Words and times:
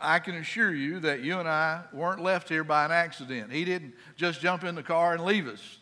I 0.00 0.18
can 0.18 0.36
assure 0.36 0.74
you 0.74 1.00
that 1.00 1.20
you 1.20 1.38
and 1.38 1.48
I 1.48 1.82
weren't 1.92 2.22
left 2.22 2.48
here 2.48 2.64
by 2.64 2.84
an 2.84 2.92
accident. 2.92 3.52
He 3.52 3.64
didn't 3.64 3.94
just 4.16 4.40
jump 4.40 4.64
in 4.64 4.74
the 4.74 4.82
car 4.82 5.14
and 5.14 5.24
leave 5.24 5.46
us. 5.46 5.78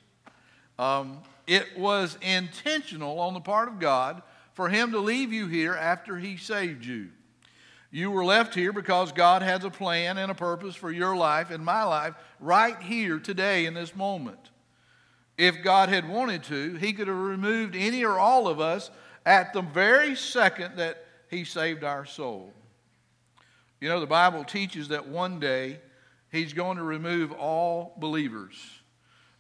Um, 0.79 1.19
it 1.47 1.79
was 1.79 2.19
intentional 2.21 3.21
on 3.21 3.35
the 3.35 3.41
part 3.41 3.69
of 3.69 3.79
God 3.79 4.23
for 4.55 4.69
Him 4.69 4.93
to 4.93 4.99
leave 4.99 5.33
you 5.33 5.47
here 5.47 5.75
after 5.75 6.17
He 6.17 6.37
saved 6.37 6.85
you. 6.85 7.09
You 7.91 8.11
were 8.11 8.25
left 8.25 8.55
here 8.55 8.73
because 8.73 9.13
God 9.13 9.43
has 9.43 9.65
a 9.65 9.71
plan 9.71 10.19
and 10.19 10.31
a 10.31 10.35
purpose 10.35 10.75
for 10.75 10.91
your 10.91 11.17
life 11.17 11.51
and 11.51 11.65
my 11.65 11.85
life 11.85 12.15
right 12.41 12.79
here 12.81 13.19
today 13.19 13.67
in 13.67 13.75
this 13.75 13.95
moment. 13.95 14.51
If 15.39 15.63
God 15.63 15.89
had 15.89 16.09
wanted 16.09 16.43
to, 16.45 16.75
He 16.75 16.93
could 16.93 17.09
have 17.09 17.17
removed 17.17 17.77
any 17.77 18.05
or 18.05 18.19
all 18.19 18.49
of 18.49 18.61
us 18.61 18.91
at 19.25 19.53
the 19.53 19.63
very 19.63 20.17
second 20.17 20.77
that 20.77 21.05
He 21.31 21.45
saved 21.45 21.85
our 21.85 22.05
soul. 22.05 22.53
You 23.81 23.89
know, 23.89 24.01
the 24.01 24.07
Bible 24.07 24.45
teaches 24.45 24.89
that 24.89 25.09
one 25.09 25.39
day 25.39 25.81
He's 26.31 26.53
going 26.53 26.77
to 26.77 26.83
remove 26.83 27.33
all 27.33 27.95
believers. 27.99 28.55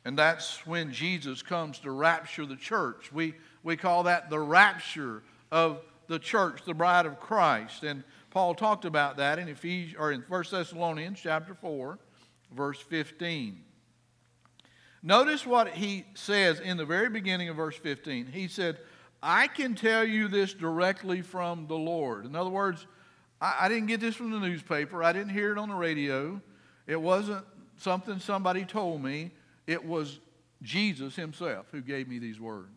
And 0.05 0.17
that's 0.17 0.65
when 0.67 0.93
Jesus 0.93 1.43
comes 1.43 1.81
to 1.81 1.91
rapture 1.91 2.47
the 2.47 2.57
church. 2.57 3.13
We, 3.13 3.35
we 3.65 3.77
call 3.77 4.05
that 4.05 4.31
the 4.31 4.39
rapture 4.39 5.23
of 5.51 5.81
the 6.07 6.19
church, 6.19 6.63
the 6.65 6.75
bride 6.75 7.07
of 7.07 7.19
Christ. 7.19 7.83
And 7.83 8.05
Paul 8.31 8.55
talked 8.55 8.85
about 8.85 9.17
that 9.17 9.39
in 9.39 9.49
Ephesians 9.49 9.97
or 9.99 10.13
in 10.13 10.23
1 10.29 10.45
Thessalonians 10.51 11.19
chapter 11.21 11.55
4, 11.55 11.99
verse 12.53 12.79
15. 12.79 13.61
Notice 15.03 15.45
what 15.45 15.69
he 15.69 16.05
says 16.15 16.61
in 16.61 16.77
the 16.77 16.87
very 16.87 17.09
beginning 17.09 17.49
of 17.49 17.57
verse 17.57 17.77
15. 17.77 18.27
He 18.27 18.49
said, 18.49 18.79
I 19.23 19.49
can 19.49 19.75
tell 19.75 20.05
you 20.05 20.29
this 20.29 20.55
directly 20.55 21.21
from 21.21 21.67
the 21.67 21.77
Lord. 21.77 22.27
In 22.27 22.37
other 22.37 22.51
words, 22.51 22.87
I, 23.47 23.67
I 23.67 23.69
didn't 23.69 23.87
get 23.87 24.01
this 24.01 24.17
from 24.17 24.31
the 24.31 24.41
newspaper. 24.41 25.03
I 25.03 25.13
didn't 25.13 25.31
hear 25.31 25.53
it 25.53 25.59
on 25.59 25.69
the 25.69 25.75
radio. 25.75 26.41
It 26.87 27.01
wasn't 27.01 27.45
something 27.77 28.19
somebody 28.19 28.65
told 28.65 29.03
me. 29.03 29.31
It 29.67 29.85
was 29.85 30.19
Jesus 30.63 31.17
himself 31.17 31.67
who 31.71 31.81
gave 31.81 32.09
me 32.09 32.19
these 32.19 32.41
words. 32.41 32.71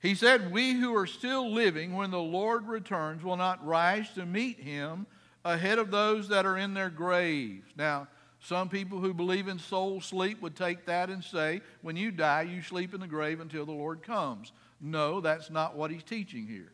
He 0.00 0.14
said, 0.14 0.52
We 0.52 0.72
who 0.72 0.94
are 0.96 1.06
still 1.06 1.50
living 1.52 1.94
when 1.94 2.10
the 2.10 2.20
Lord 2.20 2.66
returns 2.66 3.22
will 3.22 3.36
not 3.36 3.64
rise 3.66 4.10
to 4.14 4.26
meet 4.26 4.60
him 4.60 5.06
ahead 5.44 5.78
of 5.78 5.90
those 5.90 6.28
that 6.28 6.46
are 6.46 6.56
in 6.56 6.74
their 6.74 6.90
graves. 6.90 7.66
Now, 7.76 8.08
some 8.40 8.68
people 8.68 8.98
who 8.98 9.14
believe 9.14 9.48
in 9.48 9.58
soul 9.58 10.02
sleep 10.02 10.42
would 10.42 10.54
take 10.54 10.84
that 10.86 11.08
and 11.08 11.24
say, 11.24 11.62
When 11.80 11.96
you 11.96 12.10
die, 12.10 12.42
you 12.42 12.60
sleep 12.60 12.92
in 12.92 13.00
the 13.00 13.06
grave 13.06 13.40
until 13.40 13.64
the 13.64 13.72
Lord 13.72 14.02
comes. 14.02 14.52
No, 14.80 15.22
that's 15.22 15.50
not 15.50 15.76
what 15.76 15.90
he's 15.90 16.02
teaching 16.02 16.46
here. 16.46 16.73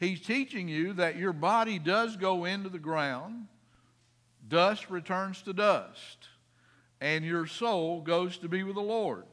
He's 0.00 0.22
teaching 0.22 0.66
you 0.66 0.94
that 0.94 1.16
your 1.16 1.34
body 1.34 1.78
does 1.78 2.16
go 2.16 2.46
into 2.46 2.70
the 2.70 2.78
ground, 2.78 3.48
dust 4.48 4.88
returns 4.88 5.42
to 5.42 5.52
dust, 5.52 6.28
and 7.02 7.22
your 7.22 7.46
soul 7.46 8.00
goes 8.00 8.38
to 8.38 8.48
be 8.48 8.62
with 8.62 8.76
the 8.76 8.80
Lord. 8.80 9.24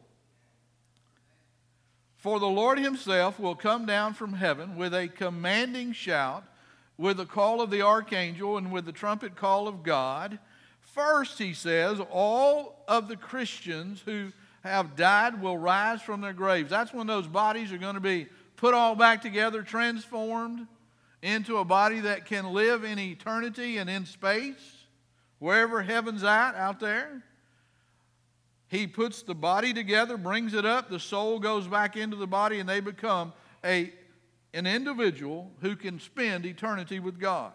For 2.18 2.38
the 2.42 2.48
Lord 2.48 2.80
himself 2.80 3.40
will 3.40 3.56
come 3.56 3.86
down 3.86 4.14
from 4.14 4.34
heaven 4.34 4.76
with 4.76 4.94
a 4.94 5.08
commanding 5.08 5.94
shout, 5.94 6.44
with 6.98 7.16
the 7.16 7.26
call 7.26 7.62
of 7.62 7.72
the 7.72 7.84
archangel, 7.84 8.58
and 8.58 8.70
with 8.70 8.86
the 8.86 8.92
trumpet 8.92 9.38
call 9.38 9.70
of 9.70 9.84
God. 9.84 10.38
First, 10.82 11.38
he 11.38 11.54
says, 11.54 12.02
all 12.12 12.84
of 12.90 13.08
the 13.08 13.16
Christians 13.16 14.02
who 14.04 14.34
have 14.64 14.98
died 14.98 15.42
will 15.42 15.58
rise 15.58 16.02
from 16.02 16.20
their 16.20 16.34
graves. 16.34 16.70
That's 16.70 16.94
when 16.94 17.08
those 17.08 17.28
bodies 17.28 17.72
are 17.72 17.78
going 17.78 17.96
to 17.96 18.02
be 18.02 18.28
put 18.58 18.74
all 18.74 18.96
back 18.96 19.22
together, 19.22 19.64
transformed 19.64 20.68
into 21.22 21.58
a 21.58 21.66
body 21.66 22.02
that 22.02 22.26
can 22.26 22.52
live 22.52 22.84
in 22.84 23.00
eternity 23.00 23.78
and 23.78 23.90
in 23.90 24.06
space, 24.06 24.86
wherever 25.40 25.82
heaven's 25.82 26.24
at 26.24 26.56
out 26.56 26.80
there. 26.80 27.24
He 28.68 28.86
puts 28.86 29.22
the 29.22 29.36
body 29.36 29.74
together, 29.74 30.18
brings 30.18 30.54
it 30.54 30.66
up, 30.66 30.90
the 30.90 31.00
soul 31.00 31.40
goes 31.40 31.68
back 31.68 31.96
into 31.96 32.18
the 32.18 32.28
body, 32.28 32.60
and 32.60 32.68
they 32.68 32.82
become 32.82 33.32
a, 33.64 33.94
an 34.54 34.68
individual 34.68 35.52
who 35.62 35.76
can 35.76 36.00
spend 36.00 36.46
eternity 36.46 37.00
with 37.00 37.20
God. 37.20 37.54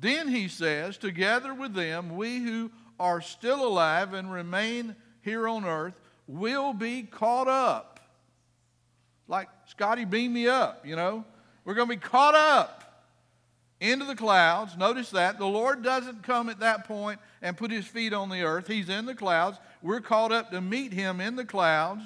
Then 0.00 0.28
he 0.28 0.48
says, 0.48 0.98
Together 0.98 1.54
with 1.54 1.74
them, 1.74 2.16
we 2.16 2.40
who 2.40 2.70
are 3.00 3.20
still 3.20 3.66
alive 3.66 4.12
and 4.12 4.30
remain 4.30 4.96
here 5.22 5.48
on 5.48 5.64
earth 5.64 5.94
will 6.26 6.72
be 6.72 7.02
caught 7.02 7.48
up 7.48 7.91
like, 9.32 9.48
Scotty, 9.64 10.04
beam 10.04 10.34
me 10.34 10.46
up, 10.46 10.86
you 10.86 10.94
know. 10.94 11.24
We're 11.64 11.72
going 11.72 11.88
to 11.88 11.94
be 11.94 12.00
caught 12.00 12.34
up 12.34 13.08
into 13.80 14.04
the 14.04 14.14
clouds. 14.14 14.76
Notice 14.76 15.10
that. 15.10 15.38
The 15.38 15.46
Lord 15.46 15.82
doesn't 15.82 16.22
come 16.22 16.50
at 16.50 16.60
that 16.60 16.86
point 16.86 17.18
and 17.40 17.56
put 17.56 17.70
his 17.70 17.86
feet 17.86 18.12
on 18.12 18.28
the 18.28 18.42
earth, 18.42 18.68
he's 18.68 18.90
in 18.90 19.06
the 19.06 19.14
clouds. 19.14 19.58
We're 19.80 20.02
caught 20.02 20.30
up 20.30 20.50
to 20.50 20.60
meet 20.60 20.92
him 20.92 21.20
in 21.20 21.34
the 21.34 21.46
clouds, 21.46 22.04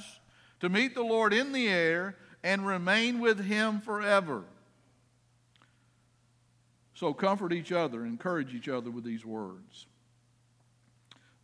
to 0.60 0.68
meet 0.68 0.94
the 0.94 1.02
Lord 1.02 1.34
in 1.34 1.52
the 1.52 1.68
air, 1.68 2.16
and 2.44 2.64
remain 2.64 3.18
with 3.18 3.44
him 3.44 3.80
forever. 3.80 4.44
So 6.94 7.12
comfort 7.12 7.52
each 7.52 7.72
other, 7.72 8.06
encourage 8.06 8.54
each 8.54 8.68
other 8.68 8.90
with 8.90 9.04
these 9.04 9.26
words. 9.26 9.86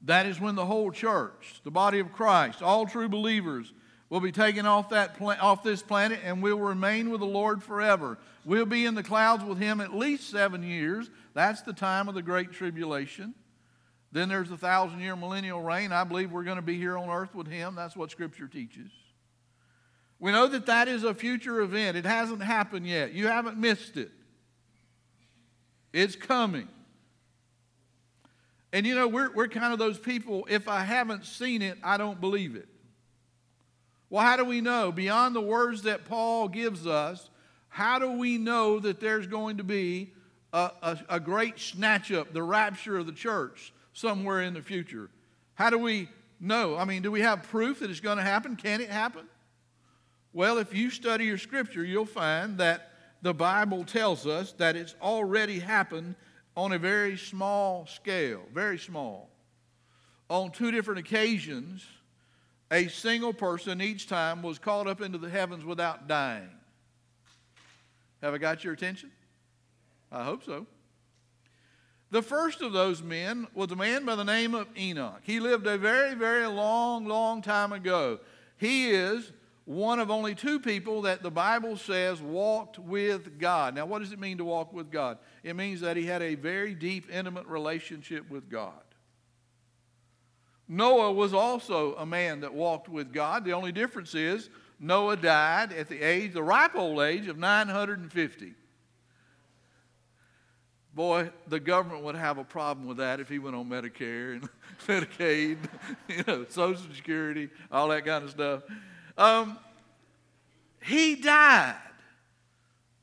That 0.03 0.26
is 0.26 0.41
when 0.41 0.54
the 0.54 0.65
whole 0.65 0.92
church, 0.92 1.60
the 1.65 1.71
body 1.72 1.98
of 1.98 2.12
Christ, 2.12 2.62
all 2.62 2.87
true 2.87 3.09
believers, 3.09 3.72
will 4.12 4.21
be 4.21 4.31
taken 4.31 4.67
off, 4.67 4.91
that 4.91 5.17
off 5.23 5.62
this 5.62 5.81
planet 5.81 6.21
and 6.23 6.43
we'll 6.43 6.59
remain 6.59 7.09
with 7.09 7.21
the 7.21 7.27
Lord 7.27 7.62
forever. 7.62 8.19
We'll 8.45 8.67
be 8.67 8.84
in 8.84 8.95
the 8.95 9.03
clouds 9.03 9.43
with 9.43 9.56
Him 9.56 9.81
at 9.81 9.95
least 9.95 10.28
seven 10.28 10.62
years. 10.62 11.09
That's 11.33 11.62
the 11.62 11.73
time 11.73 12.11
of 12.11 12.15
the 12.15 12.21
Great 12.21 12.53
Tribulation. 12.53 13.34
Then 14.12 14.28
there's 14.28 14.51
the 14.51 14.59
thousand 14.59 15.01
year 15.01 15.17
millennial 15.17 15.62
reign. 15.62 15.93
I 15.93 16.05
believe 16.05 16.31
we're 16.31 16.45
going 16.45 16.56
to 16.56 16.62
be 16.62 16.77
here 16.77 16.99
on 16.99 17.09
earth 17.09 17.34
with 17.34 17.47
Him. 17.47 17.75
That's 17.75 17.97
what 17.97 18.11
Scripture 18.11 18.49
teaches. 18.49 18.91
We 20.21 20.31
know 20.31 20.47
that 20.47 20.67
that 20.67 20.89
is 20.89 21.05
a 21.05 21.15
future 21.15 21.62
event. 21.62 21.97
It 21.97 22.05
hasn't 22.05 22.43
happened 22.43 22.87
yet. 22.87 23.15
You 23.15 23.28
haven't 23.28 23.56
missed 23.56 23.97
it. 23.97 24.11
It's 25.91 26.17
coming. 26.17 26.69
And 28.75 28.87
you 28.87 28.95
know, 28.95 29.09
we're, 29.09 29.33
we're 29.33 29.49
kind 29.49 29.72
of 29.72 29.78
those 29.78 29.99
people, 29.99 30.47
if 30.51 30.69
I 30.69 30.83
haven't 30.83 31.25
seen 31.25 31.62
it, 31.62 31.78
I 31.83 31.97
don't 31.97 32.21
believe 32.21 32.56
it. 32.56 32.69
Well, 34.12 34.23
how 34.23 34.37
do 34.37 34.45
we 34.45 34.61
know? 34.61 34.93
Beyond 34.93 35.34
the 35.34 35.41
words 35.41 35.84
that 35.84 36.05
Paul 36.05 36.47
gives 36.47 36.87
us, 36.87 37.31
how 37.71 37.99
do 37.99 38.11
we 38.11 38.37
know 38.37 38.78
that 38.78 39.00
there's 39.00 39.27
going 39.27 39.56
to 39.56 39.65
be 39.65 40.12
a, 40.53 40.71
a, 40.83 40.99
a 41.09 41.19
great 41.19 41.59
snatch 41.59 42.12
up, 42.12 42.34
the 42.34 42.43
rapture 42.43 42.99
of 42.99 43.06
the 43.06 43.12
church 43.12 43.72
somewhere 43.95 44.43
in 44.43 44.53
the 44.53 44.61
future? 44.61 45.09
How 45.55 45.71
do 45.71 45.78
we 45.78 46.11
know? 46.39 46.77
I 46.77 46.84
mean, 46.84 47.01
do 47.01 47.11
we 47.11 47.22
have 47.22 47.45
proof 47.45 47.78
that 47.78 47.89
it's 47.89 48.01
going 48.01 48.19
to 48.19 48.22
happen? 48.22 48.55
Can 48.56 48.83
it 48.83 48.91
happen? 48.91 49.25
Well, 50.34 50.59
if 50.59 50.75
you 50.75 50.91
study 50.91 51.25
your 51.25 51.39
scripture, 51.39 51.83
you'll 51.83 52.05
find 52.05 52.59
that 52.59 52.91
the 53.22 53.33
Bible 53.33 53.83
tells 53.83 54.27
us 54.27 54.53
that 54.59 54.77
it's 54.77 54.95
already 55.01 55.59
happened 55.59 56.17
on 56.55 56.72
a 56.72 56.78
very 56.78 57.17
small 57.17 57.87
scale, 57.87 58.43
very 58.53 58.78
small. 58.78 59.31
On 60.28 60.51
two 60.51 60.71
different 60.71 61.01
occasions, 61.01 61.87
a 62.72 62.88
single 62.88 63.34
person 63.34 63.83
each 63.83 64.09
time 64.09 64.43
was 64.43 64.59
caught 64.59 64.88
up 64.88 65.03
into 65.03 65.19
the 65.19 65.28
heavens 65.28 65.65
without 65.65 66.09
dying. 66.09 66.49
Have 68.22 68.33
I 68.33 68.38
got 68.38 68.65
your 68.65 68.72
attention? 68.72 69.12
I 70.10 70.25
hope 70.25 70.43
so. 70.43 70.66
The 72.10 72.22
first 72.22 72.62
of 72.62 72.72
those 72.72 73.03
men 73.03 73.47
was 73.55 73.71
a 73.71 73.77
man 73.77 74.05
by 74.05 74.16
the 74.16 74.25
name 74.25 74.55
of 74.55 74.69
Enoch. 74.77 75.21
He 75.22 75.38
lived 75.38 75.66
a 75.66 75.77
very, 75.78 76.15
very 76.15 76.47
long, 76.47 77.06
long 77.06 77.43
time 77.43 77.72
ago. 77.72 78.21
He 78.56 78.91
is 78.91 79.33
one 79.65 80.00
of 80.00 80.10
only 80.10 80.34
two 80.34 80.59
people 80.59 81.03
that 81.03 81.22
the 81.22 81.31
Bible 81.31 81.77
says 81.77 82.21
walked 82.21 82.78
with 82.78 83.39
God. 83.39 83.75
Now, 83.75 83.87
what 83.87 84.00
does 84.00 84.12
it 84.12 84.19
mean 84.19 84.39
to 84.39 84.44
walk 84.44 84.72
with 84.72 84.91
God? 84.91 85.19
It 85.43 85.56
means 85.56 85.81
that 85.81 85.97
he 85.97 86.06
had 86.06 86.22
a 86.22 86.34
very 86.34 86.75
deep, 86.75 87.10
intimate 87.10 87.47
relationship 87.47 88.30
with 88.30 88.51
God. 88.51 88.82
Noah 90.68 91.12
was 91.12 91.34
also 91.34 91.94
a 91.97 92.06
man 92.06 92.41
that 92.41 92.54
walked 92.54 92.88
with 92.88 93.12
God. 93.12 93.44
The 93.44 93.53
only 93.53 93.72
difference 93.72 94.14
is 94.14 94.48
Noah 94.78 95.16
died 95.16 95.72
at 95.72 95.88
the 95.88 96.00
age, 96.00 96.32
the 96.32 96.42
ripe 96.42 96.74
old 96.74 97.00
age 97.00 97.28
of 97.28 97.38
950. 97.38 98.54
Boy, 100.94 101.30
the 101.47 101.60
government 101.60 102.03
would 102.04 102.16
have 102.16 102.38
a 102.38 102.44
problem 102.44 102.86
with 102.86 102.98
that 102.98 103.18
if 103.20 103.28
he 103.28 103.38
went 103.38 103.56
on 103.56 103.68
Medicare 103.68 104.34
and 104.34 104.48
Medicaid, 104.86 105.59
you 106.09 106.24
know, 106.26 106.44
Social 106.48 106.84
Security, 106.94 107.48
all 107.70 107.88
that 107.88 108.04
kind 108.04 108.24
of 108.24 108.30
stuff. 108.30 108.62
Um, 109.16 109.59
he 110.82 111.14
died. 111.14 111.76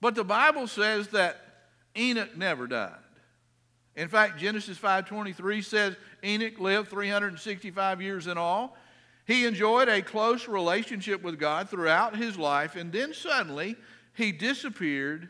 But 0.02 0.16
the 0.16 0.24
Bible 0.24 0.68
says 0.68 1.08
that 1.10 1.42
Enoch 1.98 2.38
never 2.38 2.68
died. 2.68 2.96
In 3.96 4.08
fact, 4.08 4.40
Genesis 4.40 4.78
5:23 4.78 5.62
says 5.62 5.96
Enoch 6.24 6.60
lived 6.60 6.90
365 6.90 8.02
years 8.02 8.28
in 8.28 8.38
all. 8.38 8.78
He 9.26 9.46
enjoyed 9.46 9.90
a 9.90 10.02
close 10.02 10.48
relationship 10.48 11.22
with 11.22 11.38
God 11.38 11.70
throughout 11.70 12.16
his 12.16 12.38
life, 12.38 12.76
and 12.76 12.92
then 12.92 13.14
suddenly 13.14 13.76
he 14.14 14.32
disappeared 14.32 15.30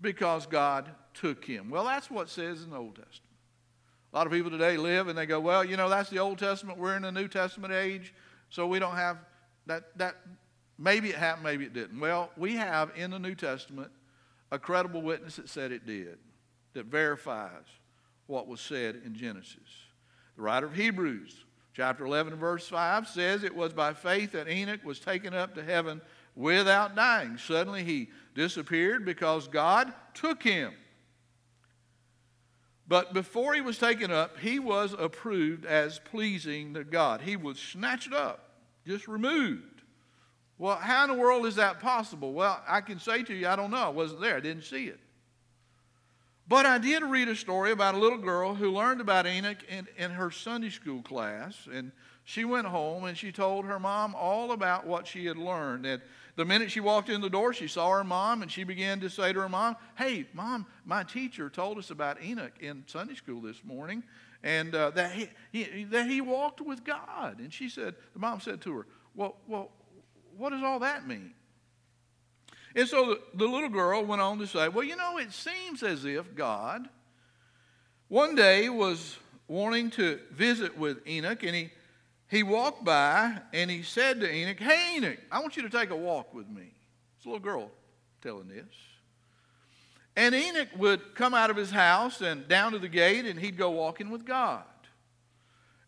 because 0.00 0.46
God 0.46 0.90
took 1.14 1.44
him. 1.44 1.70
Well, 1.70 1.84
that's 1.84 2.10
what 2.10 2.28
says 2.28 2.62
in 2.62 2.70
the 2.70 2.76
Old 2.76 2.94
Testament. 2.94 3.24
A 4.12 4.16
lot 4.16 4.26
of 4.26 4.32
people 4.32 4.50
today 4.50 4.76
live 4.76 5.08
and 5.08 5.18
they 5.18 5.26
go, 5.26 5.40
well, 5.40 5.64
you 5.64 5.76
know, 5.76 5.88
that's 5.88 6.08
the 6.08 6.18
Old 6.18 6.38
Testament. 6.38 6.78
We're 6.78 6.96
in 6.96 7.02
the 7.02 7.12
New 7.12 7.28
Testament 7.28 7.72
age, 7.72 8.14
so 8.50 8.66
we 8.66 8.78
don't 8.78 8.94
have 8.94 9.18
that. 9.66 9.96
That 9.98 10.16
maybe 10.78 11.10
it 11.10 11.16
happened, 11.16 11.44
maybe 11.44 11.64
it 11.64 11.72
didn't. 11.72 11.98
Well, 11.98 12.30
we 12.36 12.54
have 12.54 12.92
in 12.96 13.10
the 13.10 13.18
New 13.18 13.34
Testament 13.34 13.90
a 14.50 14.58
credible 14.58 15.02
witness 15.02 15.36
that 15.36 15.48
said 15.48 15.72
it 15.72 15.84
did, 15.84 16.18
that 16.74 16.86
verifies 16.86 17.64
what 18.26 18.46
was 18.46 18.60
said 18.60 19.00
in 19.04 19.14
Genesis. 19.14 19.68
The 20.36 20.42
writer 20.42 20.66
of 20.66 20.74
Hebrews, 20.74 21.44
chapter 21.74 22.04
11 22.04 22.36
verse 22.36 22.68
5, 22.68 23.08
says 23.08 23.42
it 23.42 23.54
was 23.54 23.72
by 23.72 23.94
faith 23.94 24.32
that 24.32 24.48
Enoch 24.48 24.84
was 24.84 25.00
taken 25.00 25.34
up 25.34 25.54
to 25.54 25.64
heaven 25.64 26.00
without 26.36 26.94
dying. 26.94 27.36
Suddenly 27.38 27.84
he 27.84 28.10
disappeared 28.34 29.04
because 29.04 29.48
God 29.48 29.92
took 30.14 30.42
him. 30.42 30.72
But 32.86 33.12
before 33.12 33.54
he 33.54 33.60
was 33.60 33.78
taken 33.78 34.10
up, 34.10 34.38
he 34.38 34.58
was 34.58 34.94
approved 34.98 35.66
as 35.66 35.98
pleasing 35.98 36.72
to 36.74 36.84
God. 36.84 37.20
He 37.20 37.36
was 37.36 37.58
snatched 37.58 38.14
up, 38.14 38.54
just 38.86 39.08
removed. 39.08 39.82
Well, 40.56 40.76
how 40.76 41.04
in 41.04 41.10
the 41.10 41.16
world 41.16 41.44
is 41.46 41.56
that 41.56 41.80
possible? 41.80 42.32
Well, 42.32 42.62
I 42.66 42.80
can 42.80 42.98
say 42.98 43.22
to 43.24 43.34
you, 43.34 43.46
I 43.46 43.56
don't 43.56 43.70
know. 43.70 43.76
I 43.76 43.88
wasn't 43.90 44.22
there, 44.22 44.36
I 44.36 44.40
didn't 44.40 44.64
see 44.64 44.86
it. 44.86 45.00
But 46.48 46.64
I 46.64 46.78
did 46.78 47.02
read 47.02 47.28
a 47.28 47.36
story 47.36 47.72
about 47.72 47.94
a 47.94 47.98
little 47.98 48.18
girl 48.18 48.54
who 48.54 48.70
learned 48.70 49.02
about 49.02 49.26
Enoch 49.26 49.58
in, 49.68 49.86
in 49.98 50.12
her 50.12 50.30
Sunday 50.30 50.70
school 50.70 51.02
class. 51.02 51.68
And 51.70 51.92
she 52.24 52.46
went 52.46 52.66
home 52.66 53.04
and 53.04 53.18
she 53.18 53.32
told 53.32 53.66
her 53.66 53.78
mom 53.78 54.14
all 54.14 54.52
about 54.52 54.86
what 54.86 55.06
she 55.06 55.26
had 55.26 55.36
learned. 55.36 55.84
And 55.84 56.00
the 56.36 56.46
minute 56.46 56.70
she 56.70 56.80
walked 56.80 57.10
in 57.10 57.20
the 57.20 57.28
door, 57.28 57.52
she 57.52 57.68
saw 57.68 57.90
her 57.90 58.04
mom 58.04 58.40
and 58.40 58.50
she 58.50 58.64
began 58.64 58.98
to 59.00 59.10
say 59.10 59.32
to 59.34 59.40
her 59.40 59.48
mom, 59.48 59.76
Hey, 59.98 60.26
mom, 60.32 60.64
my 60.86 61.02
teacher 61.02 61.50
told 61.50 61.76
us 61.76 61.90
about 61.90 62.22
Enoch 62.22 62.54
in 62.60 62.82
Sunday 62.86 63.14
school 63.14 63.42
this 63.42 63.62
morning 63.62 64.02
and 64.42 64.74
uh, 64.74 64.88
that, 64.90 65.12
he, 65.12 65.28
he, 65.52 65.84
that 65.84 66.08
he 66.08 66.22
walked 66.22 66.62
with 66.62 66.82
God. 66.82 67.40
And 67.40 67.52
she 67.52 67.68
said, 67.68 67.94
The 68.14 68.20
mom 68.20 68.40
said 68.40 68.62
to 68.62 68.74
her, 68.74 68.86
Well, 69.14 69.36
well 69.46 69.70
what 70.38 70.50
does 70.50 70.62
all 70.62 70.78
that 70.78 71.06
mean? 71.06 71.34
And 72.74 72.88
so 72.88 73.18
the, 73.34 73.46
little 73.46 73.68
girl 73.68 74.04
went 74.04 74.20
on 74.20 74.38
to 74.38 74.46
say, 74.46 74.68
Well, 74.68 74.84
you 74.84 74.96
know, 74.96 75.18
it 75.18 75.32
seems 75.32 75.82
as 75.82 76.04
if 76.04 76.34
God 76.34 76.88
one 78.08 78.34
day 78.34 78.68
was 78.68 79.16
wanting 79.46 79.90
to 79.90 80.20
visit 80.32 80.76
with 80.76 81.06
Enoch 81.06 81.42
and 81.42 81.54
he 81.54 81.70
he 82.30 82.42
walked 82.42 82.84
by 82.84 83.38
and 83.54 83.70
he 83.70 83.82
said 83.82 84.20
to 84.20 84.30
Enoch, 84.30 84.60
Hey, 84.60 84.96
Enoch, 84.96 85.18
I 85.32 85.40
want 85.40 85.56
you 85.56 85.62
to 85.62 85.70
take 85.70 85.90
a 85.90 85.96
walk 85.96 86.34
with 86.34 86.48
me. 86.48 86.72
It's 87.16 87.24
a 87.24 87.28
little 87.28 87.42
girl 87.42 87.70
telling 88.22 88.48
this. 88.48 88.66
And 90.14 90.34
Enoch 90.34 90.68
would 90.76 91.14
come 91.14 91.32
out 91.32 91.48
of 91.48 91.56
his 91.56 91.70
house 91.70 92.20
and 92.20 92.46
down 92.46 92.72
to 92.72 92.78
the 92.78 92.88
gate 92.88 93.24
and 93.24 93.38
he'd 93.38 93.56
go 93.56 93.70
walking 93.70 94.10
with 94.10 94.26
God. 94.26 94.64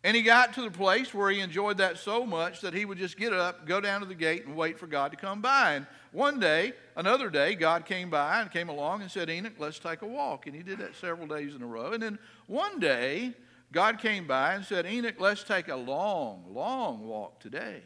And 0.03 0.17
he 0.17 0.23
got 0.23 0.55
to 0.55 0.63
the 0.63 0.71
place 0.71 1.13
where 1.13 1.31
he 1.31 1.41
enjoyed 1.41 1.79
that 1.79 1.99
so 1.99 2.25
much 2.25 2.63
that 2.63 2.73
he 2.73 2.87
would 2.87 2.97
just 2.97 3.19
get 3.19 3.35
up, 3.35 3.67
go 3.67 3.81
down 3.81 4.01
to 4.01 4.07
the 4.07 4.15
gate, 4.15 4.47
and 4.47 4.57
wait 4.57 4.79
for 4.79 4.87
God 4.87 5.11
to 5.11 5.17
come 5.17 5.43
by. 5.43 5.75
And 5.75 5.87
one 6.13 6.41
day, 6.41 6.73
another 6.97 7.31
day, 7.31 7.55
God 7.55 7.85
came 7.85 8.11
by 8.11 8.41
and 8.41 8.51
came 8.51 8.69
along 8.69 9.03
and 9.03 9.11
said, 9.11 9.31
Enoch, 9.31 9.55
let's 9.59 9.79
take 9.79 10.03
a 10.03 10.07
walk. 10.07 10.47
And 10.47 10.57
he 10.57 10.63
did 10.63 10.79
that 10.79 10.97
several 10.97 11.29
days 11.29 11.55
in 11.55 11.63
a 11.63 11.67
row. 11.67 11.93
And 11.93 12.03
then 12.03 12.19
one 12.47 12.81
day, 12.81 13.35
God 13.73 13.99
came 14.01 14.27
by 14.27 14.55
and 14.55 14.65
said, 14.65 14.87
Enoch, 14.87 15.21
let's 15.21 15.45
take 15.45 15.69
a 15.69 15.77
long, 15.77 16.45
long 16.49 17.07
walk 17.07 17.39
today. 17.39 17.83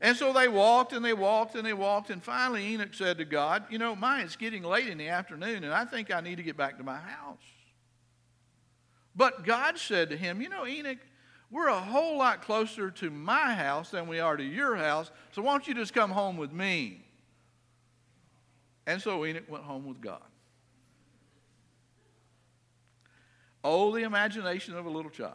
And 0.00 0.16
so 0.16 0.32
they 0.32 0.48
walked 0.48 0.92
and 0.92 1.04
they 1.04 1.12
walked 1.12 1.54
and 1.54 1.64
they 1.64 1.72
walked. 1.72 2.10
And 2.10 2.20
finally, 2.20 2.66
Enoch 2.74 2.92
said 2.92 3.18
to 3.18 3.24
God, 3.24 3.64
You 3.70 3.78
know, 3.78 3.94
my, 3.94 4.22
it's 4.22 4.34
getting 4.34 4.64
late 4.64 4.88
in 4.88 4.98
the 4.98 5.08
afternoon 5.08 5.62
and 5.62 5.72
I 5.72 5.84
think 5.84 6.12
I 6.12 6.20
need 6.20 6.36
to 6.36 6.42
get 6.42 6.56
back 6.56 6.76
to 6.78 6.84
my 6.84 6.98
house. 6.98 7.38
But 9.14 9.44
God 9.44 9.78
said 9.78 10.10
to 10.10 10.16
him, 10.16 10.42
You 10.42 10.48
know, 10.48 10.66
Enoch, 10.66 10.98
we're 11.52 11.68
a 11.68 11.78
whole 11.78 12.18
lot 12.18 12.42
closer 12.42 12.90
to 12.90 13.10
my 13.10 13.54
house 13.54 13.90
than 13.90 14.08
we 14.08 14.18
are 14.18 14.36
to 14.36 14.42
your 14.42 14.74
house. 14.74 15.12
So 15.30 15.42
why 15.42 15.52
don't 15.52 15.68
you 15.68 15.74
just 15.74 15.94
come 15.94 16.10
home 16.10 16.36
with 16.36 16.50
me? 16.50 17.01
And 18.86 19.00
so 19.00 19.24
Enoch 19.24 19.48
went 19.48 19.64
home 19.64 19.86
with 19.86 20.00
God. 20.00 20.22
Oh, 23.64 23.94
the 23.94 24.02
imagination 24.02 24.76
of 24.76 24.86
a 24.86 24.90
little 24.90 25.10
child. 25.10 25.34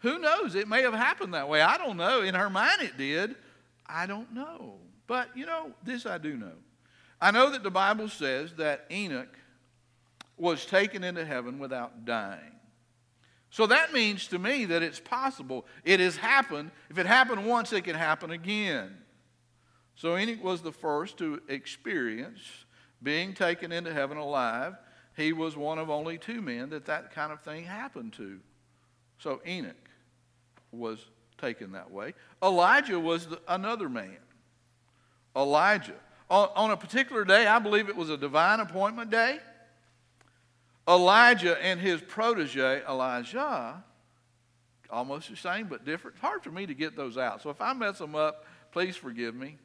Who 0.00 0.18
knows? 0.18 0.54
It 0.54 0.68
may 0.68 0.82
have 0.82 0.94
happened 0.94 1.34
that 1.34 1.48
way. 1.48 1.60
I 1.60 1.78
don't 1.78 1.96
know. 1.96 2.22
In 2.22 2.34
her 2.34 2.50
mind, 2.50 2.80
it 2.80 2.96
did. 2.96 3.34
I 3.86 4.06
don't 4.06 4.32
know. 4.32 4.78
But, 5.06 5.36
you 5.36 5.46
know, 5.46 5.72
this 5.84 6.06
I 6.06 6.18
do 6.18 6.36
know. 6.36 6.52
I 7.20 7.30
know 7.30 7.50
that 7.50 7.62
the 7.62 7.70
Bible 7.70 8.08
says 8.08 8.52
that 8.54 8.86
Enoch 8.90 9.36
was 10.36 10.64
taken 10.66 11.04
into 11.04 11.24
heaven 11.24 11.58
without 11.58 12.04
dying. 12.04 12.52
So 13.50 13.66
that 13.66 13.92
means 13.92 14.28
to 14.28 14.38
me 14.38 14.64
that 14.64 14.82
it's 14.82 14.98
possible. 14.98 15.66
It 15.84 16.00
has 16.00 16.16
happened. 16.16 16.70
If 16.88 16.98
it 16.98 17.06
happened 17.06 17.46
once, 17.46 17.72
it 17.72 17.82
can 17.82 17.94
happen 17.94 18.30
again. 18.30 18.96
So 20.02 20.16
Enoch 20.16 20.42
was 20.42 20.62
the 20.62 20.72
first 20.72 21.16
to 21.18 21.40
experience 21.46 22.40
being 23.00 23.34
taken 23.34 23.70
into 23.70 23.92
heaven 23.94 24.18
alive 24.18 24.74
he 25.16 25.32
was 25.32 25.56
one 25.56 25.78
of 25.78 25.90
only 25.90 26.18
two 26.18 26.42
men 26.42 26.70
that 26.70 26.86
that 26.86 27.12
kind 27.12 27.32
of 27.32 27.40
thing 27.42 27.62
happened 27.62 28.12
to. 28.14 28.40
So 29.18 29.40
Enoch 29.46 29.76
was 30.72 31.06
taken 31.38 31.70
that 31.72 31.88
way. 31.88 32.14
Elijah 32.42 32.98
was 32.98 33.26
the, 33.26 33.40
another 33.46 33.88
man. 33.88 34.16
Elijah. 35.36 35.94
On, 36.28 36.48
on 36.56 36.70
a 36.72 36.76
particular 36.76 37.24
day, 37.24 37.46
I 37.46 37.60
believe 37.60 37.88
it 37.88 37.94
was 37.94 38.10
a 38.10 38.16
divine 38.16 38.58
appointment 38.58 39.12
day, 39.12 39.38
Elijah 40.88 41.62
and 41.62 41.78
his 41.78 42.00
protege, 42.00 42.82
Elisha, 42.88 43.84
almost 44.90 45.30
the 45.30 45.36
same 45.36 45.68
but 45.68 45.84
different. 45.84 46.16
It's 46.16 46.22
hard 46.24 46.42
for 46.42 46.50
me 46.50 46.66
to 46.66 46.74
get 46.74 46.96
those 46.96 47.16
out. 47.16 47.40
So 47.40 47.50
if 47.50 47.60
I 47.60 47.72
mess 47.72 47.98
them 47.98 48.16
up, 48.16 48.44
please 48.72 48.96
forgive 48.96 49.36
me. 49.36 49.58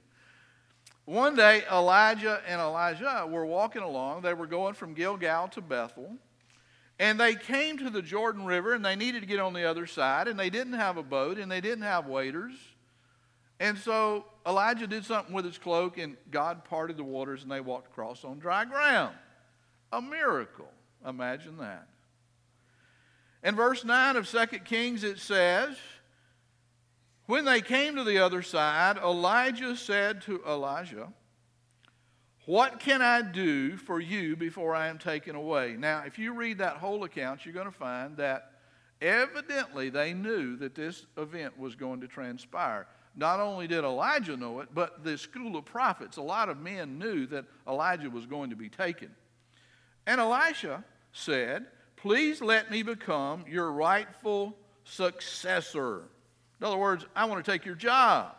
One 1.08 1.38
day, 1.38 1.64
Elijah 1.72 2.42
and 2.46 2.60
Elisha 2.60 3.26
were 3.30 3.46
walking 3.46 3.82
along. 3.82 4.24
They 4.24 4.34
were 4.34 4.46
going 4.46 4.74
from 4.74 4.94
Gilgal 4.94 5.48
to 5.48 5.62
Bethel. 5.62 6.18
And 7.00 7.18
they 7.18 7.34
came 7.34 7.78
to 7.78 7.90
the 7.90 8.02
Jordan 8.02 8.46
River 8.46 8.74
and 8.74 8.84
they 8.84 8.98
needed 8.98 9.22
to 9.22 9.26
get 9.26 9.40
on 9.40 9.54
the 9.54 9.64
other 9.64 9.88
side. 9.88 10.28
And 10.28 10.38
they 10.38 10.50
didn't 10.50 10.74
have 10.74 10.98
a 10.98 11.04
boat 11.04 11.38
and 11.38 11.50
they 11.50 11.62
didn't 11.62 11.86
have 11.86 12.08
waders. 12.08 12.56
And 13.58 13.78
so 13.78 14.26
Elijah 14.46 14.86
did 14.86 15.06
something 15.06 15.34
with 15.34 15.46
his 15.46 15.58
cloak 15.58 15.98
and 15.98 16.18
God 16.30 16.66
parted 16.66 16.98
the 16.98 17.06
waters 17.06 17.42
and 17.42 17.50
they 17.50 17.62
walked 17.62 17.88
across 17.88 18.26
on 18.26 18.40
dry 18.40 18.66
ground. 18.66 19.16
A 19.94 20.02
miracle. 20.02 20.70
Imagine 21.08 21.56
that. 21.60 21.88
In 23.46 23.56
verse 23.56 23.86
9 23.86 24.18
of 24.18 24.30
2 24.30 24.46
Kings, 24.66 25.06
it 25.06 25.20
says, 25.20 25.78
when 27.28 27.46
they 27.46 27.62
came 27.62 27.96
to 27.98 28.04
the 28.04 28.18
other 28.20 28.42
side, 28.42 28.98
Elijah 28.98 29.76
said 29.76 30.22
to 30.24 30.42
Elisha, 30.46 31.10
What 32.46 32.80
can 32.80 33.02
I 33.02 33.22
do 33.22 33.78
for 33.78 34.00
you 34.00 34.36
before 34.36 34.74
I 34.74 34.88
am 34.88 34.98
taken 34.98 35.36
away? 35.36 35.76
Now, 35.78 36.04
if 36.06 36.18
you 36.18 36.34
read 36.34 36.58
that 36.60 36.78
whole 36.78 37.04
account, 37.04 37.46
you're 37.46 37.54
going 37.54 37.66
to 37.66 37.72
find 37.72 38.16
that 38.18 38.54
evidently 39.02 39.90
they 39.90 40.14
knew 40.14 40.56
that 40.58 40.74
this 40.74 41.06
event 41.18 41.60
was 41.60 41.76
going 41.76 42.00
to 42.02 42.08
transpire. 42.08 42.88
Not 43.16 43.40
only 43.40 43.68
did 43.68 43.84
Elijah 43.84 44.38
know 44.38 44.62
it, 44.62 44.70
but 44.74 45.04
the 45.04 45.18
school 45.18 45.58
of 45.58 45.66
prophets, 45.66 46.18
a 46.18 46.22
lot 46.22 46.50
of 46.50 46.60
men 46.60 46.98
knew 46.98 47.26
that 47.28 47.46
Elijah 47.68 48.10
was 48.10 48.26
going 48.26 48.52
to 48.52 48.56
be 48.56 48.70
taken. 48.70 49.10
And 50.06 50.22
Elisha 50.22 50.84
said, 51.12 51.66
Please 51.98 52.42
let 52.42 52.72
me 52.72 52.84
become 52.84 53.44
your 53.50 53.72
rightful 53.72 54.56
successor. 54.86 56.04
In 56.60 56.66
other 56.66 56.78
words, 56.78 57.06
I 57.16 57.26
want 57.26 57.44
to 57.44 57.52
take 57.52 57.66
your 57.66 57.76
job. 57.76 58.36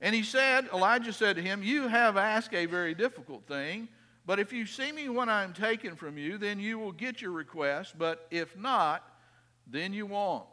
And 0.00 0.14
he 0.14 0.22
said, 0.22 0.68
Elijah 0.72 1.12
said 1.12 1.36
to 1.36 1.42
him, 1.42 1.62
You 1.62 1.88
have 1.88 2.16
asked 2.16 2.54
a 2.54 2.66
very 2.66 2.94
difficult 2.94 3.46
thing, 3.46 3.88
but 4.26 4.38
if 4.38 4.52
you 4.52 4.66
see 4.66 4.92
me 4.92 5.08
when 5.08 5.28
I'm 5.28 5.52
taken 5.52 5.96
from 5.96 6.16
you, 6.16 6.38
then 6.38 6.58
you 6.58 6.78
will 6.78 6.92
get 6.92 7.20
your 7.20 7.32
request, 7.32 7.98
but 7.98 8.26
if 8.30 8.56
not, 8.56 9.04
then 9.66 9.92
you 9.92 10.06
won't. 10.06 10.46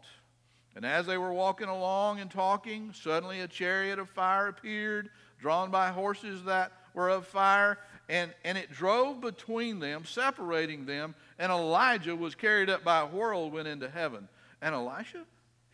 And 0.76 0.86
as 0.86 1.06
they 1.06 1.18
were 1.18 1.34
walking 1.34 1.70
along 1.70 2.20
and 2.20 2.30
talking, 2.30 2.94
suddenly 2.94 3.42
a 3.42 3.48
chariot 3.48 4.00
of 4.00 4.10
fire 4.10 4.48
appeared, 4.48 5.10
drawn 5.40 5.72
by 5.72 5.90
horses 5.90 6.44
that 6.44 6.72
were 6.94 7.10
of 7.10 7.26
fire, 7.26 7.80
and, 8.10 8.34
and 8.44 8.58
it 8.58 8.72
drove 8.72 9.22
between 9.22 9.80
them, 9.80 10.06
separating 10.06 10.86
them, 10.86 11.16
and 11.40 11.52
Elijah 11.52 12.16
was 12.16 12.36
carried 12.36 12.70
up 12.70 12.84
by 12.84 13.02
a 13.02 13.06
whirlwind 13.06 13.68
into 13.68 13.90
heaven. 13.90 14.28
And 14.62 14.74
Elisha 14.76 15.26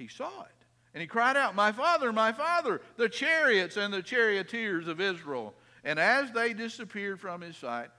he 0.04 0.10
saw 0.10 0.42
it. 0.42 0.66
And 0.94 1.02
he 1.02 1.08
cried 1.08 1.38
out, 1.38 1.56
My 1.56 1.72
father, 1.72 2.12
my 2.12 2.34
father, 2.34 2.82
the 2.98 3.10
chariots 3.10 3.78
and 3.78 3.94
the 3.94 4.04
charioteers 4.04 4.88
of 4.88 5.00
Israel. 5.00 5.54
And 5.84 5.98
as 5.98 6.32
they 6.32 6.54
disappeared 6.54 7.20
from 7.20 7.42
his 7.42 7.58
sight, 7.58 7.90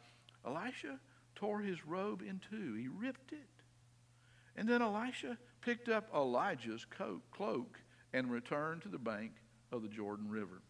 Elisha 0.46 0.98
tore 1.34 1.60
his 1.60 1.84
robe 1.86 2.22
in 2.22 2.40
two. 2.50 2.74
He 2.74 2.88
ripped 2.88 3.32
it. 3.32 3.38
And 4.56 4.68
then 4.68 4.82
Elisha 4.82 5.38
picked 5.62 5.88
up 5.88 6.08
Elijah's 6.14 6.84
coat, 6.84 7.22
cloak 7.32 7.80
and 8.12 8.30
returned 8.30 8.82
to 8.82 8.88
the 8.88 8.98
bank 8.98 9.32
of 9.72 9.82
the 9.82 9.88
Jordan 9.88 10.28
River. 10.28 10.62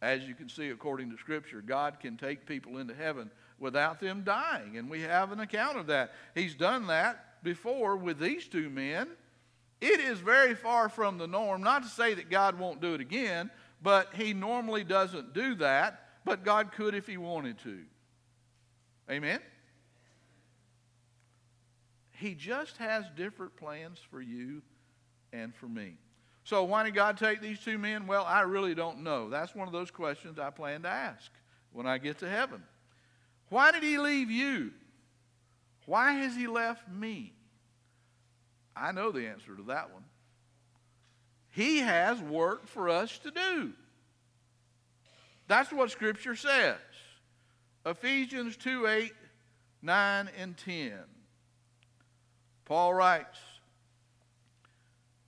As 0.00 0.22
you 0.22 0.34
can 0.34 0.48
see, 0.48 0.70
according 0.70 1.10
to 1.10 1.18
Scripture, 1.18 1.60
God 1.60 2.00
can 2.00 2.16
take 2.16 2.46
people 2.46 2.78
into 2.78 2.94
heaven 2.94 3.30
without 3.58 4.00
them 4.00 4.22
dying. 4.22 4.78
And 4.78 4.88
we 4.88 5.02
have 5.02 5.32
an 5.32 5.40
account 5.40 5.76
of 5.76 5.88
that. 5.88 6.12
He's 6.34 6.54
done 6.54 6.86
that 6.86 7.42
before 7.42 7.96
with 7.96 8.18
these 8.18 8.48
two 8.48 8.70
men. 8.70 9.08
It 9.80 10.00
is 10.00 10.18
very 10.18 10.54
far 10.54 10.88
from 10.88 11.16
the 11.16 11.26
norm, 11.26 11.62
not 11.62 11.82
to 11.82 11.88
say 11.88 12.14
that 12.14 12.28
God 12.28 12.58
won't 12.58 12.80
do 12.80 12.94
it 12.94 13.00
again, 13.00 13.50
but 13.82 14.08
He 14.14 14.34
normally 14.34 14.84
doesn't 14.84 15.32
do 15.32 15.54
that, 15.56 16.06
but 16.24 16.44
God 16.44 16.72
could 16.72 16.94
if 16.94 17.06
He 17.06 17.16
wanted 17.16 17.58
to. 17.60 17.78
Amen? 19.10 19.40
He 22.12 22.34
just 22.34 22.76
has 22.76 23.06
different 23.16 23.56
plans 23.56 23.98
for 24.10 24.20
you 24.20 24.60
and 25.32 25.54
for 25.54 25.66
me. 25.66 25.96
So, 26.44 26.64
why 26.64 26.82
did 26.82 26.94
God 26.94 27.16
take 27.16 27.40
these 27.40 27.60
two 27.60 27.78
men? 27.78 28.06
Well, 28.06 28.24
I 28.24 28.42
really 28.42 28.74
don't 28.74 29.02
know. 29.02 29.30
That's 29.30 29.54
one 29.54 29.66
of 29.66 29.72
those 29.72 29.90
questions 29.90 30.38
I 30.38 30.50
plan 30.50 30.82
to 30.82 30.88
ask 30.88 31.30
when 31.72 31.86
I 31.86 31.98
get 31.98 32.18
to 32.18 32.28
heaven. 32.28 32.62
Why 33.48 33.72
did 33.72 33.82
He 33.82 33.98
leave 33.98 34.30
you? 34.30 34.72
Why 35.86 36.12
has 36.12 36.36
He 36.36 36.46
left 36.46 36.88
me? 36.88 37.32
I 38.80 38.92
know 38.92 39.12
the 39.12 39.28
answer 39.28 39.54
to 39.54 39.62
that 39.64 39.92
one. 39.92 40.04
He 41.50 41.78
has 41.78 42.20
work 42.20 42.66
for 42.66 42.88
us 42.88 43.18
to 43.18 43.30
do. 43.30 43.72
That's 45.48 45.72
what 45.72 45.90
Scripture 45.90 46.34
says. 46.34 46.78
Ephesians 47.84 48.56
2 48.56 48.86
8, 48.86 49.12
9, 49.82 50.30
and 50.38 50.56
10. 50.56 50.92
Paul 52.64 52.94
writes, 52.94 53.38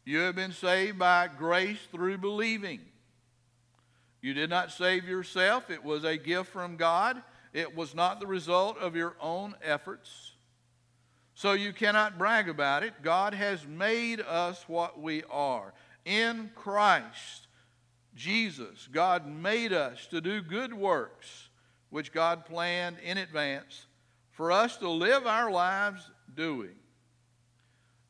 You 0.05 0.21
have 0.21 0.37
been 0.37 0.53
saved 0.53 0.99
by 0.99 1.29
grace 1.37 1.81
through 1.91 2.19
believing. 2.19 2.81
You 4.21 4.33
did 4.33 4.49
not 4.49 4.71
save 4.71 5.07
yourself, 5.07 5.69
it 5.69 5.83
was 5.83 6.05
a 6.05 6.17
gift 6.17 6.51
from 6.51 6.77
God. 6.77 7.23
It 7.53 7.77
was 7.77 7.95
not 7.95 8.19
the 8.19 8.27
result 8.27 8.79
of 8.79 8.97
your 8.97 9.15
own 9.21 9.55
efforts. 9.63 10.33
So 11.35 11.53
you 11.53 11.73
cannot 11.73 12.19
brag 12.19 12.49
about 12.49 12.83
it. 12.83 12.95
God 13.03 13.35
has 13.35 13.67
made 13.67 14.21
us 14.21 14.65
what 14.69 15.01
we 15.01 15.23
are. 15.31 15.73
In 16.05 16.51
Christ 16.55 17.47
Jesus, 18.15 18.89
God 18.93 19.27
made 19.27 19.73
us 19.73 20.07
to 20.07 20.21
do 20.21 20.43
good 20.43 20.75
works, 20.75 21.49
which 21.91 22.13
God 22.13 22.45
planned 22.45 22.99
in 23.03 23.19
advance 23.19 23.87
for 24.31 24.53
us 24.53 24.77
to 24.79 24.89
live 24.89 25.27
our 25.27 25.51
lives 25.51 26.11
doing. 26.35 26.75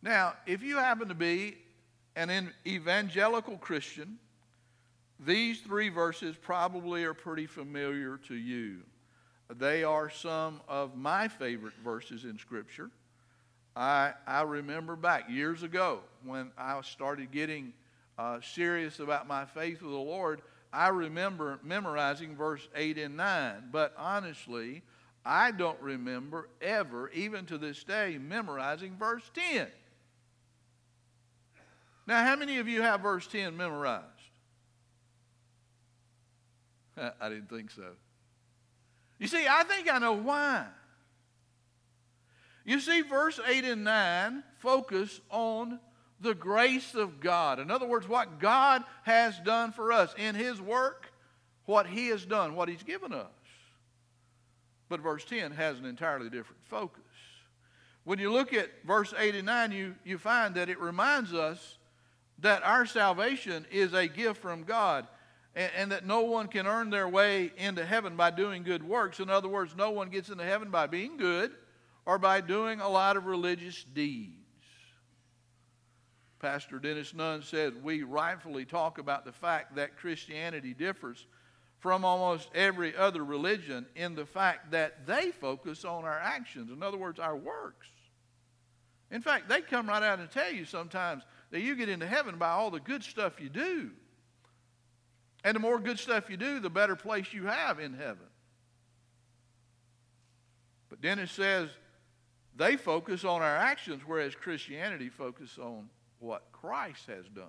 Now, 0.02 0.34
if 0.46 0.62
you 0.62 0.78
happen 0.78 1.08
to 1.08 1.14
be 1.14 1.58
an 2.16 2.52
evangelical 2.66 3.56
Christian, 3.56 4.18
these 5.20 5.60
three 5.60 5.88
verses 5.88 6.36
probably 6.36 7.04
are 7.04 7.14
pretty 7.14 7.46
familiar 7.46 8.16
to 8.28 8.34
you. 8.34 8.80
They 9.54 9.84
are 9.84 10.10
some 10.10 10.60
of 10.66 10.96
my 10.96 11.28
favorite 11.28 11.74
verses 11.84 12.24
in 12.24 12.38
Scripture. 12.38 12.90
I, 13.74 14.12
I 14.26 14.42
remember 14.42 14.96
back 14.96 15.30
years 15.30 15.62
ago 15.62 16.00
when 16.24 16.50
I 16.58 16.80
started 16.82 17.32
getting 17.32 17.72
uh, 18.18 18.40
serious 18.42 18.98
about 19.00 19.26
my 19.26 19.44
faith 19.44 19.80
with 19.82 19.90
the 19.90 19.96
Lord, 19.96 20.42
I 20.72 20.88
remember 20.88 21.58
memorizing 21.62 22.36
verse 22.36 22.66
8 22.74 22.98
and 22.98 23.16
9. 23.16 23.68
But 23.72 23.94
honestly, 23.96 24.82
I 25.24 25.50
don't 25.50 25.80
remember 25.80 26.48
ever, 26.60 27.10
even 27.10 27.46
to 27.46 27.58
this 27.58 27.82
day, 27.84 28.18
memorizing 28.18 28.96
verse 28.98 29.30
10. 29.34 29.68
Now, 32.06 32.24
how 32.24 32.36
many 32.36 32.58
of 32.58 32.68
you 32.68 32.82
have 32.82 33.00
verse 33.00 33.26
10 33.26 33.56
memorized? 33.56 34.06
I 36.96 37.28
didn't 37.28 37.48
think 37.48 37.70
so. 37.70 37.86
You 39.18 39.28
see, 39.28 39.46
I 39.48 39.62
think 39.62 39.90
I 39.90 39.98
know 39.98 40.14
why. 40.14 40.66
You 42.64 42.80
see, 42.80 43.02
verse 43.02 43.40
8 43.46 43.64
and 43.64 43.84
9 43.84 44.42
focus 44.58 45.20
on 45.30 45.80
the 46.20 46.34
grace 46.34 46.94
of 46.94 47.20
God. 47.20 47.58
In 47.58 47.70
other 47.70 47.86
words, 47.86 48.08
what 48.08 48.38
God 48.38 48.84
has 49.02 49.38
done 49.40 49.72
for 49.72 49.92
us 49.92 50.14
in 50.16 50.34
His 50.34 50.60
work, 50.60 51.12
what 51.64 51.86
He 51.86 52.08
has 52.08 52.24
done, 52.24 52.54
what 52.54 52.68
He's 52.68 52.84
given 52.84 53.12
us. 53.12 53.26
But 54.88 55.00
verse 55.00 55.24
10 55.24 55.52
has 55.52 55.78
an 55.78 55.86
entirely 55.86 56.30
different 56.30 56.62
focus. 56.66 57.02
When 58.04 58.18
you 58.18 58.32
look 58.32 58.52
at 58.52 58.68
verse 58.86 59.12
8 59.16 59.34
and 59.34 59.46
9, 59.46 59.72
you, 59.72 59.94
you 60.04 60.18
find 60.18 60.54
that 60.54 60.68
it 60.68 60.80
reminds 60.80 61.32
us 61.32 61.78
that 62.38 62.62
our 62.64 62.86
salvation 62.86 63.66
is 63.70 63.94
a 63.94 64.06
gift 64.06 64.40
from 64.40 64.64
God 64.64 65.06
and, 65.54 65.92
that 65.92 66.06
no 66.06 66.22
one 66.22 66.48
can 66.48 66.66
earn 66.66 66.90
their 66.90 67.08
way 67.08 67.52
into 67.58 67.84
heaven 67.84 68.16
by 68.16 68.30
doing 68.30 68.62
good 68.62 68.82
works. 68.82 69.20
In 69.20 69.28
other 69.28 69.48
words, 69.48 69.74
no 69.76 69.90
one 69.90 70.08
gets 70.08 70.30
into 70.30 70.44
heaven 70.44 70.70
by 70.70 70.86
being 70.86 71.16
good 71.16 71.52
or 72.04 72.18
by 72.18 72.40
doing 72.40 72.80
a 72.80 72.88
lot 72.88 73.16
of 73.16 73.26
religious 73.26 73.84
deeds. 73.84 74.36
Pastor 76.40 76.80
Dennis 76.80 77.14
Nunn 77.14 77.42
said, 77.42 77.84
We 77.84 78.02
rightfully 78.02 78.64
talk 78.64 78.98
about 78.98 79.24
the 79.24 79.32
fact 79.32 79.76
that 79.76 79.96
Christianity 79.96 80.74
differs 80.74 81.26
from 81.78 82.04
almost 82.04 82.48
every 82.54 82.96
other 82.96 83.24
religion 83.24 83.86
in 83.94 84.14
the 84.14 84.26
fact 84.26 84.72
that 84.72 85.06
they 85.06 85.30
focus 85.30 85.84
on 85.84 86.04
our 86.04 86.18
actions. 86.18 86.70
In 86.70 86.82
other 86.82 86.96
words, 86.96 87.20
our 87.20 87.36
works. 87.36 87.86
In 89.10 89.20
fact, 89.20 89.48
they 89.48 89.60
come 89.60 89.88
right 89.88 90.02
out 90.02 90.18
and 90.18 90.30
tell 90.30 90.52
you 90.52 90.64
sometimes 90.64 91.22
that 91.50 91.60
you 91.60 91.76
get 91.76 91.88
into 91.88 92.06
heaven 92.06 92.38
by 92.38 92.50
all 92.50 92.70
the 92.70 92.80
good 92.80 93.04
stuff 93.04 93.40
you 93.40 93.48
do. 93.48 93.90
And 95.44 95.54
the 95.54 95.60
more 95.60 95.78
good 95.78 95.98
stuff 95.98 96.30
you 96.30 96.36
do, 96.36 96.60
the 96.60 96.70
better 96.70 96.96
place 96.96 97.32
you 97.32 97.46
have 97.46 97.78
in 97.78 97.94
heaven. 97.94 98.26
But 100.88 101.00
Dennis 101.00 101.30
says 101.32 101.68
they 102.56 102.76
focus 102.76 103.24
on 103.24 103.42
our 103.42 103.56
actions, 103.56 104.02
whereas 104.06 104.34
Christianity 104.34 105.08
focuses 105.08 105.58
on 105.58 105.88
what 106.18 106.44
Christ 106.52 107.06
has 107.06 107.26
done. 107.28 107.46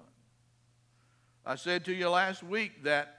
I 1.46 1.56
said 1.56 1.86
to 1.86 1.94
you 1.94 2.10
last 2.10 2.42
week 2.42 2.84
that 2.84 3.18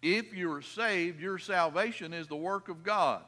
if 0.00 0.34
you're 0.34 0.62
saved, 0.62 1.20
your 1.20 1.38
salvation 1.38 2.12
is 2.12 2.26
the 2.26 2.36
work 2.36 2.68
of 2.68 2.82
God. 2.82 3.22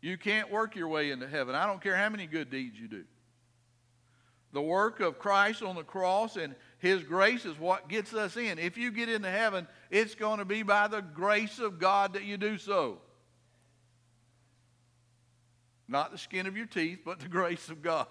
You 0.00 0.16
can't 0.16 0.50
work 0.50 0.74
your 0.74 0.88
way 0.88 1.10
into 1.10 1.28
heaven. 1.28 1.54
I 1.54 1.66
don't 1.66 1.82
care 1.82 1.96
how 1.96 2.08
many 2.08 2.26
good 2.26 2.50
deeds 2.50 2.78
you 2.78 2.88
do. 2.88 3.04
The 4.52 4.62
work 4.62 5.00
of 5.00 5.18
Christ 5.18 5.62
on 5.62 5.76
the 5.76 5.82
cross 5.82 6.36
and 6.36 6.54
His 6.78 7.02
grace 7.02 7.44
is 7.44 7.58
what 7.58 7.88
gets 7.88 8.14
us 8.14 8.36
in. 8.36 8.58
If 8.58 8.78
you 8.78 8.90
get 8.90 9.08
into 9.08 9.30
heaven, 9.30 9.68
it's 9.90 10.14
going 10.14 10.38
to 10.38 10.44
be 10.44 10.62
by 10.62 10.88
the 10.88 11.02
grace 11.02 11.58
of 11.58 11.78
God 11.78 12.14
that 12.14 12.24
you 12.24 12.36
do 12.36 12.56
so. 12.56 12.98
Not 15.88 16.12
the 16.12 16.18
skin 16.18 16.46
of 16.46 16.56
your 16.56 16.66
teeth, 16.66 17.00
but 17.04 17.20
the 17.20 17.28
grace 17.28 17.68
of 17.68 17.82
God. 17.82 18.06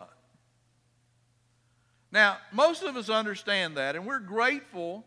Now, 2.12 2.38
most 2.52 2.84
of 2.84 2.96
us 2.96 3.10
understand 3.10 3.76
that, 3.78 3.96
and 3.96 4.06
we're 4.06 4.20
grateful 4.20 5.04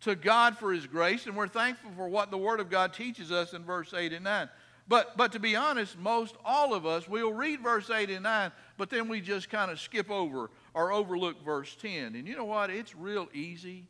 to 0.00 0.16
God 0.16 0.58
for 0.58 0.72
His 0.72 0.86
grace, 0.86 1.26
and 1.26 1.36
we're 1.36 1.46
thankful 1.48 1.90
for 1.96 2.08
what 2.08 2.30
the 2.30 2.38
Word 2.38 2.58
of 2.58 2.70
God 2.70 2.92
teaches 2.92 3.30
us 3.30 3.52
in 3.52 3.64
verse 3.64 3.94
8 3.94 4.12
and 4.12 4.24
9. 4.24 4.48
But, 4.88 5.16
but 5.16 5.32
to 5.32 5.38
be 5.38 5.54
honest, 5.54 5.96
most 5.96 6.34
all 6.44 6.74
of 6.74 6.84
us, 6.84 7.08
we'll 7.08 7.32
read 7.32 7.60
verse 7.60 7.88
8 7.88 8.10
and 8.10 8.24
9, 8.24 8.50
but 8.76 8.90
then 8.90 9.08
we 9.08 9.20
just 9.20 9.48
kind 9.48 9.70
of 9.70 9.78
skip 9.78 10.10
over 10.10 10.50
or 10.74 10.92
overlook 10.92 11.44
verse 11.44 11.76
10. 11.76 12.16
And 12.16 12.26
you 12.26 12.36
know 12.36 12.44
what? 12.44 12.70
It's 12.70 12.96
real 12.96 13.28
easy. 13.32 13.86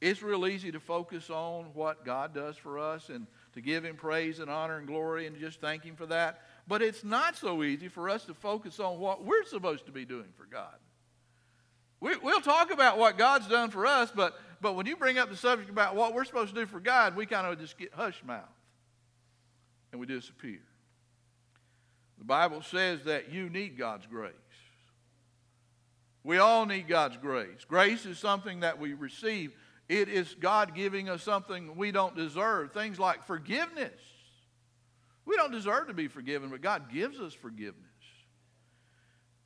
It's 0.00 0.22
real 0.22 0.46
easy 0.46 0.72
to 0.72 0.80
focus 0.80 1.28
on 1.30 1.66
what 1.74 2.04
God 2.04 2.34
does 2.34 2.56
for 2.56 2.78
us 2.78 3.08
and 3.10 3.26
to 3.52 3.60
give 3.60 3.84
Him 3.84 3.96
praise 3.96 4.38
and 4.38 4.50
honor 4.50 4.78
and 4.78 4.86
glory 4.86 5.26
and 5.26 5.38
just 5.38 5.60
thank 5.60 5.84
Him 5.84 5.94
for 5.94 6.06
that. 6.06 6.40
But 6.66 6.82
it's 6.82 7.04
not 7.04 7.36
so 7.36 7.62
easy 7.62 7.88
for 7.88 8.08
us 8.08 8.24
to 8.26 8.34
focus 8.34 8.78
on 8.78 8.98
what 8.98 9.24
we're 9.24 9.44
supposed 9.44 9.86
to 9.86 9.92
be 9.92 10.04
doing 10.04 10.28
for 10.36 10.46
God. 10.46 10.74
We, 12.00 12.16
will 12.16 12.40
talk 12.40 12.72
about 12.72 12.98
what 12.98 13.16
God's 13.16 13.46
done 13.46 13.70
for 13.70 13.86
us, 13.86 14.12
but, 14.14 14.34
but 14.60 14.74
when 14.74 14.86
you 14.86 14.96
bring 14.96 15.18
up 15.18 15.30
the 15.30 15.36
subject 15.36 15.70
about 15.70 15.94
what 15.94 16.14
we're 16.14 16.24
supposed 16.24 16.54
to 16.54 16.60
do 16.60 16.66
for 16.66 16.80
God, 16.80 17.14
we 17.14 17.26
kind 17.26 17.46
of 17.46 17.58
just 17.60 17.78
get 17.78 17.92
hush 17.94 18.20
mouth 18.26 18.42
and 19.92 20.00
we 20.00 20.06
disappear. 20.06 20.60
The 22.18 22.24
Bible 22.24 22.62
says 22.62 23.04
that 23.04 23.32
you 23.32 23.48
need 23.48 23.78
God's 23.78 24.06
grace. 24.06 24.32
We 26.24 26.38
all 26.38 26.66
need 26.66 26.88
God's 26.88 27.16
grace. 27.16 27.64
Grace 27.66 28.06
is 28.06 28.18
something 28.18 28.60
that 28.60 28.78
we 28.78 28.94
receive. 28.94 29.52
It 29.88 30.08
is 30.08 30.34
God 30.34 30.74
giving 30.74 31.08
us 31.08 31.22
something 31.22 31.76
we 31.76 31.90
don't 31.90 32.16
deserve. 32.16 32.72
Things 32.72 32.98
like 32.98 33.24
forgiveness. 33.24 34.00
We 35.24 35.36
don't 35.36 35.52
deserve 35.52 35.88
to 35.88 35.94
be 35.94 36.08
forgiven, 36.08 36.50
but 36.50 36.60
God 36.60 36.92
gives 36.92 37.20
us 37.20 37.32
forgiveness. 37.32 37.86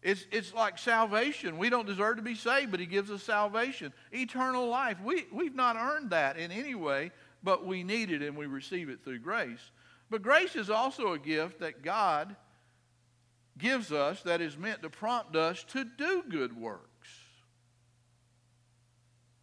It's, 0.02 0.24
it's 0.30 0.54
like 0.54 0.78
salvation. 0.78 1.58
We 1.58 1.68
don't 1.68 1.86
deserve 1.86 2.16
to 2.16 2.22
be 2.22 2.34
saved, 2.34 2.70
but 2.70 2.80
He 2.80 2.86
gives 2.86 3.10
us 3.10 3.22
salvation. 3.22 3.92
Eternal 4.12 4.68
life. 4.68 4.98
We, 5.02 5.26
we've 5.32 5.54
not 5.54 5.76
earned 5.76 6.10
that 6.10 6.36
in 6.36 6.52
any 6.52 6.74
way, 6.74 7.10
but 7.42 7.66
we 7.66 7.82
need 7.82 8.10
it 8.10 8.22
and 8.22 8.36
we 8.36 8.46
receive 8.46 8.88
it 8.88 9.02
through 9.02 9.18
grace. 9.18 9.70
But 10.08 10.22
grace 10.22 10.54
is 10.54 10.70
also 10.70 11.12
a 11.12 11.18
gift 11.18 11.60
that 11.60 11.82
God 11.82 12.36
gives 13.58 13.90
us 13.90 14.22
that 14.22 14.40
is 14.40 14.56
meant 14.56 14.82
to 14.82 14.90
prompt 14.90 15.34
us 15.34 15.64
to 15.72 15.84
do 15.84 16.22
good 16.28 16.56
works. 16.56 17.08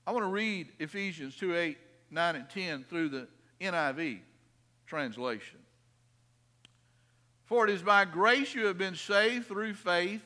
I 0.06 0.12
want 0.12 0.24
to 0.24 0.30
read 0.30 0.72
Ephesians 0.80 1.36
2 1.36 1.56
8, 1.56 1.78
9, 2.12 2.36
and 2.36 2.50
10 2.50 2.86
through 2.90 3.10
the 3.10 3.28
NIV 3.60 4.20
translation. 4.86 5.60
For 7.54 7.68
it 7.68 7.70
is 7.70 7.84
by 7.84 8.06
grace 8.06 8.56
you 8.56 8.66
have 8.66 8.80
been 8.80 8.96
saved 8.96 9.48
through 9.48 9.76
faith, 9.76 10.24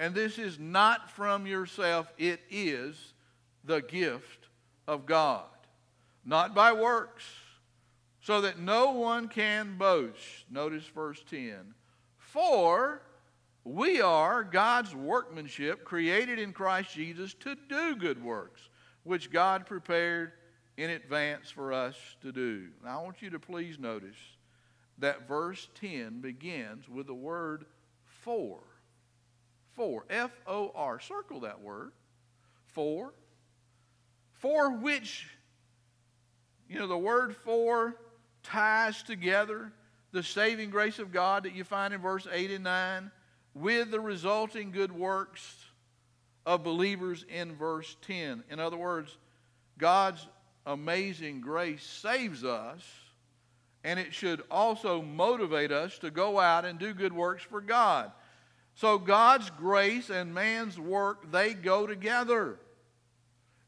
and 0.00 0.12
this 0.12 0.36
is 0.36 0.58
not 0.58 1.08
from 1.08 1.46
yourself, 1.46 2.12
it 2.18 2.40
is 2.50 3.14
the 3.62 3.82
gift 3.82 4.48
of 4.88 5.06
God, 5.06 5.44
not 6.24 6.56
by 6.56 6.72
works, 6.72 7.22
so 8.20 8.40
that 8.40 8.58
no 8.58 8.90
one 8.90 9.28
can 9.28 9.78
boast. 9.78 10.18
Notice 10.50 10.84
verse 10.92 11.22
10. 11.30 11.72
For 12.18 13.00
we 13.62 14.00
are 14.00 14.42
God's 14.42 14.92
workmanship, 14.92 15.84
created 15.84 16.40
in 16.40 16.52
Christ 16.52 16.92
Jesus 16.92 17.32
to 17.34 17.54
do 17.68 17.94
good 17.94 18.20
works, 18.20 18.60
which 19.04 19.30
God 19.30 19.66
prepared 19.66 20.32
in 20.76 20.90
advance 20.90 21.48
for 21.48 21.72
us 21.72 21.94
to 22.22 22.32
do. 22.32 22.70
Now, 22.82 22.98
I 22.98 23.04
want 23.04 23.22
you 23.22 23.30
to 23.30 23.38
please 23.38 23.78
notice 23.78 24.16
that 24.98 25.28
verse 25.28 25.68
10 25.80 26.20
begins 26.20 26.88
with 26.88 27.06
the 27.06 27.14
word 27.14 27.66
for. 28.04 28.60
For. 29.74 30.04
F 30.08 30.30
O 30.46 30.72
R. 30.74 31.00
Circle 31.00 31.40
that 31.40 31.60
word. 31.60 31.92
For. 32.66 33.12
For 34.34 34.70
which, 34.70 35.28
you 36.68 36.78
know, 36.78 36.86
the 36.86 36.96
word 36.96 37.36
for 37.36 37.96
ties 38.42 39.02
together 39.02 39.72
the 40.12 40.22
saving 40.22 40.70
grace 40.70 40.98
of 40.98 41.12
God 41.12 41.42
that 41.42 41.54
you 41.54 41.62
find 41.62 41.92
in 41.92 42.00
verse 42.00 42.26
8 42.30 42.50
and 42.50 42.64
9 42.64 43.10
with 43.54 43.90
the 43.90 44.00
resulting 44.00 44.70
good 44.70 44.92
works 44.92 45.56
of 46.46 46.62
believers 46.62 47.24
in 47.28 47.54
verse 47.54 47.96
10. 48.02 48.44
In 48.50 48.60
other 48.60 48.76
words, 48.76 49.16
God's 49.78 50.26
amazing 50.64 51.40
grace 51.40 51.82
saves 51.82 52.44
us, 52.44 52.82
and 53.86 54.00
it 54.00 54.12
should 54.12 54.42
also 54.50 55.00
motivate 55.00 55.70
us 55.70 55.96
to 56.00 56.10
go 56.10 56.40
out 56.40 56.64
and 56.64 56.76
do 56.76 56.92
good 56.92 57.12
works 57.12 57.44
for 57.44 57.60
God. 57.60 58.10
So 58.74 58.98
God's 58.98 59.48
grace 59.50 60.10
and 60.10 60.34
man's 60.34 60.76
work, 60.76 61.30
they 61.30 61.54
go 61.54 61.86
together. 61.86 62.58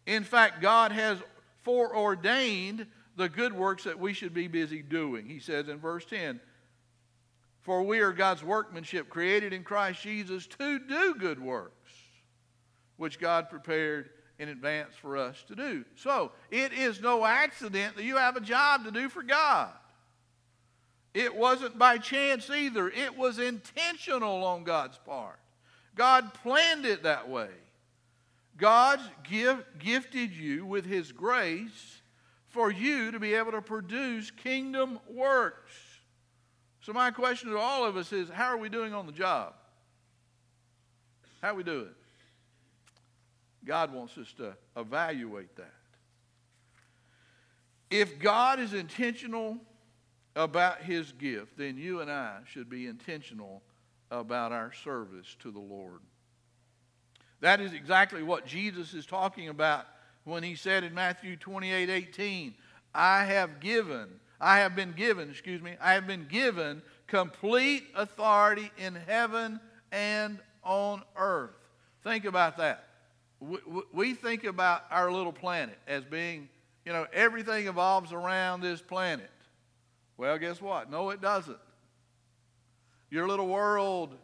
In 0.07 0.25
fact, 0.25 0.61
God 0.61 0.91
has 0.91 1.19
foreordained 1.63 2.89
the 3.15 3.29
good 3.29 3.53
works 3.53 3.85
that 3.85 4.01
we 4.01 4.13
should 4.13 4.35
be 4.35 4.49
busy 4.49 4.83
doing. 4.83 5.29
He 5.29 5.39
says 5.39 5.69
in 5.69 5.79
verse 5.79 6.05
10, 6.05 6.41
For 7.61 7.85
we 7.85 8.01
are 8.01 8.13
God's 8.13 8.43
workmanship, 8.43 9.09
created 9.09 9.53
in 9.53 9.63
Christ 9.63 10.03
Jesus 10.03 10.49
to 10.59 10.81
do 10.81 11.15
good 11.15 11.41
works, 11.41 11.93
which 12.97 13.21
God 13.21 13.51
prepared 13.51 14.11
in 14.41 14.49
advance 14.49 14.97
for 14.97 15.17
us 15.17 15.45
to 15.47 15.55
do. 15.55 15.85
So, 15.95 16.33
it 16.51 16.73
is 16.73 17.01
no 17.01 17.25
accident 17.25 17.95
that 17.95 18.05
you 18.05 18.17
have 18.17 18.35
a 18.35 18.41
job 18.41 18.85
to 18.85 18.91
do 18.91 19.09
for 19.09 19.23
God. 19.23 19.71
It 21.15 21.35
wasn't 21.35 21.79
by 21.79 21.99
chance 21.99 22.51
either, 22.51 22.89
it 22.89 23.17
was 23.17 23.39
intentional 23.39 24.45
on 24.45 24.65
God's 24.65 24.99
part. 24.99 25.39
God 25.95 26.33
planned 26.35 26.87
it 26.87 27.03
that 27.03 27.29
way. 27.29 27.49
Gift, 28.59 29.79
gifted 29.79 30.33
you 30.33 30.65
with 30.65 30.85
His 30.85 31.13
grace 31.13 32.01
for 32.49 32.71
you 32.71 33.11
to 33.11 33.19
be 33.19 33.35
able 33.35 33.53
to 33.53 33.63
produce 33.63 34.31
kingdom 34.31 34.99
works. 35.09 35.73
So, 36.81 36.93
my 36.93 37.11
question 37.11 37.51
to 37.51 37.59
all 37.59 37.85
of 37.85 37.97
us 37.97 38.13
is 38.13 38.29
how 38.29 38.47
are 38.47 38.57
we 38.57 38.69
doing 38.69 38.95
on 38.95 39.07
the 39.07 39.13
job? 39.13 39.55
How 41.43 41.51
are 41.51 41.55
we 41.55 41.63
doing? 41.63 41.91
God 43.65 43.93
wants 43.93 44.17
us 44.17 44.33
to 44.39 44.57
evaluate 44.77 45.55
that. 45.57 45.75
If 47.91 48.19
God 48.19 48.61
is 48.61 48.73
intentional 48.73 49.59
about 50.39 50.83
his 50.83 51.13
gift, 51.13 51.59
then 51.59 51.77
you 51.77 52.01
and 52.01 52.11
I 52.11 52.39
should 52.47 52.71
be 52.71 52.87
intentional 52.87 53.63
about 54.11 54.53
our 54.53 54.73
service 54.73 55.37
to 55.41 55.51
the 55.51 55.59
Lord. 55.59 56.01
That 57.41 57.61
is 57.61 57.73
exactly 57.73 58.23
what 58.23 58.47
Jesus 58.47 58.95
is 58.95 59.07
talking 59.07 59.49
about 59.49 59.87
when 60.25 60.43
he 60.43 60.55
said 60.55 60.85
in 60.85 60.95
Matthew 60.95 61.37
28 61.37 61.89
18, 61.89 62.55
I 62.95 63.25
have 63.25 63.61
given, 63.61 64.09
I 64.41 64.59
have 64.59 64.75
been 64.75 64.93
given, 64.93 65.31
excuse 65.31 65.63
me, 65.63 65.75
I 65.81 65.93
have 65.93 66.07
been 66.07 66.27
given 66.29 66.83
complete 67.07 67.85
authority 67.95 68.71
in 68.79 68.95
heaven 68.95 69.61
and 69.93 70.39
on 70.63 71.03
earth. 71.17 71.57
Think 72.03 72.25
about 72.25 72.57
that 72.59 72.89
we, 73.41 73.59
we 73.93 74.15
think 74.15 74.45
about 74.45 74.85
our 74.91 75.11
little 75.11 75.33
planet 75.33 75.79
as 75.87 76.05
being, 76.05 76.49
you 76.85 76.93
know, 76.93 77.07
everything 77.13 77.67
evolves 77.67 78.13
around 78.13 78.61
this 78.61 78.81
planet. 78.81 79.31
Well, 80.19 80.37
guess 80.37 80.61
what? 80.61 80.91
No, 80.91 81.11
it 81.11 81.23
doesn't. 81.23 81.57
Your 83.09 83.27
little 83.27 83.47
world 83.47 84.15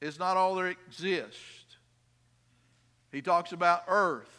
is 0.00 0.18
not 0.18 0.38
all 0.38 0.54
there 0.54 0.68
exists. 0.68 1.76
He 3.10 3.20
talks 3.20 3.52
about 3.52 3.82
earth, 3.88 4.30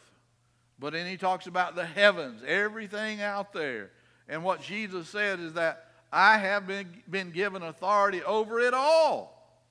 but 0.80 0.94
then 0.94 1.06
he 1.06 1.18
talks 1.18 1.46
about 1.46 1.76
the 1.76 1.86
heavens, 1.86 2.42
everything 2.48 3.22
out 3.22 3.54
there. 3.54 3.92
And 4.28 4.44
what 4.44 4.62
Jesus 4.62 5.10
said 5.10 5.40
is 5.40 5.54
that 5.54 5.86
I 6.12 6.38
have 6.38 6.66
been, 6.66 6.88
been 7.10 7.32
given 7.32 7.62
authority 7.62 8.24
over 8.24 8.60
it 8.60 8.74
all. 8.74 9.62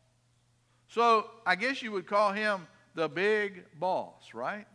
So 0.89 1.27
I 1.47 1.57
guess 1.57 1.83
you 1.83 1.91
would 1.93 2.07
call 2.07 2.33
him 2.33 2.67
the 2.95 3.09
big 3.09 3.65
boss, 3.81 4.35
right? 4.35 4.67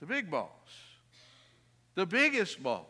The 0.00 0.06
big 0.06 0.30
boss. 0.30 0.50
The 1.94 2.04
biggest 2.04 2.62
boss. 2.62 2.84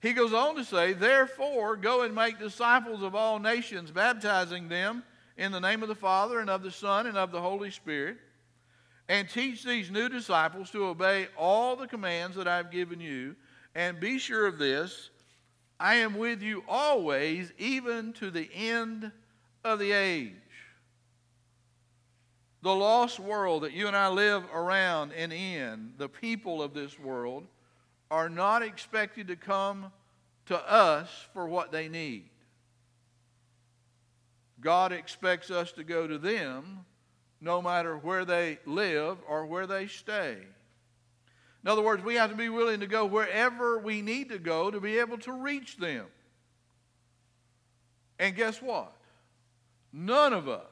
He 0.00 0.12
goes 0.12 0.32
on 0.32 0.54
to 0.56 0.64
say, 0.64 0.92
Therefore, 0.92 1.76
go 1.76 2.02
and 2.02 2.14
make 2.14 2.38
disciples 2.38 3.02
of 3.02 3.14
all 3.14 3.38
nations, 3.38 3.90
baptizing 3.90 4.68
them 4.68 5.02
in 5.36 5.52
the 5.52 5.60
name 5.60 5.82
of 5.82 5.88
the 5.88 5.94
Father 5.94 6.38
and 6.38 6.48
of 6.48 6.62
the 6.62 6.70
Son 6.70 7.06
and 7.06 7.18
of 7.18 7.32
the 7.32 7.40
Holy 7.40 7.70
Spirit, 7.70 8.18
and 9.08 9.28
teach 9.28 9.64
these 9.64 9.90
new 9.90 10.08
disciples 10.08 10.70
to 10.70 10.84
obey 10.86 11.28
all 11.36 11.74
the 11.74 11.86
commands 11.86 12.36
that 12.36 12.46
I've 12.46 12.70
given 12.70 13.00
you. 13.00 13.34
And 13.74 13.98
be 13.98 14.18
sure 14.18 14.46
of 14.46 14.58
this 14.58 15.10
I 15.80 15.96
am 15.96 16.18
with 16.18 16.42
you 16.42 16.64
always, 16.68 17.52
even 17.58 18.12
to 18.14 18.30
the 18.30 18.48
end 18.54 19.10
of 19.64 19.78
the 19.78 19.92
age. 19.92 20.34
The 22.62 22.74
lost 22.74 23.20
world 23.20 23.62
that 23.62 23.72
you 23.72 23.86
and 23.86 23.96
I 23.96 24.08
live 24.08 24.44
around 24.52 25.12
and 25.12 25.32
in, 25.32 25.92
the 25.96 26.08
people 26.08 26.60
of 26.60 26.74
this 26.74 26.98
world, 26.98 27.46
are 28.10 28.28
not 28.28 28.62
expected 28.62 29.28
to 29.28 29.36
come 29.36 29.92
to 30.46 30.56
us 30.70 31.08
for 31.32 31.46
what 31.46 31.72
they 31.72 31.88
need. 31.88 32.24
God 34.60 34.92
expects 34.92 35.50
us 35.50 35.72
to 35.72 35.84
go 35.84 36.06
to 36.06 36.18
them 36.18 36.84
no 37.40 37.62
matter 37.62 37.96
where 37.96 38.24
they 38.24 38.58
live 38.66 39.18
or 39.28 39.46
where 39.46 39.66
they 39.66 39.86
stay. 39.86 40.36
In 41.62 41.70
other 41.70 41.82
words, 41.82 42.02
we 42.02 42.14
have 42.14 42.30
to 42.30 42.36
be 42.36 42.48
willing 42.48 42.80
to 42.80 42.86
go 42.86 43.04
wherever 43.04 43.78
we 43.78 44.02
need 44.02 44.30
to 44.30 44.38
go 44.38 44.70
to 44.70 44.80
be 44.80 44.98
able 44.98 45.18
to 45.18 45.32
reach 45.32 45.76
them. 45.76 46.06
And 48.18 48.34
guess 48.34 48.60
what? 48.60 48.92
None 49.92 50.32
of 50.32 50.48
us 50.48 50.64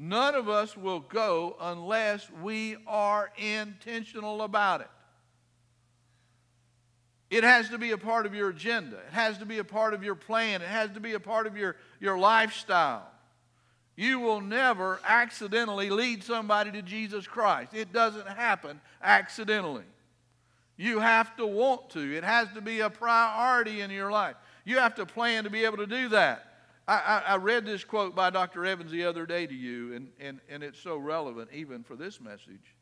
None 0.00 0.36
of 0.36 0.48
us 0.48 0.76
will 0.76 1.00
go 1.00 1.56
unless 1.60 2.30
we 2.30 2.76
are 2.86 3.32
intentional 3.36 4.42
about 4.42 4.80
it. 4.80 4.90
It 7.30 7.44
has 7.44 7.68
to 7.68 7.78
be 7.78 7.90
a 7.90 7.98
part 7.98 8.24
of 8.24 8.34
your 8.34 8.48
agenda. 8.48 8.96
It 8.96 9.12
has 9.12 9.38
to 9.38 9.46
be 9.46 9.58
a 9.58 9.64
part 9.64 9.92
of 9.92 10.02
your 10.02 10.14
plan. 10.14 10.62
It 10.62 10.68
has 10.68 10.90
to 10.92 11.00
be 11.00 11.12
a 11.12 11.20
part 11.20 11.46
of 11.46 11.56
your, 11.56 11.76
your 12.00 12.18
lifestyle. 12.18 13.06
You 13.96 14.20
will 14.20 14.40
never 14.40 15.00
accidentally 15.04 15.90
lead 15.90 16.22
somebody 16.22 16.70
to 16.72 16.82
Jesus 16.82 17.26
Christ. 17.26 17.74
It 17.74 17.92
doesn't 17.92 18.28
happen 18.28 18.80
accidentally. 19.02 19.84
You 20.76 21.00
have 21.00 21.36
to 21.36 21.46
want 21.46 21.90
to, 21.90 22.16
it 22.16 22.22
has 22.22 22.48
to 22.54 22.60
be 22.60 22.80
a 22.80 22.88
priority 22.88 23.80
in 23.80 23.90
your 23.90 24.12
life. 24.12 24.36
You 24.64 24.78
have 24.78 24.94
to 24.94 25.04
plan 25.04 25.44
to 25.44 25.50
be 25.50 25.64
able 25.64 25.78
to 25.78 25.86
do 25.86 26.10
that. 26.10 26.44
I, 26.86 27.22
I, 27.26 27.36
read 27.36 27.66
this 27.66 27.84
quote 27.84 28.14
by 28.14 28.30
Dr. 28.30 28.64
Evans 28.64 28.90
the 28.90 29.04
other 29.04 29.26
day 29.26 29.46
to 29.46 29.54
you, 29.54 29.92
and, 29.92 30.08
and, 30.18 30.40
and 30.48 30.62
it's 30.62 30.78
so 30.78 30.96
relevant 30.96 31.50
even 31.52 31.82
for 31.82 31.96
this 31.96 32.18
message. 32.18 32.74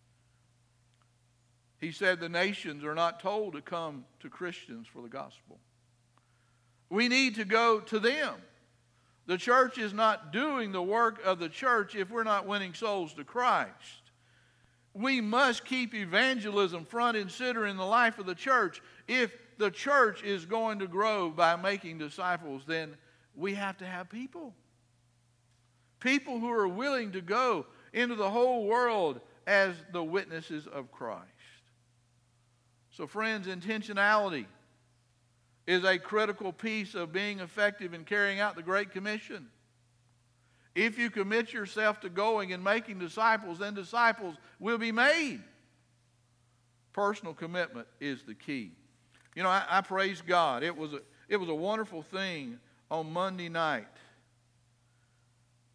He 1.80 1.92
said, 1.92 2.20
The 2.20 2.28
nations 2.28 2.84
are 2.84 2.94
not 2.94 3.20
told 3.20 3.54
to 3.54 3.60
come 3.60 4.04
to 4.20 4.28
Christians 4.28 4.86
for 4.86 5.02
the 5.02 5.08
gospel. 5.08 5.58
We 6.88 7.08
need 7.08 7.34
to 7.36 7.44
go 7.44 7.80
to 7.80 7.98
them. 7.98 8.34
The 9.26 9.36
church 9.36 9.76
is 9.76 9.92
not 9.92 10.32
doing 10.32 10.70
the 10.70 10.82
work 10.82 11.24
of 11.24 11.38
the 11.38 11.48
church 11.48 11.96
if 11.96 12.10
we're 12.10 12.22
not 12.24 12.46
winning 12.46 12.74
souls 12.74 13.12
to 13.14 13.24
Christ. 13.24 13.72
We 14.94 15.20
must 15.20 15.64
keep 15.64 15.94
evangelism 15.94 16.84
front 16.84 17.16
and 17.16 17.30
center 17.30 17.66
in 17.66 17.76
the 17.76 17.84
life 17.84 18.18
of 18.18 18.26
the 18.26 18.34
church. 18.34 18.80
If 19.08 19.36
the 19.58 19.70
church 19.70 20.22
is 20.22 20.46
going 20.46 20.78
to 20.78 20.86
grow 20.86 21.30
by 21.30 21.56
making 21.56 21.98
disciples, 21.98 22.62
then 22.66 22.96
we 23.34 23.54
have 23.54 23.76
to 23.78 23.86
have 23.86 24.08
people. 24.08 24.54
People 26.00 26.38
who 26.38 26.50
are 26.50 26.68
willing 26.68 27.12
to 27.12 27.20
go 27.20 27.66
into 27.92 28.14
the 28.14 28.30
whole 28.30 28.66
world 28.66 29.20
as 29.46 29.74
the 29.92 30.02
witnesses 30.02 30.66
of 30.66 30.90
Christ. 30.92 31.24
So, 32.96 33.06
friends, 33.06 33.46
intentionality 33.46 34.46
is 35.66 35.84
a 35.84 35.98
critical 35.98 36.50
piece 36.50 36.94
of 36.94 37.12
being 37.12 37.40
effective 37.40 37.92
in 37.92 38.04
carrying 38.04 38.40
out 38.40 38.56
the 38.56 38.62
Great 38.62 38.90
Commission. 38.90 39.48
If 40.74 40.98
you 40.98 41.10
commit 41.10 41.52
yourself 41.52 42.00
to 42.00 42.08
going 42.08 42.54
and 42.54 42.64
making 42.64 42.98
disciples, 42.98 43.58
then 43.58 43.74
disciples 43.74 44.36
will 44.58 44.78
be 44.78 44.92
made. 44.92 45.42
Personal 46.94 47.34
commitment 47.34 47.86
is 48.00 48.22
the 48.22 48.34
key. 48.34 48.72
You 49.34 49.42
know, 49.42 49.50
I, 49.50 49.64
I 49.68 49.80
praise 49.82 50.22
God. 50.22 50.62
It 50.62 50.74
was, 50.74 50.94
a, 50.94 51.00
it 51.28 51.36
was 51.36 51.50
a 51.50 51.54
wonderful 51.54 52.00
thing 52.00 52.58
on 52.90 53.12
Monday 53.12 53.50
night 53.50 53.88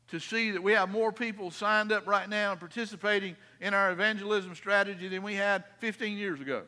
to 0.08 0.20
see 0.20 0.50
that 0.52 0.64
we 0.64 0.72
have 0.72 0.90
more 0.90 1.12
people 1.12 1.52
signed 1.52 1.92
up 1.92 2.08
right 2.08 2.28
now 2.28 2.50
and 2.50 2.60
participating 2.60 3.36
in 3.60 3.76
our 3.76 3.92
evangelism 3.92 4.56
strategy 4.56 5.08
than 5.08 5.22
we 5.22 5.36
had 5.36 5.64
15 5.78 6.18
years 6.18 6.42
ago. 6.42 6.64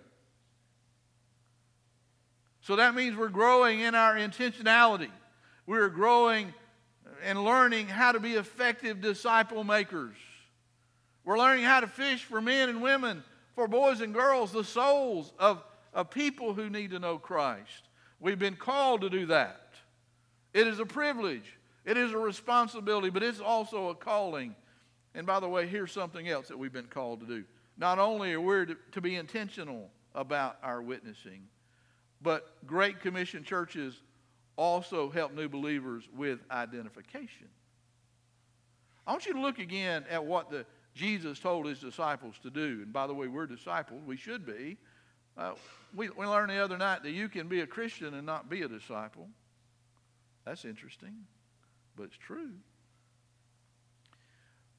So 2.64 2.78
that 2.78 2.96
means 2.96 3.18
we're 3.18 3.28
growing 3.28 3.82
in 3.82 3.94
our 3.94 4.16
intentionality. 4.16 5.12
We're 5.66 5.90
growing 5.90 6.54
and 7.22 7.44
learning 7.44 7.88
how 7.88 8.14
to 8.14 8.22
be 8.22 8.34
effective 8.34 9.02
disciple 9.02 9.66
makers. 9.66 10.16
We're 11.26 11.38
learning 11.38 11.66
how 11.66 11.82
to 11.82 11.88
fish 11.88 12.24
for 12.24 12.42
men 12.42 12.70
and 12.70 12.82
women, 12.82 13.24
for 13.56 13.68
boys 13.68 14.00
and 14.00 14.14
girls, 14.14 14.54
the 14.54 14.64
souls 14.64 15.34
of, 15.40 15.62
of 15.94 16.10
people 16.10 16.54
who 16.54 16.70
need 16.70 16.92
to 16.92 17.00
know 17.00 17.18
Christ. 17.18 17.90
We've 18.20 18.40
been 18.40 18.56
called 18.56 19.02
to 19.02 19.10
do 19.10 19.26
that. 19.28 19.74
It 20.54 20.66
is 20.66 20.80
a 20.80 20.86
privilege, 20.86 21.58
it 21.84 21.98
is 21.98 22.14
a 22.14 22.18
responsibility, 22.18 23.10
but 23.10 23.24
it's 23.24 23.42
also 23.42 23.90
a 23.90 23.96
calling. 23.96 24.56
And 25.16 25.28
by 25.28 25.42
the 25.42 25.50
way, 25.50 25.68
here's 25.68 25.92
something 25.92 26.30
else 26.30 26.48
that 26.48 26.58
we've 26.58 26.72
been 26.72 26.86
called 26.86 27.20
to 27.22 27.26
do. 27.26 27.44
Not 27.78 28.00
only 28.00 28.34
are 28.34 28.42
we 28.42 28.74
to, 28.92 29.02
be 29.02 29.16
intentional 29.16 29.90
about 30.16 30.58
our 30.64 30.82
witnessing, 30.82 31.48
but 32.24 32.66
Great 32.66 33.02
Commission 33.02 33.44
churches 33.44 34.02
also 34.56 35.10
help 35.10 35.34
new 35.34 35.50
believers 35.50 36.06
with 36.16 36.40
identification. 36.50 37.48
I 39.06 39.12
want 39.12 39.26
you 39.26 39.34
to 39.34 39.42
look 39.42 39.60
again 39.60 40.06
at 40.10 40.26
what 40.26 40.50
the, 40.50 40.66
Jesus 40.96 41.40
told 41.40 41.66
his 41.66 41.80
disciples 41.80 42.36
to 42.44 42.50
do. 42.50 42.80
And 42.84 42.94
by 42.94 43.08
the 43.08 43.14
way, 43.14 43.28
we're 43.28 43.48
disciples. 43.48 44.02
We 44.06 44.16
should 44.16 44.46
be. 44.46 44.78
Uh, 45.38 45.54
we, 45.94 46.10
we 46.10 46.26
learned 46.26 46.52
the 46.52 46.64
other 46.64 46.78
night 46.78 47.04
that 47.04 47.12
you 47.12 47.28
can 47.28 47.48
be 47.48 47.62
a 47.62 47.68
Christian 47.68 48.14
and 48.14 48.26
not 48.26 48.50
be 48.50 48.62
a 48.62 48.68
disciple. 48.68 49.28
That's 50.46 50.64
interesting, 50.64 51.16
but 51.98 52.04
it's 52.04 52.18
true. 52.18 52.52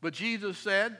But 0.00 0.14
Jesus 0.14 0.59
said, 0.59 0.96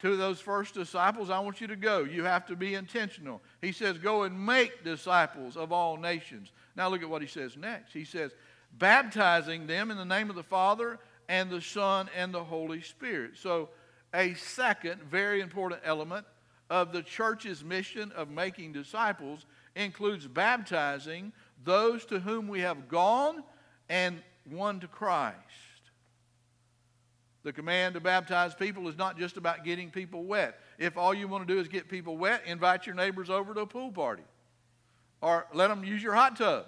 to 0.00 0.16
those 0.16 0.40
first 0.40 0.74
disciples, 0.74 1.30
I 1.30 1.40
want 1.40 1.60
you 1.60 1.66
to 1.66 1.76
go. 1.76 2.04
You 2.04 2.24
have 2.24 2.46
to 2.46 2.56
be 2.56 2.74
intentional. 2.74 3.40
He 3.60 3.72
says, 3.72 3.98
Go 3.98 4.22
and 4.22 4.46
make 4.46 4.84
disciples 4.84 5.56
of 5.56 5.72
all 5.72 5.96
nations. 5.96 6.50
Now 6.76 6.88
look 6.88 7.02
at 7.02 7.10
what 7.10 7.22
he 7.22 7.28
says 7.28 7.56
next. 7.56 7.92
He 7.92 8.04
says, 8.04 8.32
Baptizing 8.78 9.66
them 9.66 9.90
in 9.90 9.96
the 9.96 10.04
name 10.04 10.30
of 10.30 10.36
the 10.36 10.42
Father 10.42 10.98
and 11.28 11.50
the 11.50 11.60
Son 11.60 12.08
and 12.16 12.32
the 12.32 12.44
Holy 12.44 12.80
Spirit. 12.80 13.32
So, 13.36 13.68
a 14.12 14.34
second 14.34 15.02
very 15.04 15.40
important 15.40 15.82
element 15.84 16.26
of 16.68 16.92
the 16.92 17.02
church's 17.02 17.62
mission 17.62 18.10
of 18.12 18.28
making 18.28 18.72
disciples 18.72 19.46
includes 19.76 20.26
baptizing 20.26 21.32
those 21.64 22.04
to 22.06 22.20
whom 22.20 22.48
we 22.48 22.60
have 22.60 22.88
gone 22.88 23.42
and 23.88 24.20
won 24.50 24.80
to 24.80 24.88
Christ. 24.88 25.36
The 27.42 27.52
command 27.52 27.94
to 27.94 28.00
baptize 28.00 28.54
people 28.54 28.86
is 28.88 28.98
not 28.98 29.18
just 29.18 29.36
about 29.36 29.64
getting 29.64 29.90
people 29.90 30.24
wet. 30.24 30.58
If 30.78 30.98
all 30.98 31.14
you 31.14 31.26
want 31.26 31.46
to 31.46 31.54
do 31.54 31.58
is 31.58 31.68
get 31.68 31.88
people 31.88 32.16
wet, 32.18 32.42
invite 32.46 32.86
your 32.86 32.94
neighbors 32.94 33.30
over 33.30 33.54
to 33.54 33.60
a 33.60 33.66
pool 33.66 33.90
party 33.90 34.24
or 35.22 35.46
let 35.54 35.68
them 35.68 35.84
use 35.84 36.02
your 36.02 36.14
hot 36.14 36.36
tub. 36.36 36.66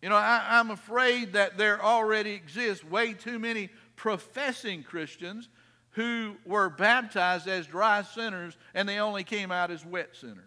You 0.00 0.10
know, 0.10 0.16
I, 0.16 0.60
am 0.60 0.70
afraid 0.70 1.32
that 1.32 1.56
there 1.56 1.82
already 1.82 2.32
exists 2.32 2.84
way 2.84 3.14
too 3.14 3.38
many 3.38 3.70
professing 3.96 4.82
Christians 4.82 5.48
who 5.92 6.36
were 6.44 6.68
baptized 6.68 7.48
as 7.48 7.66
dry 7.66 8.02
sinners 8.02 8.56
and 8.74 8.88
they 8.88 8.98
only 8.98 9.24
came 9.24 9.50
out 9.50 9.70
as 9.70 9.84
wet 9.84 10.10
sinners. 10.14 10.44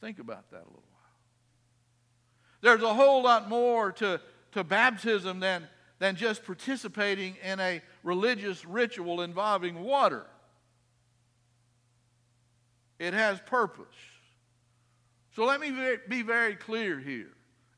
Think 0.00 0.18
about 0.18 0.50
that 0.50 0.58
a 0.58 0.66
little 0.66 0.82
while. 0.92 1.02
There's 2.62 2.82
a 2.82 2.94
whole 2.94 3.22
lot 3.22 3.48
more 3.48 3.92
to, 3.92 4.20
to 4.52 4.64
baptism 4.64 5.40
than 5.40 5.68
than 5.98 6.16
just 6.16 6.44
participating 6.44 7.36
in 7.42 7.58
a 7.60 7.80
religious 8.02 8.64
ritual 8.64 9.22
involving 9.22 9.82
water. 9.82 10.26
It 12.98 13.14
has 13.14 13.40
purpose. 13.40 13.86
So 15.34 15.44
let 15.44 15.60
me 15.60 15.72
be 16.08 16.22
very 16.22 16.54
clear 16.54 16.98
here. 16.98 17.28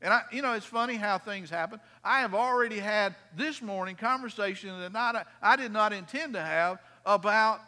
And 0.01 0.13
I, 0.13 0.21
you 0.31 0.41
know, 0.41 0.53
it's 0.53 0.65
funny 0.65 0.95
how 0.95 1.17
things 1.17 1.49
happen. 1.49 1.79
I 2.03 2.21
have 2.21 2.33
already 2.33 2.79
had 2.79 3.15
this 3.35 3.61
morning 3.61 3.95
conversation 3.97 4.79
that 4.79 4.93
not, 4.93 5.27
I 5.41 5.57
did 5.57 5.73
not 5.73 5.91
intend 5.91 6.33
to 6.33 6.41
have 6.41 6.79
about 7.05 7.59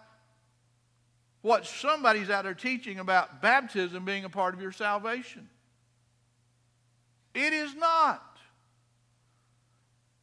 what 1.42 1.66
somebody's 1.66 2.30
out 2.30 2.44
there 2.44 2.54
teaching 2.54 3.00
about 3.00 3.42
baptism 3.42 4.06
being 4.06 4.24
a 4.24 4.30
part 4.30 4.54
of 4.54 4.62
your 4.62 4.72
salvation. 4.72 5.50
It 7.34 7.52
is 7.52 7.76
not. 7.76 8.31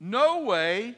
No 0.01 0.43
way 0.45 0.95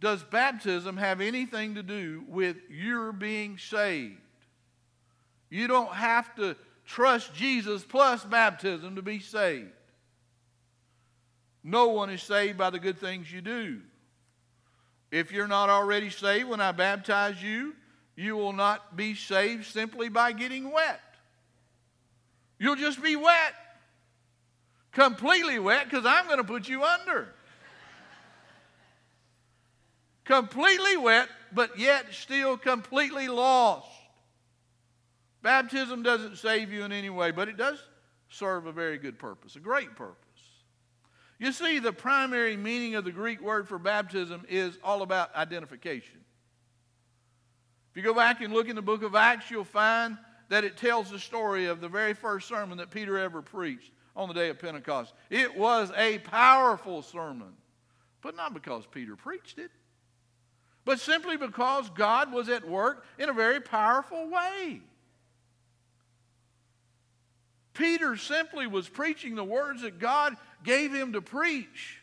does 0.00 0.22
baptism 0.22 0.96
have 0.96 1.20
anything 1.20 1.74
to 1.74 1.82
do 1.82 2.24
with 2.28 2.56
your 2.70 3.12
being 3.12 3.58
saved. 3.58 4.20
You 5.48 5.66
don't 5.66 5.92
have 5.92 6.34
to 6.36 6.56
trust 6.84 7.34
Jesus 7.34 7.84
plus 7.84 8.24
baptism 8.24 8.96
to 8.96 9.02
be 9.02 9.20
saved. 9.20 9.70
No 11.64 11.88
one 11.88 12.10
is 12.10 12.22
saved 12.22 12.58
by 12.58 12.70
the 12.70 12.78
good 12.78 12.98
things 12.98 13.32
you 13.32 13.40
do. 13.40 13.80
If 15.10 15.32
you're 15.32 15.48
not 15.48 15.68
already 15.68 16.10
saved 16.10 16.48
when 16.48 16.60
I 16.60 16.72
baptize 16.72 17.42
you, 17.42 17.74
you 18.16 18.36
will 18.36 18.52
not 18.52 18.96
be 18.96 19.14
saved 19.14 19.66
simply 19.66 20.08
by 20.08 20.32
getting 20.32 20.70
wet. 20.70 21.00
You'll 22.58 22.76
just 22.76 23.02
be 23.02 23.16
wet. 23.16 23.54
Completely 24.92 25.58
wet 25.58 25.90
because 25.90 26.06
I'm 26.06 26.26
going 26.26 26.38
to 26.38 26.44
put 26.44 26.68
you 26.68 26.82
under 26.82 27.28
completely 30.26 30.96
wet, 30.96 31.28
but 31.52 31.78
yet 31.78 32.06
still 32.12 32.58
completely 32.58 33.28
lost. 33.28 33.88
Baptism 35.42 36.02
doesn't 36.02 36.36
save 36.36 36.72
you 36.72 36.84
in 36.84 36.92
any 36.92 37.10
way, 37.10 37.30
but 37.30 37.48
it 37.48 37.56
does 37.56 37.78
serve 38.28 38.66
a 38.66 38.72
very 38.72 38.98
good 38.98 39.18
purpose, 39.18 39.56
a 39.56 39.60
great 39.60 39.94
purpose. 39.94 40.22
You 41.38 41.52
see, 41.52 41.78
the 41.78 41.92
primary 41.92 42.56
meaning 42.56 42.94
of 42.96 43.04
the 43.04 43.12
Greek 43.12 43.40
word 43.40 43.68
for 43.68 43.78
baptism 43.78 44.44
is 44.48 44.78
all 44.82 45.02
about 45.02 45.34
identification. 45.36 46.20
If 47.90 47.96
you 47.96 48.02
go 48.02 48.14
back 48.14 48.40
and 48.40 48.52
look 48.52 48.68
in 48.68 48.76
the 48.76 48.82
book 48.82 49.02
of 49.02 49.14
Acts, 49.14 49.50
you'll 49.50 49.64
find 49.64 50.18
that 50.48 50.64
it 50.64 50.76
tells 50.76 51.10
the 51.10 51.18
story 51.18 51.66
of 51.66 51.80
the 51.80 51.88
very 51.88 52.14
first 52.14 52.48
sermon 52.48 52.78
that 52.78 52.90
Peter 52.90 53.18
ever 53.18 53.42
preached 53.42 53.90
on 54.16 54.28
the 54.28 54.34
day 54.34 54.48
of 54.48 54.58
Pentecost. 54.58 55.12
It 55.30 55.56
was 55.56 55.92
a 55.96 56.18
powerful 56.18 57.02
sermon, 57.02 57.52
but 58.22 58.34
not 58.34 58.54
because 58.54 58.84
Peter 58.86 59.14
preached 59.14 59.58
it 59.58 59.70
but 60.86 61.00
simply 61.00 61.36
because 61.36 61.90
God 61.90 62.32
was 62.32 62.48
at 62.48 62.66
work 62.66 63.04
in 63.18 63.28
a 63.28 63.34
very 63.34 63.60
powerful 63.60 64.30
way. 64.30 64.80
Peter 67.74 68.16
simply 68.16 68.66
was 68.66 68.88
preaching 68.88 69.34
the 69.34 69.44
words 69.44 69.82
that 69.82 69.98
God 69.98 70.36
gave 70.64 70.94
him 70.94 71.12
to 71.12 71.20
preach. 71.20 72.00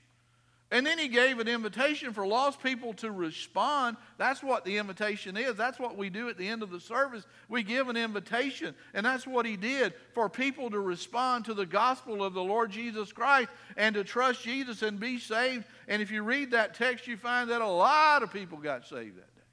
And 0.74 0.84
then 0.88 0.98
he 0.98 1.08
gave 1.08 1.38
an 1.38 1.48
invitation 1.48 2.14
for 2.14 2.26
lost 2.26 2.60
people 2.64 2.96
to 2.96 3.12
respond. 3.12 3.96
That's 4.18 4.42
what 4.42 4.66
the 4.66 4.78
invitation 4.78 5.38
is. 5.38 5.54
That's 5.54 5.80
what 5.80 5.98
we 5.98 6.10
do 6.10 6.30
at 6.30 6.38
the 6.40 6.48
end 6.48 6.64
of 6.64 6.72
the 6.72 6.80
service. 6.80 7.28
We 7.48 7.62
give 7.62 7.90
an 7.90 7.96
invitation. 7.96 8.74
And 8.96 9.06
that's 9.06 9.28
what 9.28 9.46
he 9.46 9.56
did 9.56 9.94
for 10.16 10.30
people 10.30 10.72
to 10.72 10.80
respond 10.80 11.46
to 11.46 11.54
the 11.54 11.68
gospel 11.68 12.24
of 12.24 12.34
the 12.34 12.44
Lord 12.44 12.72
Jesus 12.72 13.14
Christ 13.14 13.50
and 13.78 13.94
to 13.94 14.04
trust 14.04 14.42
Jesus 14.42 14.82
and 14.82 15.00
be 15.00 15.20
saved. 15.20 15.66
And 15.88 16.02
if 16.02 16.10
you 16.10 16.24
read 16.24 16.50
that 16.52 16.74
text, 16.74 17.06
you 17.06 17.18
find 17.18 17.52
that 17.52 17.62
a 17.62 17.68
lot 17.68 18.24
of 18.24 18.34
people 18.34 18.58
got 18.58 18.88
saved 18.88 19.18
that 19.18 19.36
day. 19.36 19.44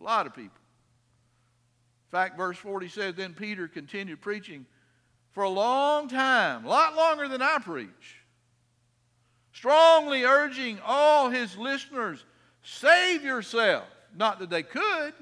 A 0.00 0.02
lot 0.02 0.26
of 0.26 0.34
people. 0.34 0.56
In 2.06 2.10
fact, 2.10 2.38
verse 2.38 2.56
40 2.56 2.88
says, 2.88 3.14
Then 3.16 3.34
Peter 3.34 3.68
continued 3.68 4.22
preaching 4.22 4.64
for 5.32 5.42
a 5.42 5.50
long 5.50 6.08
time, 6.08 6.64
a 6.64 6.68
lot 6.68 6.96
longer 6.96 7.28
than 7.28 7.42
I 7.42 7.58
preach 7.58 8.19
strongly 9.60 10.24
urging 10.24 10.78
all 10.86 11.28
his 11.28 11.54
listeners 11.58 12.24
save 12.62 13.22
yourself. 13.22 13.84
Not 14.16 14.38
that 14.38 14.48
they 14.48 14.62
could, 14.62 15.12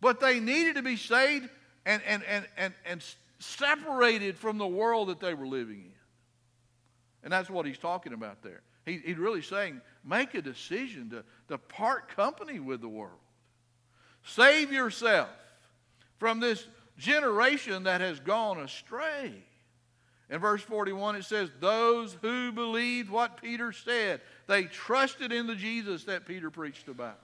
but 0.00 0.20
they 0.20 0.38
needed 0.38 0.76
to 0.76 0.82
be 0.82 0.96
saved 0.96 1.48
and, 1.84 2.00
and, 2.06 2.22
and, 2.24 2.46
and, 2.56 2.74
and 2.86 3.04
separated 3.40 4.38
from 4.38 4.56
the 4.56 4.66
world 4.66 5.08
that 5.08 5.18
they 5.18 5.34
were 5.34 5.48
living 5.48 5.80
in. 5.84 5.92
And 7.24 7.32
that's 7.32 7.50
what 7.50 7.66
he's 7.66 7.76
talking 7.76 8.12
about 8.12 8.40
there. 8.42 8.62
He, 8.86 8.98
he's 9.04 9.18
really 9.18 9.42
saying, 9.42 9.80
make 10.04 10.34
a 10.34 10.42
decision 10.42 11.10
to, 11.10 11.24
to 11.48 11.58
part 11.58 12.14
company 12.14 12.60
with 12.60 12.80
the 12.80 12.88
world. 12.88 13.18
Save 14.22 14.72
yourself 14.72 15.28
from 16.18 16.38
this 16.38 16.64
generation 16.98 17.82
that 17.82 18.00
has 18.00 18.20
gone 18.20 18.60
astray. 18.60 19.42
In 20.30 20.38
verse 20.38 20.62
41, 20.62 21.16
it 21.16 21.24
says, 21.24 21.50
Those 21.60 22.16
who 22.22 22.50
believed 22.50 23.10
what 23.10 23.40
Peter 23.42 23.72
said, 23.72 24.20
they 24.46 24.64
trusted 24.64 25.32
in 25.32 25.46
the 25.46 25.54
Jesus 25.54 26.04
that 26.04 26.26
Peter 26.26 26.50
preached 26.50 26.88
about. 26.88 27.20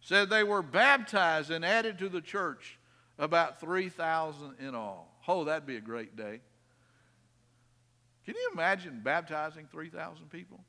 Said 0.00 0.28
they 0.28 0.44
were 0.44 0.62
baptized 0.62 1.50
and 1.50 1.64
added 1.64 1.98
to 1.98 2.08
the 2.08 2.20
church 2.20 2.78
about 3.18 3.60
3,000 3.60 4.56
in 4.60 4.74
all. 4.74 5.12
Oh, 5.26 5.44
that'd 5.44 5.66
be 5.66 5.76
a 5.76 5.80
great 5.80 6.16
day. 6.16 6.40
Can 8.24 8.34
you 8.34 8.50
imagine 8.52 9.00
baptizing 9.02 9.68
3,000 9.70 10.28
people? 10.30 10.60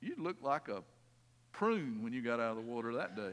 You'd 0.00 0.18
look 0.18 0.36
like 0.42 0.68
a 0.68 0.82
prune 1.52 2.02
when 2.02 2.12
you 2.12 2.22
got 2.22 2.38
out 2.38 2.50
of 2.50 2.56
the 2.56 2.70
water 2.70 2.94
that 2.94 3.16
day. 3.16 3.32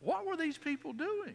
What 0.00 0.24
were 0.26 0.36
these 0.36 0.56
people 0.56 0.92
doing? 0.92 1.34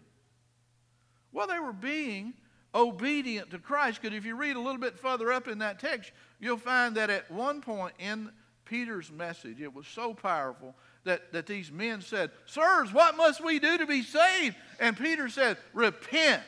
Well, 1.32 1.48
they 1.48 1.60
were 1.60 1.74
being 1.74 2.34
obedient 2.74 3.52
to 3.52 3.60
Christ. 3.60 4.02
Because 4.02 4.18
if 4.18 4.26
you 4.26 4.36
read 4.36 4.56
a 4.56 4.60
little 4.60 4.80
bit 4.80 4.98
further 4.98 5.32
up 5.32 5.48
in 5.48 5.60
that 5.60 5.80
text, 5.80 6.12
you'll 6.40 6.58
find 6.58 6.96
that 6.96 7.10
at 7.10 7.30
one 7.32 7.62
point 7.62 7.94
in 8.00 8.32
Peter's 8.66 9.12
message, 9.12 9.62
it 9.62 9.74
was 9.74 9.88
so 9.88 10.14
powerful 10.14 10.76
that, 11.04 11.34
that 11.34 11.48
these 11.48 11.72
men 11.72 12.02
said, 12.02 12.30
Sirs, 12.46 12.94
what 12.94 13.18
must 13.18 13.44
we 13.44 13.58
do 13.58 13.78
to 13.78 13.88
be 13.88 14.04
saved? 14.04 14.56
And 14.80 14.96
Peter 14.98 15.28
said, 15.30 15.58
Repent, 15.74 16.44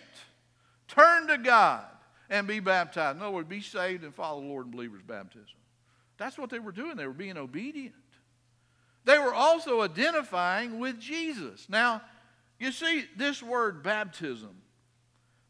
turn 0.88 1.28
to 1.28 1.38
God, 1.38 1.86
and 2.30 2.48
be 2.48 2.60
baptized. 2.60 3.18
In 3.18 3.24
other 3.24 3.32
words, 3.32 3.50
be 3.50 3.62
saved 3.62 4.04
and 4.04 4.14
follow 4.14 4.42
the 4.42 4.48
Lord 4.48 4.68
in 4.68 4.72
believers' 4.72 5.02
baptism. 5.06 5.48
That's 6.18 6.38
what 6.38 6.52
they 6.52 6.60
were 6.60 6.72
doing. 6.72 6.96
They 6.96 7.08
were 7.08 7.14
being 7.14 7.38
obedient. 7.38 7.96
They 9.04 9.18
were 9.18 9.34
also 9.34 9.82
identifying 9.82 10.80
with 10.80 11.00
Jesus. 11.00 11.66
Now, 11.68 12.04
you 12.60 12.72
see, 12.72 13.06
this 13.18 13.42
word 13.42 13.82
baptism 13.82 14.61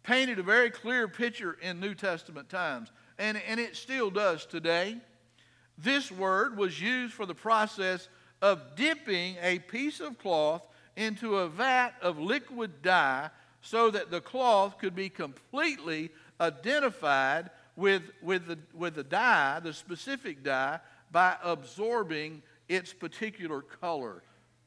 painted 0.03 0.39
a 0.39 0.43
very 0.43 0.69
clear 0.69 1.07
picture 1.07 1.57
in 1.61 1.79
New 1.79 1.93
Testament 1.93 2.49
times, 2.49 2.91
and, 3.17 3.39
and 3.47 3.59
it 3.59 3.75
still 3.75 4.09
does 4.09 4.45
today. 4.45 4.97
This 5.77 6.11
word 6.11 6.57
was 6.57 6.81
used 6.81 7.13
for 7.13 7.25
the 7.25 7.35
process 7.35 8.07
of 8.41 8.75
dipping 8.75 9.37
a 9.41 9.59
piece 9.59 9.99
of 9.99 10.17
cloth 10.17 10.63
into 10.95 11.37
a 11.37 11.47
vat 11.47 11.91
of 12.01 12.19
liquid 12.19 12.81
dye 12.81 13.29
so 13.61 13.91
that 13.91 14.09
the 14.09 14.21
cloth 14.21 14.77
could 14.79 14.95
be 14.95 15.09
completely 15.09 16.09
identified 16.39 17.51
with, 17.75 18.01
with, 18.21 18.47
the, 18.47 18.57
with 18.73 18.95
the 18.95 19.03
dye, 19.03 19.59
the 19.59 19.73
specific 19.73 20.43
dye, 20.43 20.79
by 21.11 21.35
absorbing 21.43 22.41
its 22.67 22.93
particular 22.93 23.61
color. 23.61 24.23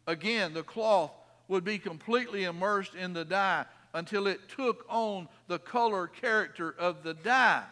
Again, 0.06 0.54
the 0.54 0.62
cloth 0.62 1.10
would 1.48 1.64
be 1.64 1.78
completely 1.78 2.44
immersed 2.44 2.94
in 2.94 3.12
the 3.12 3.24
dye 3.24 3.66
until 3.94 4.26
it 4.26 4.48
took 4.48 4.84
on 4.88 5.28
the 5.46 5.58
color 5.58 6.08
character 6.08 6.74
of 6.78 7.02
the 7.02 7.14
dye. 7.14 7.64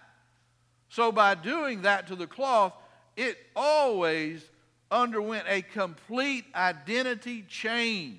So, 0.88 1.10
by 1.10 1.34
doing 1.34 1.82
that 1.82 2.06
to 2.08 2.16
the 2.16 2.26
cloth, 2.26 2.74
it 3.16 3.36
always 3.56 4.48
underwent 4.90 5.44
a 5.48 5.62
complete 5.62 6.44
identity 6.54 7.44
change. 7.48 8.18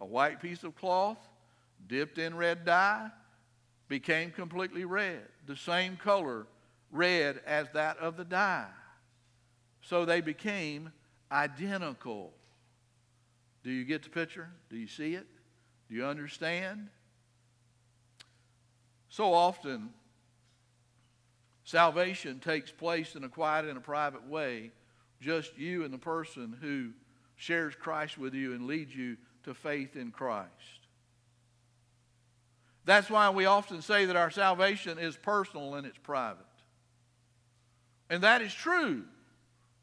A 0.00 0.06
white 0.06 0.40
piece 0.40 0.62
of 0.62 0.76
cloth 0.76 1.18
dipped 1.88 2.18
in 2.18 2.36
red 2.36 2.64
dye 2.64 3.10
became 3.88 4.30
completely 4.30 4.84
red, 4.84 5.22
the 5.46 5.56
same 5.56 5.96
color 5.96 6.46
red 6.92 7.40
as 7.46 7.66
that 7.72 7.98
of 7.98 8.16
the 8.16 8.24
dye. 8.24 8.68
So 9.82 10.04
they 10.04 10.20
became 10.20 10.92
identical. 11.32 12.32
Do 13.64 13.70
you 13.70 13.84
get 13.84 14.02
the 14.02 14.10
picture? 14.10 14.50
Do 14.70 14.76
you 14.76 14.86
see 14.86 15.14
it? 15.14 15.26
Do 15.88 15.94
you 15.94 16.04
understand? 16.04 16.88
So 19.08 19.32
often, 19.32 19.90
salvation 21.64 22.40
takes 22.40 22.70
place 22.70 23.14
in 23.16 23.24
a 23.24 23.28
quiet 23.28 23.64
and 23.64 23.78
a 23.78 23.80
private 23.80 24.26
way, 24.28 24.70
just 25.20 25.56
you 25.56 25.84
and 25.84 25.92
the 25.92 25.98
person 25.98 26.56
who 26.60 26.90
shares 27.36 27.74
Christ 27.74 28.18
with 28.18 28.34
you 28.34 28.52
and 28.52 28.66
leads 28.66 28.94
you 28.94 29.16
to 29.44 29.54
faith 29.54 29.96
in 29.96 30.10
Christ. 30.10 30.48
That's 32.84 33.10
why 33.10 33.30
we 33.30 33.46
often 33.46 33.82
say 33.82 34.06
that 34.06 34.16
our 34.16 34.30
salvation 34.30 34.98
is 34.98 35.16
personal 35.16 35.74
and 35.74 35.86
it's 35.86 35.98
private. 35.98 36.44
And 38.10 38.22
that 38.22 38.40
is 38.40 38.52
true. 38.52 39.04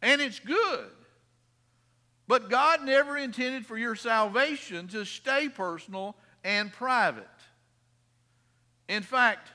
And 0.01 0.21
it's 0.21 0.39
good. 0.39 0.89
But 2.27 2.49
God 2.49 2.83
never 2.83 3.17
intended 3.17 3.65
for 3.65 3.77
your 3.77 3.95
salvation 3.95 4.87
to 4.89 5.05
stay 5.05 5.47
personal 5.49 6.15
and 6.43 6.71
private. 6.71 7.27
In 8.87 9.03
fact, 9.03 9.49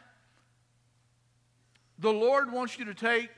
the 1.99 2.13
Lord 2.13 2.53
wants 2.53 2.79
you 2.79 2.85
to 2.87 2.95
take 2.95 3.31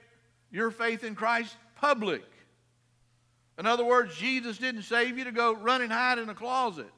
your 0.51 0.71
faith 0.71 1.03
in 1.03 1.15
Christ 1.15 1.57
public. 1.77 2.25
In 3.59 3.67
other 3.67 3.85
words, 3.85 4.17
Jesus 4.17 4.59
didn't 4.59 4.83
save 4.83 5.19
you 5.19 5.25
to 5.25 5.33
go 5.33 5.55
run 5.55 5.83
and 5.83 5.93
hide 5.93 6.19
in 6.19 6.29
a 6.29 6.35
closet 6.35 6.91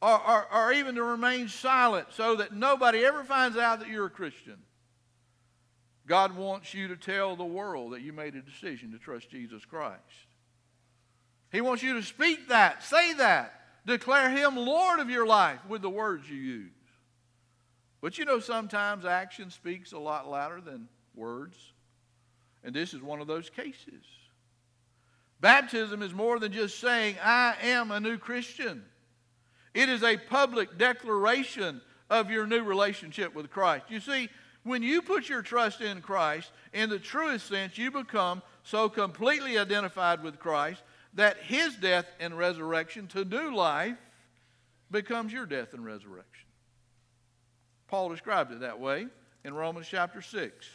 or, 0.00 0.28
or, 0.28 0.54
or 0.54 0.72
even 0.72 0.94
to 0.94 1.02
remain 1.02 1.48
silent 1.48 2.08
so 2.10 2.36
that 2.36 2.54
nobody 2.54 3.04
ever 3.04 3.24
finds 3.24 3.56
out 3.56 3.80
that 3.80 3.88
you're 3.88 4.06
a 4.06 4.10
Christian. 4.10 4.56
God 6.06 6.36
wants 6.36 6.72
you 6.72 6.88
to 6.88 6.96
tell 6.96 7.36
the 7.36 7.44
world 7.44 7.92
that 7.92 8.00
you 8.00 8.12
made 8.12 8.34
a 8.34 8.40
decision 8.40 8.92
to 8.92 8.98
trust 8.98 9.30
Jesus 9.30 9.64
Christ. 9.64 9.98
He 11.50 11.60
wants 11.60 11.82
you 11.82 11.94
to 11.94 12.02
speak 12.02 12.48
that, 12.48 12.82
say 12.82 13.14
that, 13.14 13.54
declare 13.86 14.30
Him 14.30 14.56
Lord 14.56 15.00
of 15.00 15.10
your 15.10 15.26
life 15.26 15.60
with 15.68 15.82
the 15.82 15.90
words 15.90 16.28
you 16.28 16.36
use. 16.36 16.70
But 18.00 18.18
you 18.18 18.24
know, 18.24 18.38
sometimes 18.38 19.04
action 19.04 19.50
speaks 19.50 19.92
a 19.92 19.98
lot 19.98 20.28
louder 20.28 20.60
than 20.60 20.88
words. 21.14 21.56
And 22.62 22.74
this 22.74 22.94
is 22.94 23.02
one 23.02 23.20
of 23.20 23.26
those 23.26 23.50
cases. 23.50 24.04
Baptism 25.40 26.02
is 26.02 26.12
more 26.12 26.38
than 26.38 26.52
just 26.52 26.80
saying, 26.80 27.16
I 27.22 27.54
am 27.62 27.90
a 27.90 28.00
new 28.00 28.18
Christian. 28.18 28.84
It 29.74 29.88
is 29.88 30.02
a 30.02 30.16
public 30.16 30.76
declaration 30.78 31.80
of 32.10 32.30
your 32.30 32.46
new 32.46 32.62
relationship 32.62 33.34
with 33.34 33.50
Christ. 33.50 33.86
You 33.88 34.00
see, 34.00 34.28
when 34.64 34.82
you 34.82 35.02
put 35.02 35.28
your 35.28 35.42
trust 35.42 35.80
in 35.80 36.00
Christ, 36.00 36.50
in 36.72 36.90
the 36.90 36.98
truest 36.98 37.46
sense, 37.46 37.78
you 37.78 37.90
become 37.90 38.42
so 38.64 38.88
completely 38.88 39.58
identified 39.58 40.22
with 40.22 40.38
Christ 40.38 40.82
that 41.14 41.38
his 41.38 41.76
death 41.76 42.06
and 42.20 42.36
resurrection 42.36 43.06
to 43.08 43.24
new 43.24 43.54
life 43.54 43.96
becomes 44.90 45.32
your 45.32 45.46
death 45.46 45.72
and 45.74 45.84
resurrection. 45.84 46.46
Paul 47.88 48.10
described 48.10 48.52
it 48.52 48.60
that 48.60 48.80
way 48.80 49.06
in 49.44 49.54
Romans 49.54 49.86
chapter 49.88 50.20
6. 50.20 50.68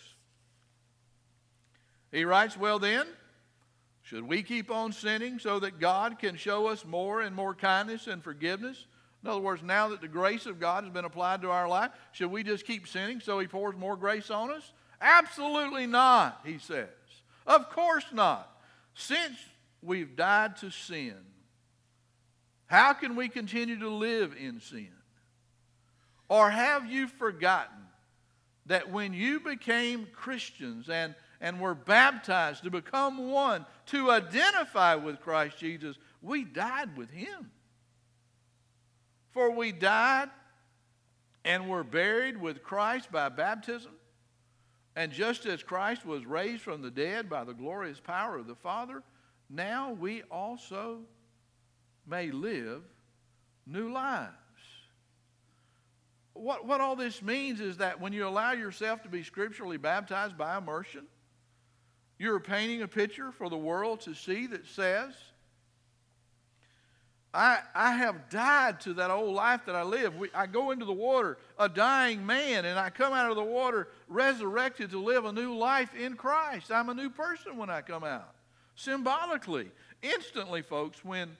He 2.11 2.25
writes, 2.25 2.57
Well, 2.57 2.79
then, 2.79 3.07
should 4.01 4.27
we 4.27 4.43
keep 4.43 4.69
on 4.69 4.91
sinning 4.91 5.39
so 5.39 5.59
that 5.59 5.79
God 5.79 6.19
can 6.19 6.35
show 6.35 6.67
us 6.67 6.85
more 6.85 7.21
and 7.21 7.35
more 7.35 7.53
kindness 7.53 8.07
and 8.07 8.23
forgiveness? 8.23 8.85
In 9.23 9.29
other 9.29 9.41
words, 9.41 9.63
now 9.63 9.87
that 9.89 10.01
the 10.01 10.07
grace 10.07 10.45
of 10.45 10.59
God 10.59 10.83
has 10.83 10.91
been 10.91 11.05
applied 11.05 11.41
to 11.43 11.51
our 11.51 11.67
life, 11.67 11.91
should 12.11 12.29
we 12.29 12.43
just 12.43 12.65
keep 12.65 12.87
sinning 12.87 13.19
so 13.19 13.39
He 13.39 13.47
pours 13.47 13.75
more 13.75 13.95
grace 13.95 14.29
on 14.29 14.51
us? 14.51 14.73
Absolutely 15.03 15.85
not, 15.85 16.39
he 16.45 16.57
says. 16.57 16.87
Of 17.45 17.69
course 17.69 18.05
not. 18.13 18.49
Since 18.95 19.37
we've 19.83 20.15
died 20.15 20.57
to 20.57 20.69
sin, 20.69 21.17
how 22.65 22.93
can 22.93 23.15
we 23.15 23.29
continue 23.29 23.79
to 23.79 23.89
live 23.89 24.35
in 24.39 24.59
sin? 24.59 24.89
Or 26.29 26.49
have 26.49 26.89
you 26.89 27.07
forgotten 27.07 27.77
that 28.65 28.89
when 28.89 29.13
you 29.13 29.39
became 29.39 30.07
Christians 30.13 30.89
and, 30.89 31.13
and 31.41 31.59
were 31.59 31.75
baptized 31.75 32.63
to 32.63 32.71
become 32.71 33.29
one, 33.29 33.65
to 33.87 34.09
identify 34.09 34.95
with 34.95 35.19
Christ 35.19 35.57
Jesus, 35.59 35.97
we 36.21 36.43
died 36.43 36.97
with 36.97 37.11
him? 37.11 37.51
For 39.31 39.51
we 39.51 39.71
died 39.71 40.29
and 41.43 41.69
were 41.69 41.83
buried 41.83 42.39
with 42.39 42.63
Christ 42.63 43.11
by 43.11 43.29
baptism. 43.29 43.91
And 44.95 45.11
just 45.11 45.45
as 45.45 45.63
Christ 45.63 46.05
was 46.05 46.25
raised 46.25 46.61
from 46.61 46.81
the 46.81 46.91
dead 46.91 47.29
by 47.29 47.43
the 47.43 47.53
glorious 47.53 47.99
power 47.99 48.37
of 48.37 48.47
the 48.47 48.55
Father, 48.55 49.03
now 49.49 49.91
we 49.91 50.23
also 50.23 50.99
may 52.07 52.31
live 52.31 52.83
new 53.65 53.91
lives. 53.91 54.31
What, 56.33 56.65
what 56.65 56.81
all 56.81 56.95
this 56.95 57.21
means 57.21 57.61
is 57.61 57.77
that 57.77 58.01
when 58.01 58.11
you 58.11 58.27
allow 58.27 58.53
yourself 58.53 59.03
to 59.03 59.09
be 59.09 59.23
scripturally 59.23 59.77
baptized 59.77 60.37
by 60.37 60.57
immersion, 60.57 61.05
you're 62.17 62.39
painting 62.39 62.81
a 62.81 62.87
picture 62.87 63.31
for 63.31 63.49
the 63.49 63.57
world 63.57 64.01
to 64.01 64.15
see 64.15 64.47
that 64.47 64.65
says, 64.67 65.13
I, 67.35 67.59
I 67.73 67.93
have 67.93 68.29
died 68.29 68.79
to 68.81 68.93
that 68.95 69.09
old 69.09 69.33
life 69.33 69.65
that 69.65 69.75
I 69.75 69.83
live. 69.83 70.15
We, 70.15 70.29
I 70.35 70.45
go 70.45 70.71
into 70.71 70.85
the 70.85 70.93
water, 70.93 71.37
a 71.57 71.67
dying 71.67 72.25
man, 72.25 72.65
and 72.65 72.77
I 72.77 72.91
come 72.91 73.13
out 73.13 73.29
of 73.29 73.35
the 73.35 73.43
water 73.43 73.87
resurrected 74.07 74.91
to 74.91 74.99
live 74.99 75.25
a 75.25 75.31
new 75.31 75.55
life 75.55 75.95
in 75.95 76.15
Christ. 76.15 76.71
I'm 76.71 76.89
a 76.89 76.93
new 76.93 77.09
person 77.09 77.57
when 77.57 77.69
I 77.69 77.81
come 77.81 78.03
out 78.03 78.32
symbolically. 78.75 79.71
Instantly, 80.01 80.61
folks, 80.61 81.03
when, 81.03 81.37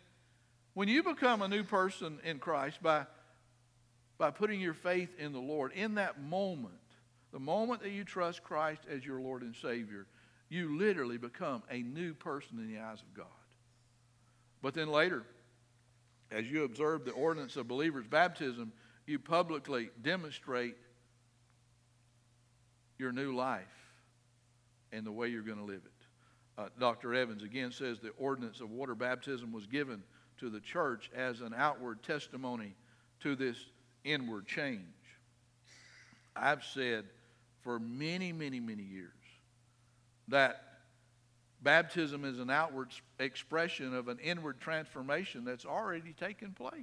when 0.74 0.88
you 0.88 1.04
become 1.04 1.41
a 1.41 1.48
new 1.48 1.63
person 1.63 2.19
in 2.24 2.39
Christ 2.39 2.82
by 2.82 3.06
by 4.17 4.32
putting 4.32 4.62
your 4.62 4.74
faith 4.74 5.13
in 5.19 5.34
the 5.34 5.39
Lord. 5.39 5.74
In 5.74 5.96
that 5.96 6.22
moment, 6.22 6.74
the 7.32 7.39
moment 7.39 7.82
that 7.82 7.91
you 7.91 8.04
trust 8.04 8.43
Christ 8.43 8.82
as 8.89 9.06
your 9.06 9.19
Lord 9.19 9.41
and 9.41 9.56
Savior, 9.56 10.06
you 10.50 10.78
literally 10.78 11.17
become 11.17 11.63
a 11.69 11.80
new 11.80 12.13
person 12.13 12.60
in 12.60 12.72
the 12.72 12.80
eyes 12.80 13.02
of 13.02 13.13
God. 13.13 13.26
But 14.62 14.76
then 14.76 14.88
later, 14.88 15.24
as 16.32 16.46
you 16.46 16.63
observe 16.63 17.06
the 17.06 17.12
ordinance 17.12 17.58
of 17.58 17.67
believers' 17.67 18.06
baptism, 18.08 18.72
you 19.06 19.19
publicly 19.19 19.89
demonstrate 20.02 20.78
your 22.98 23.12
new 23.12 23.36
life 23.36 23.65
and 24.91 25.06
the 25.06 25.12
way 25.12 25.28
you're 25.28 25.41
going 25.41 25.58
to 25.58 25.65
live 25.65 25.82
it. 25.84 25.91
Uh, 26.58 26.68
Dr. 26.80 27.13
Evans 27.13 27.44
again 27.44 27.72
says 27.72 28.00
the 28.00 28.12
ordinance 28.18 28.62
of 28.62 28.70
water 28.70 28.96
baptism 28.96 29.52
was 29.52 29.66
given 29.66 30.04
to 30.39 30.50
the 30.50 30.60
church 30.60 31.10
as 31.16 31.42
an 31.42 31.54
outward 31.56 32.04
testimony 32.04 32.76
to 33.22 33.36
this 33.36 33.58
inward 34.04 34.46
change. 34.46 34.82
I've 36.36 36.63
said 36.63 37.06
for 37.62 37.80
many, 37.80 38.32
many, 38.32 38.60
many 38.60 38.84
years 38.84 39.12
that 40.28 40.62
baptism 41.62 42.26
is 42.26 42.39
an 42.39 42.50
outward 42.50 42.89
expression 43.20 43.96
of 43.96 44.08
an 44.08 44.20
inward 44.20 44.60
transformation 44.60 45.46
that's 45.46 45.66
already 45.66 46.13
taken 46.13 46.52
place. 46.52 46.76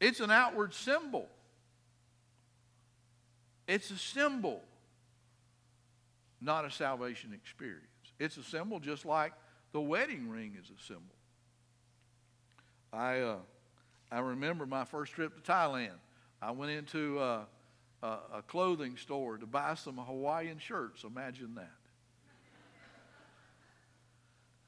It's 0.00 0.20
an 0.20 0.30
outward 0.30 0.74
symbol. 0.74 1.28
It's 3.66 3.90
a 3.90 3.96
symbol, 3.96 4.60
not 6.42 6.64
a 6.64 6.70
salvation 6.70 7.32
experience. 7.32 7.86
It's 8.18 8.36
a 8.36 8.42
symbol 8.42 8.80
just 8.80 9.04
like 9.04 9.32
the 9.72 9.80
wedding 9.80 10.28
ring 10.28 10.56
is 10.60 10.70
a 10.70 10.82
symbol. 10.82 11.14
I, 12.92 13.20
uh, 13.20 13.36
I 14.10 14.18
remember 14.18 14.66
my 14.66 14.84
first 14.84 15.12
trip 15.12 15.34
to 15.42 15.50
Thailand. 15.50 15.96
I 16.42 16.50
went 16.50 16.72
into 16.72 17.18
uh, 17.18 17.44
a, 18.02 18.06
a 18.34 18.42
clothing 18.46 18.96
store 18.96 19.38
to 19.38 19.46
buy 19.46 19.74
some 19.74 19.96
Hawaiian 19.96 20.58
shirts. 20.58 21.04
Imagine 21.04 21.54
that. 21.54 21.70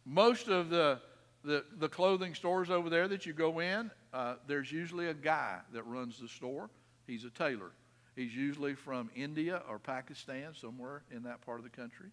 Most 0.06 0.48
of 0.48 0.70
the, 0.70 1.00
the, 1.44 1.64
the, 1.78 1.88
clothing 1.88 2.34
stores 2.34 2.70
over 2.70 2.90
there 2.90 3.08
that 3.08 3.24
you 3.24 3.32
go 3.32 3.60
in, 3.60 3.90
uh, 4.12 4.34
there's 4.46 4.70
usually 4.70 5.08
a 5.08 5.14
guy 5.14 5.58
that 5.72 5.82
runs 5.86 6.20
the 6.20 6.28
store. 6.28 6.68
He's 7.06 7.24
a 7.24 7.30
tailor. 7.30 7.72
He's 8.16 8.34
usually 8.34 8.74
from 8.74 9.10
India 9.14 9.62
or 9.68 9.78
Pakistan, 9.78 10.54
somewhere 10.54 11.02
in 11.10 11.24
that 11.24 11.40
part 11.40 11.58
of 11.58 11.64
the 11.64 11.70
country. 11.70 12.10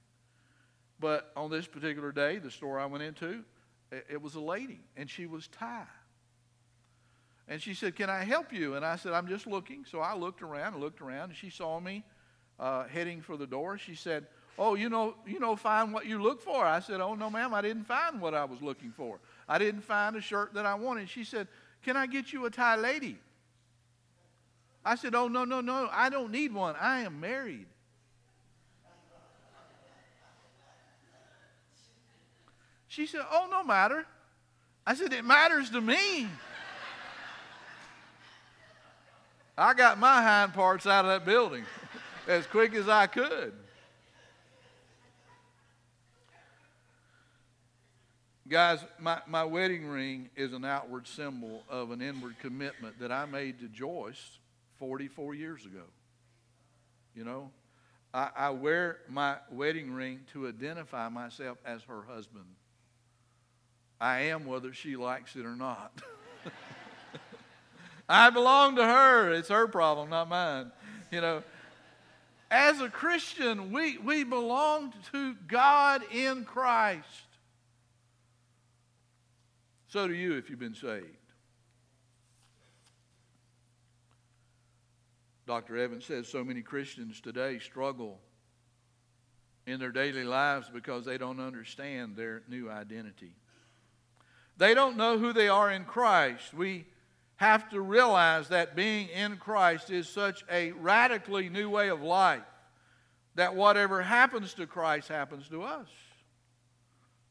But 1.00 1.32
on 1.36 1.50
this 1.50 1.68
particular 1.68 2.12
day, 2.12 2.38
the 2.38 2.52
store 2.52 2.80
I 2.80 2.86
went 2.86 3.04
into, 3.04 3.44
it, 3.92 4.22
was 4.22 4.36
a 4.36 4.40
lady, 4.40 4.80
and 4.96 5.10
she 5.10 5.26
was 5.26 5.48
Thai. 5.48 5.84
And 7.48 7.62
she 7.62 7.74
said, 7.74 7.96
Can 7.96 8.10
I 8.10 8.24
help 8.24 8.54
you? 8.54 8.76
And 8.76 8.86
I 8.86 8.96
said, 8.96 9.14
I'm 9.14 9.28
just 9.28 9.46
looking. 9.46 9.84
So 9.86 10.00
I 10.00 10.16
looked 10.16 10.42
around 10.42 10.74
and 10.74 10.82
looked 10.82 11.02
around, 11.02 11.30
and 11.30 11.36
she 11.36 11.50
saw 11.50 11.80
me 11.80 12.04
uh, 12.60 12.86
heading 12.88 13.22
for 13.22 13.36
the 13.36 13.48
door. 13.48 13.78
She 13.78 13.96
said, 13.96 14.28
Oh, 14.58 14.76
you 14.76 14.90
know, 14.90 15.16
you 15.26 15.40
know, 15.40 15.56
find 15.56 15.94
what 15.94 16.06
you 16.06 16.22
look 16.22 16.42
for. 16.42 16.66
I 16.66 16.80
said, 16.80 17.02
Oh, 17.02 17.16
no, 17.16 17.30
ma'am, 17.30 17.54
I 17.54 17.62
didn't 17.62 17.86
find 17.86 18.22
what 18.22 18.34
I 18.34 18.46
was 18.46 18.62
looking 18.62 18.92
for. 18.92 19.20
I 19.50 19.58
didn't 19.58 19.82
find 19.82 20.16
a 20.16 20.22
shirt 20.22 20.54
that 20.54 20.66
I 20.66 20.76
wanted. 20.76 21.10
She 21.10 21.24
said, 21.24 21.48
Can 21.84 21.98
I 21.98 22.06
get 22.06 22.32
you 22.32 22.46
a 22.46 22.50
Thai 22.50 22.78
lady? 22.78 23.18
I 24.84 24.96
said, 24.96 25.14
Oh, 25.14 25.28
no, 25.28 25.46
no, 25.46 25.62
no, 25.62 25.90
I 25.92 26.10
don't 26.10 26.32
need 26.32 26.54
one. 26.54 26.76
I 26.80 27.02
am 27.02 27.20
married. 27.20 27.68
She 32.88 33.06
said, 33.06 33.22
Oh, 33.32 33.48
no 33.50 33.64
matter. 33.64 34.06
I 34.86 34.96
said, 34.96 35.14
It 35.14 35.24
matters 35.24 35.70
to 35.72 35.82
me. 35.82 36.28
I 39.58 39.74
got 39.74 40.00
my 40.00 40.22
hind 40.24 40.54
parts 40.54 40.88
out 40.88 41.06
of 41.06 41.12
that 41.12 41.26
building 41.26 41.64
as 42.28 42.48
quick 42.48 42.74
as 42.74 42.90
I 42.90 43.06
could. 43.06 43.54
Guys, 48.48 48.84
my, 49.00 49.22
my 49.28 49.44
wedding 49.46 49.88
ring 49.88 50.30
is 50.36 50.52
an 50.52 50.66
outward 50.66 51.08
symbol 51.08 51.64
of 51.70 51.92
an 51.92 52.02
inward 52.02 52.38
commitment 52.40 53.00
that 53.00 53.12
I 53.12 53.26
made 53.26 53.60
to 53.60 53.68
Joyce 53.68 54.40
44 54.82 55.36
years 55.36 55.64
ago. 55.64 55.84
You 57.16 57.24
know, 57.24 57.52
I, 58.16 58.30
I 58.36 58.50
wear 58.50 58.98
my 59.08 59.36
wedding 59.52 59.94
ring 59.94 60.22
to 60.34 60.48
identify 60.48 61.08
myself 61.08 61.60
as 61.64 61.84
her 61.84 62.02
husband. 62.02 62.46
I 64.00 64.22
am 64.22 64.48
whether 64.48 64.74
she 64.74 64.96
likes 64.96 65.36
it 65.36 65.46
or 65.46 65.56
not. 65.56 66.02
I 68.10 68.32
belong 68.32 68.76
to 68.78 68.84
her. 68.84 69.32
It's 69.34 69.50
her 69.50 69.68
problem, 69.68 70.10
not 70.10 70.28
mine. 70.28 70.72
You 71.12 71.22
know, 71.22 71.44
as 72.50 72.82
a 72.82 72.90
Christian, 72.90 73.72
we, 73.72 74.00
we 74.00 74.24
belong 74.24 74.94
to 75.12 75.36
God 75.48 76.02
in 76.12 76.44
Christ. 76.44 77.06
So 79.90 80.08
do 80.08 80.16
you 80.16 80.38
if 80.38 80.50
you've 80.50 80.58
been 80.58 80.74
saved. 80.74 81.21
Dr. 85.48 85.78
Evans 85.78 86.06
says 86.06 86.28
so 86.28 86.44
many 86.44 86.62
Christians 86.62 87.20
today 87.20 87.60
struggle 87.60 88.20
in 89.66 89.80
their 89.80 89.92
daily 89.92 90.24
lives 90.24 90.70
because 90.74 91.06
they 91.06 91.18
don't 91.18 91.40
understand 91.40 92.16
their 92.16 92.44
new 92.48 92.70
identity. 92.70 93.34
They 94.58 94.74
don't 94.74 94.98
know 94.98 95.18
who 95.18 95.34
they 95.34 95.48
are 95.48 95.72
in 95.72 95.86
Christ. 95.86 96.54
We 96.54 96.86
have 97.38 97.70
to 97.70 97.82
realize 97.82 98.50
that 98.50 98.76
being 98.76 99.08
in 99.10 99.38
Christ 99.38 99.90
is 99.90 100.08
such 100.08 100.44
a 100.52 100.72
radically 100.74 101.50
new 101.50 101.70
way 101.70 101.90
of 101.90 102.02
life 102.02 102.44
that 103.36 103.56
whatever 103.56 104.02
happens 104.02 104.54
to 104.56 104.68
Christ 104.68 105.08
happens 105.08 105.48
to 105.50 105.64
us. 105.64 105.88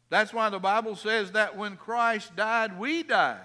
That's 0.09 0.33
why 0.33 0.51
the 0.51 0.59
Bible 0.59 0.96
says 0.96 1.33
that 1.33 1.57
when 1.57 1.77
Christ 1.77 2.35
died, 2.35 2.79
we 2.79 3.03
died. 3.03 3.38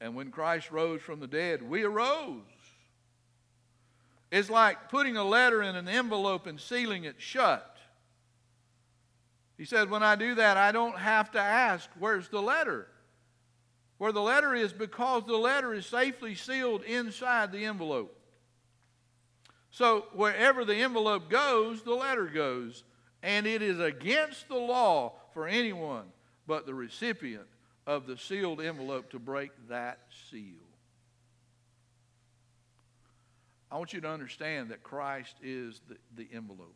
And 0.00 0.14
when 0.14 0.30
Christ 0.30 0.70
rose 0.70 1.02
from 1.02 1.18
the 1.20 1.26
dead, 1.26 1.62
we 1.68 1.82
arose. 1.82 2.42
It's 4.30 4.50
like 4.50 4.88
putting 4.90 5.16
a 5.16 5.24
letter 5.24 5.62
in 5.62 5.76
an 5.76 5.88
envelope 5.88 6.46
and 6.46 6.60
sealing 6.60 7.04
it 7.04 7.16
shut. 7.18 7.76
He 9.58 9.64
said, 9.64 9.90
When 9.90 10.02
I 10.02 10.14
do 10.14 10.36
that, 10.36 10.56
I 10.56 10.72
don't 10.72 10.98
have 10.98 11.32
to 11.32 11.40
ask, 11.40 11.88
Where's 11.98 12.28
the 12.28 12.42
letter? 12.42 12.86
where 14.00 14.12
the 14.12 14.22
letter 14.22 14.54
is 14.54 14.72
because 14.72 15.24
the 15.26 15.36
letter 15.36 15.74
is 15.74 15.84
safely 15.84 16.34
sealed 16.34 16.82
inside 16.84 17.52
the 17.52 17.66
envelope. 17.66 18.18
So 19.70 20.06
wherever 20.14 20.64
the 20.64 20.76
envelope 20.76 21.28
goes, 21.28 21.82
the 21.82 21.92
letter 21.92 22.24
goes. 22.24 22.82
And 23.22 23.46
it 23.46 23.60
is 23.60 23.78
against 23.78 24.48
the 24.48 24.56
law 24.56 25.16
for 25.34 25.46
anyone 25.46 26.04
but 26.46 26.64
the 26.64 26.72
recipient 26.72 27.44
of 27.86 28.06
the 28.06 28.16
sealed 28.16 28.62
envelope 28.62 29.10
to 29.10 29.18
break 29.18 29.50
that 29.68 29.98
seal. 30.30 30.69
I 33.70 33.78
want 33.78 33.92
you 33.92 34.00
to 34.00 34.08
understand 34.08 34.70
that 34.70 34.82
Christ 34.82 35.36
is 35.42 35.80
the, 35.88 35.96
the 36.16 36.28
envelope. 36.34 36.74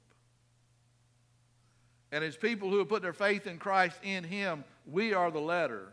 And 2.12 2.22
as 2.22 2.37
people 2.37 2.70
who 2.70 2.78
have 2.78 2.88
put 2.88 3.02
their 3.02 3.12
faith 3.12 3.46
in 3.46 3.59
Christ 3.59 3.98
in 4.02 4.22
Him, 4.24 4.64
we 4.87 5.14
are 5.14 5.30
the 5.30 5.40
letter 5.40 5.92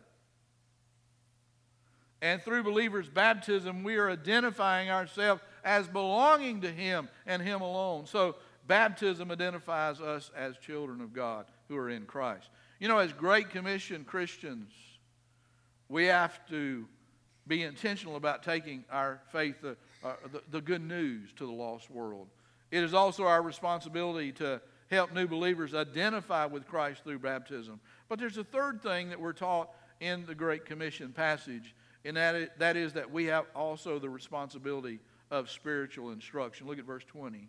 and 2.22 2.42
through 2.42 2.64
believers' 2.64 3.10
baptism, 3.10 3.84
we 3.84 3.96
are 3.96 4.10
identifying 4.10 4.92
ourselves 4.92 5.42
as 5.64 5.88
belonging 5.88 6.62
to 6.62 6.72
Him 6.72 7.10
and 7.26 7.42
Him 7.42 7.62
alone. 7.62 8.06
So, 8.06 8.36
baptism 8.68 9.32
identifies 9.32 10.00
us 10.00 10.30
as 10.36 10.56
children 10.58 11.02
of 11.02 11.14
God 11.14 11.46
who 11.68 11.76
are 11.78 11.90
in 11.90 12.06
Christ. 12.06 12.50
You 12.80 12.88
know, 12.88 13.00
as 13.00 13.12
Great 13.12 13.50
Commission 13.50 14.04
Christians, 14.04 14.72
we 15.90 16.06
have 16.06 16.46
to 16.50 16.88
be 17.48 17.64
intentional 17.64 18.16
about 18.16 18.44
taking 18.44 18.86
our 18.92 19.20
faith, 19.32 19.64
uh, 19.66 19.74
uh, 20.04 20.14
the, 20.32 20.42
the 20.50 20.62
good 20.62 20.82
news, 20.82 21.30
to 21.38 21.46
the 21.46 21.52
lost 21.52 21.90
world. 21.90 22.28
It 22.72 22.84
is 22.84 22.94
also 22.94 23.26
our 23.26 23.42
responsibility 23.42 24.32
to 24.34 24.62
help 24.90 25.14
new 25.14 25.28
believers 25.28 25.74
identify 25.74 26.46
with 26.46 26.68
Christ 26.68 27.04
through 27.04 27.20
baptism. 27.20 27.80
But 28.10 28.20
there's 28.20 28.38
a 28.38 28.44
third 28.44 28.82
thing 28.82 29.10
that 29.10 29.20
we're 29.20 29.34
taught 29.34 29.70
in 30.00 30.26
the 30.26 30.36
Great 30.36 30.66
Commission 30.66 31.12
passage, 31.12 31.76
and 32.04 32.18
that 32.18 32.36
is, 32.36 32.50
that 32.58 32.78
is 32.78 32.94
that 32.94 33.12
we 33.12 33.26
have 33.26 33.46
also 33.56 34.00
the 34.00 34.10
responsibility 34.10 35.00
of 35.30 35.50
spiritual 35.50 36.12
instruction. 36.12 36.68
Look 36.68 36.80
at 36.80 36.86
verse 36.86 37.06
20. 37.06 37.48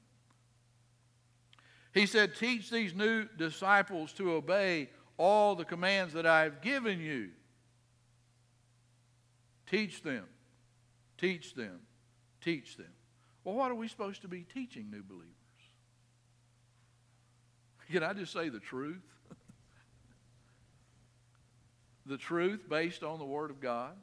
He 1.95 2.07
said, 2.07 2.37
Teach 2.37 2.71
these 2.71 2.95
new 2.95 3.27
disciples 3.37 4.13
to 4.15 4.33
obey 4.33 4.89
all 5.19 5.55
the 5.55 5.65
commands 5.65 6.15
that 6.15 6.27
I 6.27 6.43
have 6.43 6.63
given 6.63 7.01
you. 7.01 7.31
Teach 9.67 10.03
them, 10.03 10.25
teach 11.19 11.55
them, 11.55 11.81
teach 12.43 12.77
them. 12.77 12.93
Well, 13.45 13.55
what 13.55 13.71
are 13.71 13.75
we 13.75 13.89
supposed 13.89 14.23
to 14.23 14.29
be 14.29 14.43
teaching 14.43 14.91
new 14.91 15.03
believers? 15.03 15.29
Can 17.91 18.03
I 18.03 18.13
just 18.13 18.33
say 18.33 18.49
the 18.49 18.61
truth? 18.61 19.03
the 22.07 22.17
truth 22.17 22.69
based 22.69 23.03
on 23.03 23.19
the 23.19 23.25
Word 23.25 23.51
of 23.51 23.61
God? 23.61 23.97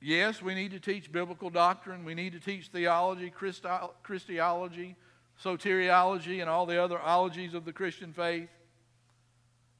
Yes, 0.00 0.42
we 0.42 0.54
need 0.54 0.72
to 0.72 0.80
teach 0.80 1.10
biblical 1.10 1.50
doctrine. 1.50 2.04
We 2.04 2.14
need 2.14 2.32
to 2.32 2.40
teach 2.40 2.68
theology, 2.68 3.30
Christology, 3.30 4.96
soteriology, 5.42 6.40
and 6.40 6.50
all 6.50 6.66
the 6.66 6.82
other 6.82 7.00
ologies 7.00 7.54
of 7.54 7.64
the 7.64 7.72
Christian 7.72 8.12
faith. 8.12 8.48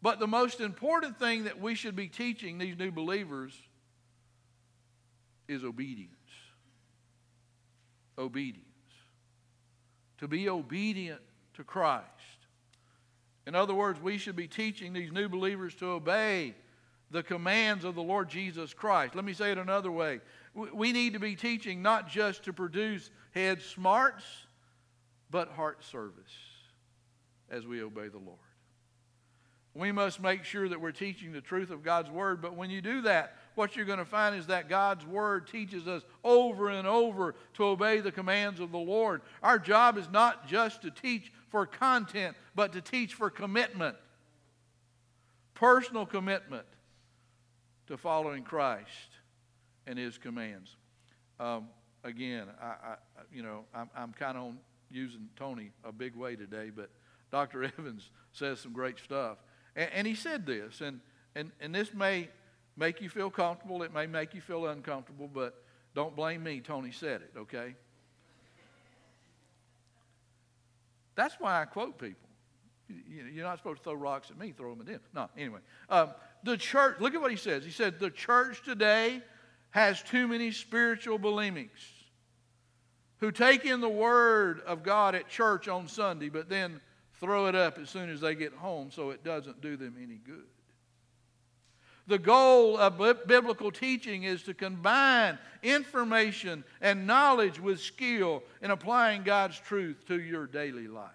But 0.00 0.18
the 0.18 0.26
most 0.26 0.60
important 0.60 1.18
thing 1.18 1.44
that 1.44 1.60
we 1.60 1.74
should 1.74 1.96
be 1.96 2.08
teaching 2.08 2.58
these 2.58 2.78
new 2.78 2.90
believers 2.90 3.54
is 5.48 5.64
obedience. 5.64 6.12
Obedience. 8.18 8.64
To 10.18 10.28
be 10.28 10.48
obedient 10.48 11.20
to 11.54 11.64
Christ. 11.64 12.04
In 13.46 13.54
other 13.54 13.74
words, 13.74 14.00
we 14.00 14.18
should 14.18 14.36
be 14.36 14.48
teaching 14.48 14.92
these 14.92 15.12
new 15.12 15.28
believers 15.28 15.74
to 15.76 15.86
obey 15.86 16.54
the 17.10 17.22
commands 17.22 17.84
of 17.84 17.94
the 17.94 18.02
Lord 18.02 18.28
Jesus 18.28 18.74
Christ. 18.74 19.14
Let 19.14 19.24
me 19.24 19.32
say 19.32 19.52
it 19.52 19.58
another 19.58 19.92
way. 19.92 20.20
We 20.54 20.90
need 20.92 21.12
to 21.12 21.20
be 21.20 21.36
teaching 21.36 21.82
not 21.82 22.08
just 22.08 22.44
to 22.44 22.52
produce 22.52 23.10
head 23.32 23.62
smarts, 23.62 24.24
but 25.30 25.48
heart 25.50 25.84
service 25.84 26.32
as 27.50 27.66
we 27.66 27.82
obey 27.82 28.08
the 28.08 28.18
Lord. 28.18 28.38
We 29.74 29.92
must 29.92 30.20
make 30.20 30.44
sure 30.44 30.68
that 30.68 30.80
we're 30.80 30.92
teaching 30.92 31.32
the 31.32 31.42
truth 31.42 31.70
of 31.70 31.82
God's 31.82 32.10
Word, 32.10 32.40
but 32.40 32.56
when 32.56 32.70
you 32.70 32.80
do 32.80 33.02
that, 33.02 33.36
what 33.56 33.74
you're 33.74 33.86
going 33.86 33.98
to 33.98 34.04
find 34.04 34.36
is 34.36 34.46
that 34.46 34.68
God's 34.68 35.04
Word 35.04 35.48
teaches 35.48 35.88
us 35.88 36.02
over 36.22 36.68
and 36.68 36.86
over 36.86 37.34
to 37.54 37.64
obey 37.64 38.00
the 38.00 38.12
commands 38.12 38.60
of 38.60 38.70
the 38.70 38.78
Lord. 38.78 39.22
Our 39.42 39.58
job 39.58 39.98
is 39.98 40.08
not 40.10 40.46
just 40.46 40.82
to 40.82 40.90
teach 40.90 41.32
for 41.48 41.66
content, 41.66 42.36
but 42.54 42.72
to 42.74 42.80
teach 42.80 43.14
for 43.14 43.30
commitment, 43.30 43.96
personal 45.54 46.06
commitment 46.06 46.66
to 47.86 47.96
following 47.96 48.42
Christ 48.42 48.90
and 49.86 49.98
His 49.98 50.18
commands. 50.18 50.76
Um, 51.40 51.68
again, 52.04 52.48
I, 52.60 52.66
I, 52.66 52.96
you 53.32 53.42
know, 53.42 53.64
I'm, 53.74 53.90
I'm 53.96 54.12
kind 54.12 54.36
of 54.36 54.52
using 54.90 55.28
Tony 55.36 55.70
a 55.82 55.92
big 55.92 56.14
way 56.14 56.36
today, 56.36 56.70
but 56.74 56.90
Dr. 57.30 57.64
Evans 57.78 58.10
says 58.32 58.60
some 58.60 58.72
great 58.72 58.98
stuff. 58.98 59.38
And, 59.74 59.90
and 59.94 60.06
he 60.06 60.14
said 60.14 60.46
this, 60.46 60.80
and, 60.80 61.00
and, 61.34 61.52
and 61.60 61.74
this 61.74 61.92
may 61.94 62.28
make 62.76 63.00
you 63.00 63.08
feel 63.08 63.30
comfortable, 63.30 63.82
it 63.82 63.92
may 63.92 64.06
make 64.06 64.34
you 64.34 64.40
feel 64.40 64.66
uncomfortable, 64.66 65.28
but 65.32 65.62
don't 65.94 66.14
blame 66.14 66.42
me. 66.42 66.60
Tony 66.60 66.92
said 66.92 67.22
it, 67.22 67.32
okay? 67.38 67.74
That's 71.14 71.34
why 71.38 71.62
I 71.62 71.64
quote 71.64 71.98
people. 71.98 72.28
You're 73.08 73.44
not 73.44 73.58
supposed 73.58 73.78
to 73.78 73.84
throw 73.84 73.94
rocks 73.94 74.30
at 74.30 74.38
me, 74.38 74.52
throw 74.52 74.70
them 74.70 74.80
at 74.80 74.86
them. 74.86 75.00
No, 75.14 75.28
anyway. 75.36 75.58
Um, 75.88 76.10
the 76.44 76.56
church, 76.56 77.00
look 77.00 77.14
at 77.14 77.20
what 77.20 77.32
he 77.32 77.36
says. 77.36 77.64
He 77.64 77.70
said, 77.72 77.98
The 77.98 78.10
church 78.10 78.62
today 78.62 79.22
has 79.70 80.02
too 80.02 80.28
many 80.28 80.52
spiritual 80.52 81.18
bulimics 81.18 81.96
who 83.18 83.32
take 83.32 83.64
in 83.64 83.80
the 83.80 83.88
word 83.88 84.60
of 84.66 84.82
God 84.82 85.14
at 85.14 85.28
church 85.28 85.66
on 85.68 85.88
Sunday, 85.88 86.28
but 86.28 86.48
then 86.48 86.80
throw 87.14 87.46
it 87.46 87.54
up 87.54 87.78
as 87.78 87.88
soon 87.88 88.10
as 88.10 88.20
they 88.20 88.34
get 88.34 88.52
home 88.52 88.90
so 88.90 89.10
it 89.10 89.24
doesn't 89.24 89.60
do 89.60 89.76
them 89.76 89.96
any 90.00 90.16
good. 90.16 90.44
The 92.06 92.18
goal 92.18 92.78
of 92.78 92.98
biblical 93.26 93.72
teaching 93.72 94.22
is 94.22 94.44
to 94.44 94.54
combine 94.54 95.38
information 95.62 96.62
and 96.80 97.06
knowledge 97.06 97.58
with 97.58 97.80
skill 97.80 98.44
in 98.62 98.70
applying 98.70 99.24
God's 99.24 99.58
truth 99.58 100.06
to 100.06 100.20
your 100.20 100.46
daily 100.46 100.86
life. 100.86 101.10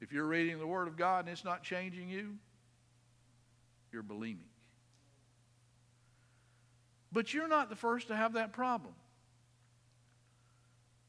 If 0.00 0.12
you're 0.12 0.26
reading 0.26 0.58
the 0.58 0.66
Word 0.66 0.88
of 0.88 0.96
God 0.96 1.20
and 1.20 1.28
it's 1.28 1.44
not 1.44 1.62
changing 1.62 2.08
you, 2.08 2.34
you're 3.92 4.02
bulimic. 4.02 4.38
But 7.12 7.32
you're 7.32 7.46
not 7.46 7.70
the 7.70 7.76
first 7.76 8.08
to 8.08 8.16
have 8.16 8.32
that 8.32 8.52
problem. 8.52 8.94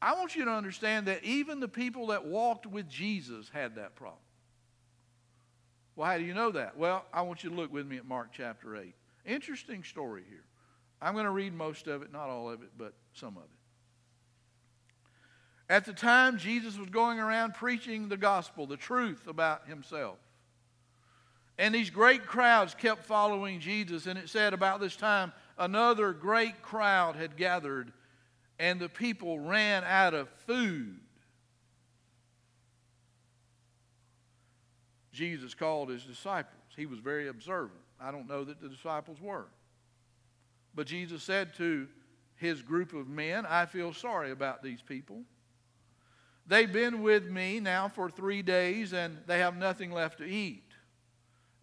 I 0.00 0.14
want 0.14 0.36
you 0.36 0.44
to 0.44 0.50
understand 0.52 1.06
that 1.06 1.24
even 1.24 1.58
the 1.58 1.68
people 1.68 2.08
that 2.08 2.26
walked 2.26 2.66
with 2.66 2.88
Jesus 2.88 3.50
had 3.52 3.76
that 3.76 3.96
problem. 3.96 4.18
Well, 5.96 6.10
how 6.10 6.18
do 6.18 6.24
you 6.24 6.34
know 6.34 6.50
that? 6.52 6.76
Well, 6.76 7.04
I 7.12 7.22
want 7.22 7.44
you 7.44 7.50
to 7.50 7.56
look 7.56 7.72
with 7.72 7.86
me 7.86 7.96
at 7.96 8.06
Mark 8.06 8.28
chapter 8.32 8.76
8. 8.76 8.94
Interesting 9.26 9.84
story 9.84 10.24
here. 10.28 10.44
I'm 11.00 11.12
going 11.14 11.24
to 11.24 11.30
read 11.30 11.54
most 11.54 11.86
of 11.86 12.02
it, 12.02 12.12
not 12.12 12.28
all 12.28 12.50
of 12.50 12.62
it, 12.62 12.70
but 12.76 12.94
some 13.12 13.36
of 13.36 13.44
it. 13.44 13.50
At 15.68 15.84
the 15.84 15.92
time, 15.92 16.38
Jesus 16.38 16.76
was 16.76 16.90
going 16.90 17.18
around 17.18 17.54
preaching 17.54 18.08
the 18.08 18.16
gospel, 18.16 18.66
the 18.66 18.76
truth 18.76 19.26
about 19.26 19.66
himself. 19.66 20.18
And 21.58 21.74
these 21.74 21.90
great 21.90 22.26
crowds 22.26 22.74
kept 22.74 23.04
following 23.04 23.60
Jesus. 23.60 24.06
And 24.06 24.18
it 24.18 24.28
said 24.28 24.52
about 24.52 24.80
this 24.80 24.96
time, 24.96 25.32
another 25.56 26.12
great 26.12 26.60
crowd 26.60 27.16
had 27.16 27.36
gathered, 27.36 27.92
and 28.58 28.80
the 28.80 28.88
people 28.88 29.38
ran 29.38 29.84
out 29.84 30.12
of 30.14 30.28
food. 30.46 30.98
Jesus 35.14 35.54
called 35.54 35.88
his 35.88 36.02
disciples. 36.02 36.60
He 36.76 36.86
was 36.86 36.98
very 36.98 37.28
observant. 37.28 37.80
I 38.00 38.10
don't 38.10 38.28
know 38.28 38.44
that 38.44 38.60
the 38.60 38.68
disciples 38.68 39.20
were. 39.20 39.46
But 40.74 40.88
Jesus 40.88 41.22
said 41.22 41.54
to 41.54 41.86
his 42.36 42.60
group 42.60 42.92
of 42.92 43.08
men, 43.08 43.46
I 43.46 43.66
feel 43.66 43.94
sorry 43.94 44.32
about 44.32 44.62
these 44.62 44.82
people. 44.82 45.22
They've 46.46 46.70
been 46.70 47.00
with 47.02 47.24
me 47.24 47.60
now 47.60 47.88
for 47.88 48.10
three 48.10 48.42
days 48.42 48.92
and 48.92 49.16
they 49.26 49.38
have 49.38 49.56
nothing 49.56 49.92
left 49.92 50.18
to 50.18 50.24
eat. 50.24 50.64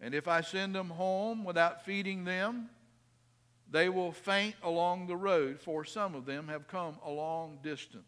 And 0.00 0.14
if 0.14 0.26
I 0.26 0.40
send 0.40 0.74
them 0.74 0.88
home 0.88 1.44
without 1.44 1.84
feeding 1.84 2.24
them, 2.24 2.70
they 3.70 3.88
will 3.88 4.12
faint 4.12 4.56
along 4.62 5.06
the 5.06 5.16
road, 5.16 5.60
for 5.60 5.84
some 5.84 6.14
of 6.14 6.26
them 6.26 6.48
have 6.48 6.66
come 6.66 6.96
a 7.04 7.10
long 7.10 7.58
distance. 7.62 8.04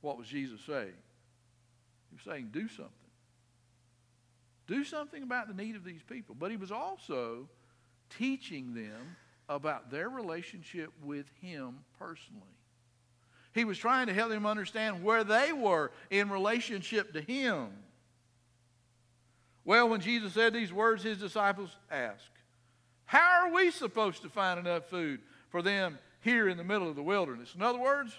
What 0.00 0.18
was 0.18 0.26
Jesus 0.26 0.60
saying? 0.66 0.92
He 2.16 2.28
was 2.28 2.34
saying, 2.34 2.48
do 2.52 2.68
something. 2.68 2.92
Do 4.66 4.84
something 4.84 5.22
about 5.22 5.48
the 5.48 5.54
need 5.54 5.76
of 5.76 5.84
these 5.84 6.02
people. 6.02 6.34
But 6.38 6.50
he 6.50 6.56
was 6.56 6.72
also 6.72 7.48
teaching 8.18 8.74
them 8.74 9.16
about 9.48 9.90
their 9.90 10.08
relationship 10.08 10.90
with 11.02 11.26
him 11.40 11.78
personally. 11.98 12.42
He 13.52 13.64
was 13.64 13.78
trying 13.78 14.06
to 14.08 14.14
help 14.14 14.30
them 14.30 14.46
understand 14.46 15.02
where 15.02 15.24
they 15.24 15.52
were 15.52 15.92
in 16.10 16.30
relationship 16.30 17.12
to 17.12 17.20
him. 17.20 17.68
Well, 19.64 19.88
when 19.88 20.00
Jesus 20.00 20.34
said 20.34 20.52
these 20.52 20.72
words, 20.72 21.02
his 21.02 21.18
disciples 21.18 21.70
asked, 21.90 22.30
How 23.04 23.44
are 23.44 23.52
we 23.52 23.70
supposed 23.70 24.22
to 24.22 24.28
find 24.28 24.58
enough 24.58 24.86
food 24.86 25.20
for 25.50 25.62
them 25.62 25.98
here 26.20 26.48
in 26.48 26.56
the 26.56 26.64
middle 26.64 26.88
of 26.88 26.96
the 26.96 27.02
wilderness? 27.02 27.54
In 27.54 27.62
other 27.62 27.78
words, 27.78 28.12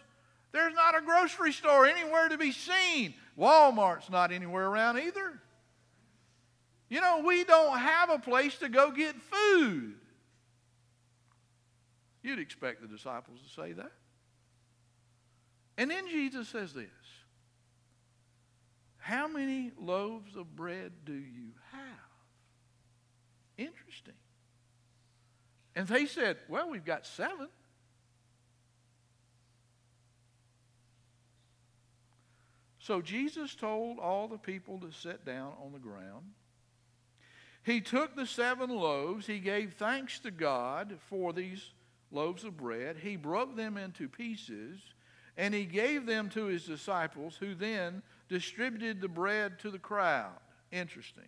there's 0.51 0.73
not 0.73 0.97
a 0.97 1.01
grocery 1.01 1.51
store 1.51 1.85
anywhere 1.85 2.29
to 2.29 2.37
be 2.37 2.51
seen. 2.51 3.13
Walmart's 3.37 4.09
not 4.09 4.31
anywhere 4.31 4.67
around 4.67 4.97
either. 4.97 5.39
You 6.89 7.01
know, 7.01 7.21
we 7.25 7.43
don't 7.43 7.77
have 7.77 8.09
a 8.09 8.19
place 8.19 8.57
to 8.59 8.69
go 8.69 8.91
get 8.91 9.15
food. 9.21 9.95
You'd 12.23 12.39
expect 12.39 12.81
the 12.81 12.87
disciples 12.87 13.39
to 13.41 13.61
say 13.61 13.73
that. 13.73 13.91
And 15.77 15.91
then 15.91 16.07
Jesus 16.07 16.47
says 16.49 16.73
this 16.73 16.85
How 18.97 19.27
many 19.27 19.71
loaves 19.79 20.35
of 20.35 20.55
bread 20.55 20.91
do 21.05 21.13
you 21.13 21.51
have? 21.71 21.81
Interesting. 23.57 24.13
And 25.75 25.87
they 25.87 26.05
said, 26.05 26.37
Well, 26.49 26.69
we've 26.69 26.85
got 26.85 27.05
seven. 27.05 27.49
So 32.87 33.01
Jesus 33.01 33.53
told 33.53 33.99
all 33.99 34.29
the 34.29 34.37
people 34.37 34.79
to 34.79 34.93
sit 34.93 35.25
down 35.25 35.51
on 35.61 35.73
the 35.73 35.77
ground. 35.77 36.23
He 37.61 37.81
took 37.81 38.15
the 38.15 38.25
seven 38.25 38.69
loaves. 38.69 39.27
He 39.27 39.39
gave 39.39 39.73
thanks 39.73 40.19
to 40.19 40.31
God 40.31 40.97
for 41.09 41.33
these 41.33 41.71
loaves 42.11 42.45
of 42.45 42.55
bread. 42.55 42.95
He 43.03 43.17
broke 43.17 43.57
them 43.57 43.75
into 43.75 44.07
pieces 44.07 44.79
and 45.35 45.53
he 45.53 45.65
gave 45.65 46.05
them 46.05 46.29
to 46.29 46.45
his 46.45 46.63
disciples, 46.63 47.35
who 47.35 47.55
then 47.55 48.03
distributed 48.29 49.01
the 49.01 49.09
bread 49.09 49.59
to 49.59 49.69
the 49.69 49.79
crowd. 49.79 50.39
Interesting. 50.71 51.27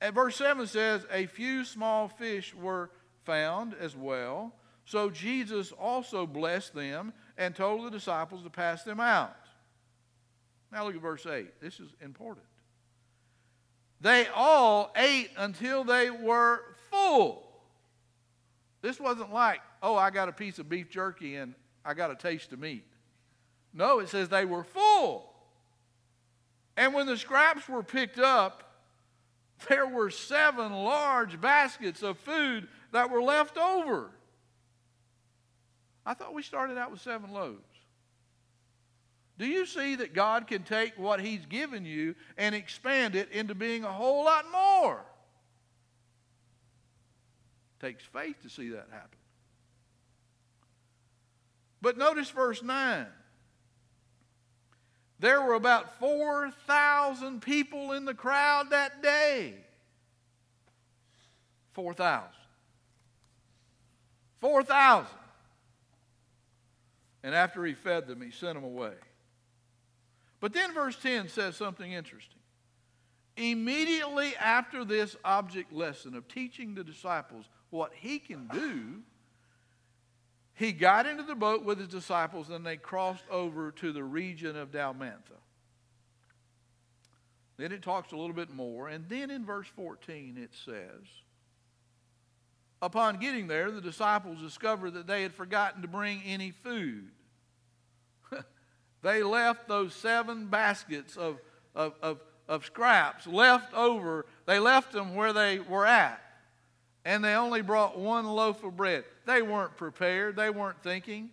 And 0.00 0.14
verse 0.14 0.36
7 0.36 0.66
says, 0.66 1.04
A 1.12 1.26
few 1.26 1.62
small 1.62 2.08
fish 2.08 2.54
were 2.54 2.90
found 3.26 3.74
as 3.78 3.94
well. 3.94 4.54
So 4.86 5.10
Jesus 5.10 5.72
also 5.72 6.26
blessed 6.26 6.74
them 6.74 7.12
and 7.36 7.54
told 7.54 7.84
the 7.84 7.90
disciples 7.90 8.42
to 8.44 8.50
pass 8.50 8.82
them 8.82 8.98
out. 8.98 9.36
Now 10.72 10.86
look 10.86 10.94
at 10.94 11.02
verse 11.02 11.26
8. 11.26 11.60
This 11.60 11.78
is 11.78 11.90
important. 12.00 12.46
They 14.00 14.26
all 14.34 14.90
ate 14.96 15.30
until 15.36 15.84
they 15.84 16.10
were 16.10 16.60
full. 16.90 17.44
This 18.80 18.98
wasn't 18.98 19.32
like, 19.32 19.60
oh, 19.82 19.94
I 19.94 20.10
got 20.10 20.28
a 20.28 20.32
piece 20.32 20.58
of 20.58 20.68
beef 20.68 20.90
jerky 20.90 21.36
and 21.36 21.54
I 21.84 21.94
got 21.94 22.10
a 22.10 22.16
taste 22.16 22.52
of 22.52 22.58
meat. 22.58 22.84
No, 23.72 24.00
it 24.00 24.08
says 24.08 24.28
they 24.28 24.44
were 24.44 24.64
full. 24.64 25.32
And 26.76 26.94
when 26.94 27.06
the 27.06 27.16
scraps 27.16 27.68
were 27.68 27.82
picked 27.82 28.18
up, 28.18 28.72
there 29.68 29.86
were 29.86 30.10
seven 30.10 30.72
large 30.72 31.40
baskets 31.40 32.02
of 32.02 32.18
food 32.18 32.66
that 32.92 33.10
were 33.10 33.22
left 33.22 33.56
over. 33.56 34.10
I 36.04 36.14
thought 36.14 36.34
we 36.34 36.42
started 36.42 36.78
out 36.78 36.90
with 36.90 37.00
seven 37.00 37.30
loaves. 37.30 37.60
Do 39.38 39.46
you 39.46 39.66
see 39.66 39.96
that 39.96 40.14
God 40.14 40.46
can 40.46 40.62
take 40.62 40.98
what 40.98 41.20
He's 41.20 41.44
given 41.46 41.84
you 41.84 42.14
and 42.36 42.54
expand 42.54 43.14
it 43.14 43.30
into 43.32 43.54
being 43.54 43.84
a 43.84 43.92
whole 43.92 44.24
lot 44.24 44.44
more? 44.52 45.04
It 47.80 47.86
takes 47.86 48.04
faith 48.04 48.36
to 48.42 48.50
see 48.50 48.70
that 48.70 48.88
happen. 48.90 49.18
But 51.80 51.98
notice 51.98 52.30
verse 52.30 52.62
9. 52.62 53.06
There 55.18 55.40
were 55.40 55.54
about 55.54 55.98
4,000 55.98 57.42
people 57.42 57.92
in 57.92 58.04
the 58.04 58.14
crowd 58.14 58.70
that 58.70 59.02
day. 59.02 59.54
4,000. 61.74 62.28
4,000. 64.40 65.06
And 67.22 67.34
after 67.34 67.64
he 67.64 67.74
fed 67.74 68.08
them, 68.08 68.20
he 68.20 68.32
sent 68.32 68.54
them 68.54 68.64
away. 68.64 68.94
But 70.42 70.52
then 70.52 70.74
verse 70.74 70.96
10 70.96 71.28
says 71.28 71.56
something 71.56 71.92
interesting. 71.92 72.40
Immediately 73.36 74.34
after 74.36 74.84
this 74.84 75.16
object 75.24 75.72
lesson 75.72 76.16
of 76.16 76.26
teaching 76.26 76.74
the 76.74 76.82
disciples 76.82 77.46
what 77.70 77.92
he 77.94 78.18
can 78.18 78.48
do, 78.48 79.02
he 80.54 80.72
got 80.72 81.06
into 81.06 81.22
the 81.22 81.36
boat 81.36 81.64
with 81.64 81.78
his 81.78 81.86
disciples 81.86 82.50
and 82.50 82.66
they 82.66 82.76
crossed 82.76 83.24
over 83.30 83.70
to 83.70 83.92
the 83.92 84.02
region 84.02 84.56
of 84.56 84.72
Dalmanutha. 84.72 85.38
Then 87.56 87.70
it 87.70 87.80
talks 87.80 88.10
a 88.10 88.16
little 88.16 88.34
bit 88.34 88.50
more. 88.50 88.88
And 88.88 89.08
then 89.08 89.30
in 89.30 89.46
verse 89.46 89.68
14 89.76 90.36
it 90.42 90.50
says, 90.64 91.06
Upon 92.82 93.20
getting 93.20 93.46
there, 93.46 93.70
the 93.70 93.80
disciples 93.80 94.42
discovered 94.42 94.94
that 94.94 95.06
they 95.06 95.22
had 95.22 95.32
forgotten 95.32 95.82
to 95.82 95.88
bring 95.88 96.20
any 96.26 96.50
food. 96.50 97.10
They 99.02 99.22
left 99.22 99.68
those 99.68 99.94
seven 99.94 100.46
baskets 100.46 101.16
of, 101.16 101.38
of, 101.74 101.94
of, 102.02 102.20
of 102.48 102.64
scraps 102.64 103.26
left 103.26 103.74
over. 103.74 104.26
They 104.46 104.58
left 104.58 104.92
them 104.92 105.14
where 105.14 105.32
they 105.32 105.58
were 105.58 105.86
at 105.86 106.22
and 107.04 107.24
they 107.24 107.34
only 107.34 107.62
brought 107.62 107.98
one 107.98 108.26
loaf 108.26 108.62
of 108.62 108.76
bread. 108.76 109.04
They 109.26 109.42
weren't 109.42 109.76
prepared, 109.76 110.36
they 110.36 110.50
weren't 110.50 110.82
thinking. 110.82 111.30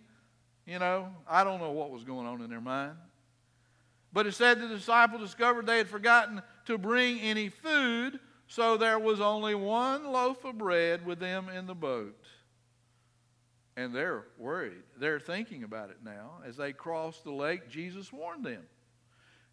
You 0.66 0.78
know, 0.78 1.08
I 1.28 1.44
don't 1.44 1.60
know 1.60 1.70
what 1.70 1.90
was 1.90 2.04
going 2.04 2.26
on 2.26 2.40
in 2.42 2.50
their 2.50 2.60
mind. 2.60 2.96
But 4.12 4.26
it 4.26 4.32
said 4.32 4.60
the 4.60 4.68
disciples 4.68 5.20
discovered 5.20 5.66
they 5.66 5.78
had 5.78 5.88
forgotten 5.88 6.42
to 6.66 6.78
bring 6.78 7.20
any 7.20 7.48
food, 7.48 8.18
so 8.48 8.76
there 8.76 8.98
was 8.98 9.20
only 9.20 9.54
one 9.54 10.04
loaf 10.04 10.44
of 10.44 10.58
bread 10.58 11.06
with 11.06 11.20
them 11.20 11.48
in 11.48 11.66
the 11.66 11.74
boat. 11.74 12.19
And 13.80 13.94
they're 13.94 14.24
worried. 14.36 14.82
They're 14.98 15.18
thinking 15.18 15.64
about 15.64 15.88
it 15.88 15.96
now. 16.04 16.32
As 16.46 16.58
they 16.58 16.74
crossed 16.74 17.24
the 17.24 17.32
lake, 17.32 17.70
Jesus 17.70 18.12
warned 18.12 18.44
them. 18.44 18.62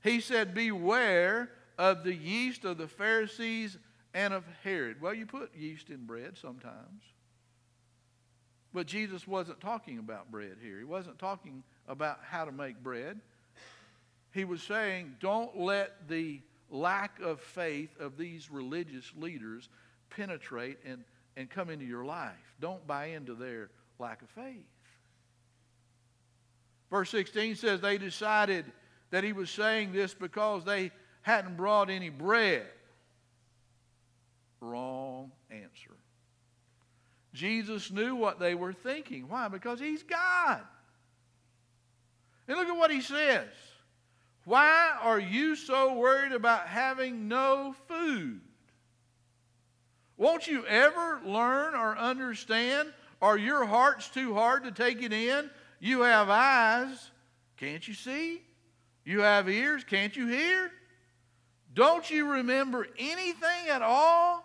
He 0.03 0.19
said, 0.19 0.53
Beware 0.53 1.49
of 1.77 2.03
the 2.03 2.13
yeast 2.13 2.65
of 2.65 2.77
the 2.77 2.89
Pharisees 2.89 3.77
and 4.13 4.33
of 4.33 4.43
Herod. 4.65 5.01
Well, 5.01 5.13
you 5.13 5.25
put 5.25 5.55
yeast 5.55 5.89
in 5.89 6.05
bread 6.05 6.37
sometimes. 6.37 7.03
But 8.73 8.85
Jesus 8.85 9.25
wasn't 9.25 9.61
talking 9.61 9.97
about 9.97 10.29
bread 10.29 10.57
here. 10.61 10.77
He 10.77 10.83
wasn't 10.83 11.19
talking 11.19 11.63
about 11.87 12.19
how 12.21 12.43
to 12.43 12.51
make 12.51 12.83
bread. 12.83 13.21
He 14.33 14.43
was 14.43 14.61
saying, 14.61 15.15
don't 15.21 15.57
let 15.57 16.09
the 16.09 16.41
lack 16.69 17.21
of 17.21 17.39
faith 17.39 17.97
of 17.97 18.17
these 18.17 18.51
religious 18.51 19.09
leaders 19.17 19.69
penetrate 20.09 20.79
and, 20.85 21.05
and 21.37 21.49
come 21.49 21.69
into 21.69 21.85
your 21.85 22.03
life. 22.03 22.33
Don't 22.59 22.85
buy 22.85 23.05
into 23.05 23.33
their 23.33 23.69
lack 23.99 24.21
of 24.21 24.29
faith. 24.29 24.65
Verse 26.89 27.09
16 27.09 27.55
says 27.55 27.81
they 27.81 27.97
decided 27.97 28.65
that 29.11 29.23
he 29.23 29.33
was 29.33 29.49
saying 29.49 29.91
this 29.91 30.13
because 30.13 30.63
they 30.63 30.91
hadn't 31.21 31.57
brought 31.57 31.89
any 31.89 32.09
bread. 32.09 32.65
Wrong 34.61 35.31
answer. 35.51 35.95
Jesus 37.33 37.91
knew 37.91 38.15
what 38.15 38.39
they 38.39 38.55
were 38.55 38.73
thinking. 38.73 39.27
Why? 39.27 39.47
Because 39.47 39.79
he's 39.79 40.03
God. 40.03 40.61
And 42.47 42.57
look 42.57 42.67
at 42.67 42.77
what 42.77 42.91
he 42.91 43.01
says. 43.01 43.47
Why 44.45 44.95
are 45.01 45.19
you 45.19 45.55
so 45.55 45.95
worried 45.95 46.31
about 46.31 46.67
having 46.67 47.27
no 47.27 47.75
food? 47.87 48.39
Won't 50.15 50.47
you 50.47 50.65
ever 50.65 51.21
learn 51.25 51.75
or 51.75 51.97
understand? 51.97 52.93
Are 53.21 53.37
your 53.37 53.65
hearts 53.65 54.09
too 54.09 54.33
hard 54.33 54.63
to 54.63 54.71
take 54.71 55.01
it 55.01 55.13
in? 55.13 55.49
You 55.79 56.01
have 56.01 56.29
eyes, 56.29 57.11
can't 57.57 57.87
you 57.87 57.93
see? 57.93 58.41
You 59.05 59.21
have 59.21 59.49
ears, 59.49 59.83
can't 59.83 60.15
you 60.15 60.27
hear? 60.27 60.71
Don't 61.73 62.09
you 62.09 62.31
remember 62.31 62.87
anything 62.97 63.69
at 63.69 63.81
all? 63.81 64.43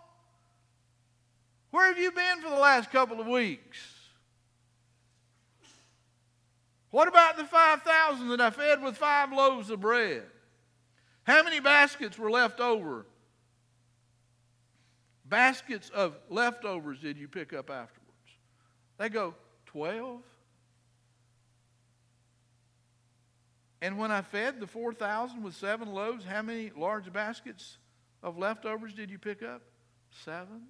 Where 1.71 1.87
have 1.87 1.97
you 1.97 2.11
been 2.11 2.41
for 2.41 2.49
the 2.49 2.55
last 2.55 2.91
couple 2.91 3.19
of 3.19 3.27
weeks? 3.27 3.77
What 6.91 7.07
about 7.07 7.37
the 7.37 7.45
5,000 7.45 8.27
that 8.29 8.39
I 8.39 8.51
fed 8.51 8.83
with 8.83 8.95
five 8.97 9.31
loaves 9.31 9.71
of 9.71 9.81
bread? 9.81 10.23
How 11.23 11.41
many 11.41 11.59
baskets 11.59 12.19
were 12.19 12.29
left 12.29 12.59
over? 12.59 13.07
Baskets 15.25 15.89
of 15.89 16.15
leftovers 16.29 16.99
did 16.99 17.17
you 17.17 17.27
pick 17.27 17.53
up 17.53 17.71
afterwards? 17.71 18.02
They 18.97 19.09
go, 19.09 19.33
12? 19.67 20.21
And 23.81 23.97
when 23.97 24.11
I 24.11 24.21
fed 24.21 24.59
the 24.59 24.67
4,000 24.67 25.43
with 25.43 25.55
seven 25.55 25.93
loaves, 25.93 26.23
how 26.23 26.41
many 26.41 26.71
large 26.75 27.11
baskets 27.11 27.77
of 28.21 28.37
leftovers 28.37 28.93
did 28.93 29.11
you 29.11 29.19
pick 29.19 29.43
up? 29.43 29.61
Seven? 30.23 30.61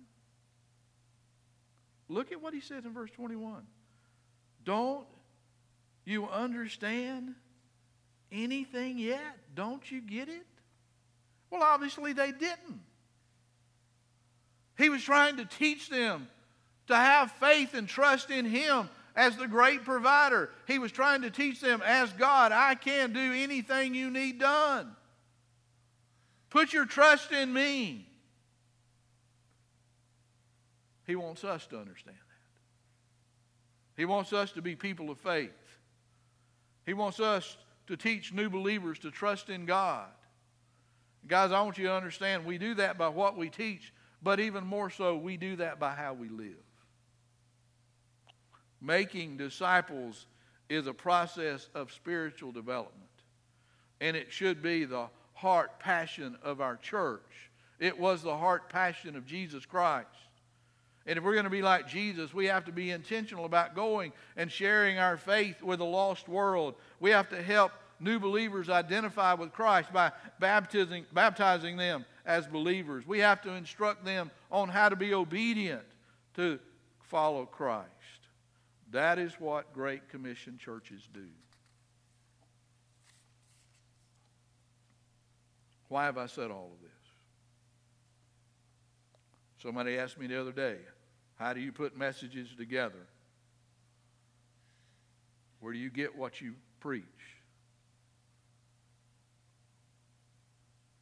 Look 2.07 2.31
at 2.31 2.41
what 2.41 2.53
he 2.53 2.59
says 2.59 2.85
in 2.85 2.93
verse 2.93 3.11
21. 3.11 3.63
Don't 4.63 5.05
you 6.05 6.27
understand 6.27 7.35
anything 8.31 8.97
yet? 8.97 9.37
Don't 9.53 9.89
you 9.91 10.01
get 10.01 10.27
it? 10.27 10.47
Well, 11.49 11.61
obviously 11.61 12.13
they 12.13 12.31
didn't. 12.31 12.81
He 14.77 14.89
was 14.89 15.03
trying 15.03 15.37
to 15.37 15.45
teach 15.45 15.89
them 15.89 16.27
to 16.87 16.95
have 16.95 17.31
faith 17.33 17.73
and 17.73 17.87
trust 17.87 18.29
in 18.29 18.45
Him 18.45 18.89
as 19.15 19.37
the 19.37 19.47
great 19.47 19.83
provider. 19.83 20.49
He 20.67 20.79
was 20.79 20.91
trying 20.91 21.21
to 21.21 21.29
teach 21.29 21.61
them, 21.61 21.81
as 21.85 22.11
God, 22.13 22.51
I 22.51 22.75
can 22.75 23.13
do 23.13 23.33
anything 23.33 23.93
you 23.95 24.09
need 24.09 24.39
done. 24.39 24.95
Put 26.49 26.73
your 26.73 26.85
trust 26.85 27.31
in 27.31 27.51
me. 27.51 28.07
He 31.05 31.15
wants 31.15 31.43
us 31.43 31.65
to 31.67 31.77
understand 31.77 32.17
that. 32.17 32.23
He 33.97 34.05
wants 34.05 34.33
us 34.33 34.51
to 34.53 34.61
be 34.61 34.75
people 34.75 35.09
of 35.09 35.17
faith. 35.19 35.51
He 36.85 36.93
wants 36.93 37.19
us 37.19 37.57
to 37.87 37.97
teach 37.97 38.33
new 38.33 38.49
believers 38.49 38.99
to 38.99 39.11
trust 39.11 39.49
in 39.49 39.65
God. 39.65 40.07
Guys, 41.27 41.51
I 41.51 41.61
want 41.61 41.77
you 41.77 41.87
to 41.87 41.93
understand 41.93 42.45
we 42.45 42.57
do 42.57 42.75
that 42.75 42.97
by 42.97 43.09
what 43.09 43.37
we 43.37 43.49
teach, 43.49 43.93
but 44.21 44.39
even 44.39 44.65
more 44.65 44.89
so, 44.89 45.15
we 45.17 45.37
do 45.37 45.57
that 45.57 45.79
by 45.79 45.91
how 45.91 46.13
we 46.13 46.29
live. 46.29 46.62
Making 48.83 49.37
disciples 49.37 50.25
is 50.67 50.87
a 50.87 50.93
process 50.93 51.69
of 51.73 51.93
spiritual 51.93 52.51
development, 52.51 53.09
and 54.01 54.17
it 54.17 54.29
should 54.29 54.61
be 54.61 54.83
the 54.83 55.07
heart 55.33 55.79
passion 55.79 56.35
of 56.43 56.59
our 56.59 56.75
church. 56.75 57.49
It 57.79 57.97
was 57.97 58.21
the 58.21 58.35
heart 58.35 58.67
passion 58.69 59.15
of 59.15 59.25
Jesus 59.25 59.65
Christ. 59.65 60.07
And 61.05 61.17
if 61.17 61.23
we're 61.23 61.33
going 61.33 61.45
to 61.45 61.49
be 61.49 61.61
like 61.61 61.87
Jesus, 61.87 62.33
we 62.33 62.45
have 62.47 62.65
to 62.65 62.71
be 62.73 62.91
intentional 62.91 63.45
about 63.45 63.73
going 63.73 64.11
and 64.35 64.51
sharing 64.51 64.97
our 64.97 65.17
faith 65.17 65.61
with 65.61 65.79
a 65.79 65.85
lost 65.85 66.27
world. 66.27 66.75
We 66.99 67.11
have 67.11 67.29
to 67.29 67.41
help 67.41 67.71
new 68.01 68.19
believers 68.19 68.69
identify 68.69 69.33
with 69.33 69.53
Christ 69.53 69.93
by 69.93 70.11
baptizing, 70.39 71.05
baptizing 71.13 71.77
them 71.77 72.05
as 72.25 72.47
believers. 72.47 73.07
We 73.07 73.19
have 73.19 73.41
to 73.43 73.51
instruct 73.51 74.03
them 74.03 74.31
on 74.51 74.69
how 74.69 74.89
to 74.89 74.95
be 74.95 75.13
obedient 75.13 75.83
to 76.35 76.59
follow 77.01 77.45
Christ. 77.45 77.89
That 78.93 79.17
is 79.17 79.33
what 79.39 79.73
Great 79.73 80.07
Commission 80.07 80.59
churches 80.59 81.01
do. 81.11 81.25
Why 85.89 86.05
have 86.05 86.19
I 86.19 86.27
said 86.27 86.51
all 86.51 86.71
of 86.75 86.81
this? 86.81 86.91
Somebody 89.63 89.97
asked 89.97 90.19
me 90.19 90.27
the 90.27 90.39
other 90.39 90.51
day, 90.51 90.77
how 91.39 91.53
do 91.53 91.59
you 91.59 91.71
put 91.71 91.97
messages 91.97 92.49
together? 92.55 93.07
Where 95.59 95.73
do 95.73 95.79
you 95.79 95.89
get 95.89 96.15
what 96.15 96.39
you 96.39 96.53
preach? 96.79 97.03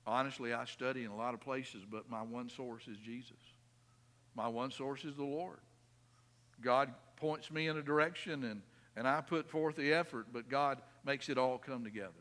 Honestly, 0.08 0.54
I 0.54 0.64
study 0.64 1.04
in 1.04 1.12
a 1.12 1.16
lot 1.16 1.34
of 1.34 1.42
places, 1.42 1.84
but 1.90 2.10
my 2.10 2.22
one 2.22 2.50
source 2.50 2.88
is 2.88 2.98
Jesus. 2.98 3.38
My 4.34 4.48
one 4.48 4.72
source 4.72 5.04
is 5.04 5.18
the 5.18 5.24
Lord. 5.24 5.60
God 6.62 6.94
points 7.22 7.52
me 7.52 7.68
in 7.68 7.78
a 7.78 7.82
direction 7.82 8.44
and, 8.44 8.62
and 8.98 9.08
I 9.08 9.22
put 9.22 9.50
forth 9.50 9.76
the 9.78 9.94
effort, 9.94 10.28
but 10.34 10.50
God 10.50 10.82
makes 11.06 11.30
it 11.30 11.38
all 11.38 11.58
come 11.58 11.84
together. 11.84 12.12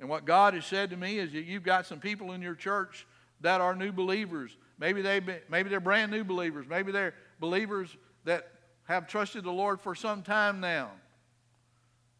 And 0.00 0.08
what 0.08 0.24
God 0.24 0.54
has 0.54 0.66
said 0.66 0.90
to 0.90 0.96
me 0.96 1.18
is 1.18 1.32
that 1.32 1.44
you've 1.44 1.62
got 1.62 1.86
some 1.86 2.00
people 2.00 2.32
in 2.32 2.42
your 2.42 2.54
church 2.54 3.06
that 3.40 3.60
are 3.60 3.74
new 3.74 3.92
believers. 3.92 4.56
Maybe, 4.78 5.00
they 5.00 5.20
maybe 5.48 5.70
they're 5.70 5.80
brand 5.80 6.10
new 6.10 6.24
believers. 6.24 6.66
Maybe 6.68 6.92
they're 6.92 7.14
believers 7.40 7.96
that 8.24 8.48
have 8.84 9.06
trusted 9.06 9.44
the 9.44 9.52
Lord 9.52 9.80
for 9.80 9.94
some 9.94 10.22
time 10.22 10.60
now. 10.60 10.90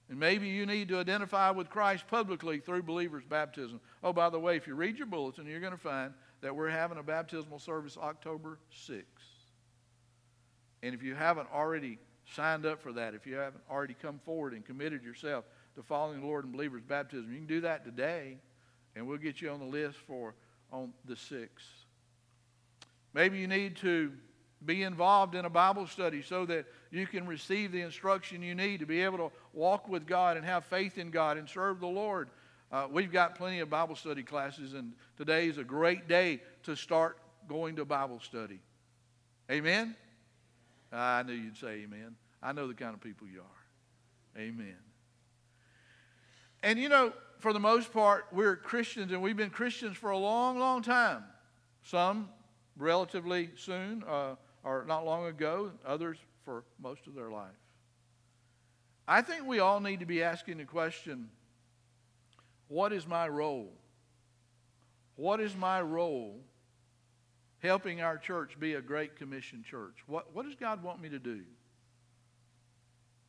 And 0.09 0.19
maybe 0.19 0.49
you 0.49 0.65
need 0.65 0.89
to 0.89 0.99
identify 0.99 1.51
with 1.51 1.69
Christ 1.69 2.07
publicly 2.09 2.61
through 2.61 2.85
believers' 2.85 3.25
baptism. 3.29 3.81
Oh, 4.03 4.13
by 4.13 4.31
the 4.31 4.39
way, 4.39 4.57
if 4.57 4.67
you 4.67 4.75
read 4.75 4.97
your 4.97 5.07
bulletin, 5.07 5.47
you're 5.47 5.61
going 5.61 5.73
to 5.73 5.79
find 5.79 6.15
that 6.41 6.55
we're 6.55 6.71
having 6.71 6.99
a 6.99 7.03
baptismal 7.03 7.59
service 7.59 7.97
October 7.97 8.59
6th. 8.73 9.03
And 10.83 10.95
if 10.95 11.03
you 11.03 11.15
haven't 11.15 11.49
already 11.53 11.99
signed 12.35 12.67
up 12.67 12.81
for 12.81 12.93
that, 12.93 13.15
if 13.15 13.27
you 13.27 13.35
haven't 13.35 13.63
already 13.71 13.95
come 14.01 14.21
forward 14.25 14.53
and 14.53 14.65
committed 14.65 15.03
yourself 15.03 15.45
to 15.77 15.83
following 15.83 16.21
the 16.21 16.27
Lord 16.27 16.45
in 16.45 16.53
believers' 16.53 16.83
baptism, 16.87 17.33
you 17.33 17.39
can 17.39 17.47
do 17.47 17.61
that 17.63 17.85
today, 17.85 18.39
and 18.95 19.07
we'll 19.07 19.19
get 19.19 19.41
you 19.41 19.51
on 19.51 19.61
the 19.61 19.67
list 19.67 19.97
for 20.07 20.35
on 20.71 20.93
the 21.05 21.15
6th. 21.15 21.49
Maybe 23.15 23.39
you 23.39 23.49
need 23.49 23.77
to 23.77 24.13
be 24.65 24.83
involved 24.83 25.35
in 25.35 25.45
a 25.45 25.51
Bible 25.51 25.87
study 25.87 26.23
so 26.23 26.45
that 26.47 26.67
you 26.91 27.07
can 27.07 27.27
receive 27.27 27.73
the 27.73 27.81
instruction 27.81 28.43
you 28.43 28.55
need 28.55 28.81
to 28.81 28.87
be 28.87 29.03
able 29.03 29.19
to 29.19 29.31
walk 29.53 29.89
with 29.89 30.07
God 30.07 30.37
and 30.37 30.45
have 30.45 30.65
faith 30.65 30.99
in 30.99 31.11
God 31.11 31.37
and 31.37 31.49
serve 31.49 31.81
the 31.81 31.87
Lord. 31.87 32.29
Uh, 32.71 32.87
we've 32.91 33.13
got 33.13 33.37
plenty 33.37 33.61
of 33.61 33.71
Bible 33.71 33.95
study 33.95 34.23
classes, 34.23 34.75
and 34.75 34.93
today 35.17 35.49
is 35.49 35.59
a 35.59 35.65
great 35.65 36.09
day 36.09 36.41
to 36.65 36.75
start 36.77 37.19
going 37.49 37.77
to 37.77 37.85
Bible 37.85 38.21
study. 38.21 38.59
Amen? 39.51 39.97
I 40.93 41.23
knew 41.23 41.35
you'd 41.35 41.57
say 41.57 41.85
amen. 41.85 42.17
I 42.43 42.53
know 42.53 42.67
the 42.67 42.75
kind 42.75 42.95
of 42.95 43.01
people 43.01 43.27
you 43.27 43.41
are. 43.41 44.41
Amen. 44.41 44.77
And 46.63 46.79
you 46.79 46.89
know, 46.89 47.13
for 47.39 47.53
the 47.53 47.61
most 47.61 47.93
part, 47.93 48.27
we're 48.33 48.57
Christians, 48.57 49.13
and 49.13 49.23
we've 49.23 49.37
been 49.37 49.51
Christians 49.51 49.97
for 49.97 50.11
a 50.11 50.19
long, 50.19 50.59
long 50.59 50.83
time. 50.83 51.25
Some 51.83 52.29
relatively 52.77 53.51
soon, 53.57 54.05
uh, 54.09 54.35
or 54.65 54.85
not 54.87 55.05
long 55.05 55.27
ago, 55.27 55.73
others 55.87 56.19
for 56.45 56.65
most 56.81 57.07
of 57.07 57.15
their 57.15 57.31
life. 57.31 57.55
I 59.07 59.23
think 59.23 59.47
we 59.47 59.59
all 59.59 59.81
need 59.81 60.01
to 60.01 60.07
be 60.07 60.23
asking 60.23 60.59
the 60.59 60.65
question 60.65 61.29
what 62.69 62.93
is 62.93 63.07
my 63.07 63.27
role? 63.29 63.73
What 65.17 65.41
is 65.41 65.57
my 65.57 65.81
role 65.81 66.41
helping 67.61 68.01
our 68.01 68.17
church 68.19 68.59
be 68.59 68.75
a 68.75 68.81
great 68.81 69.17
commission 69.17 69.65
church? 69.69 69.97
What, 70.07 70.35
what 70.35 70.45
does 70.45 70.55
God 70.55 70.83
want 70.83 71.01
me 71.01 71.09
to 71.09 71.19
do? 71.19 71.41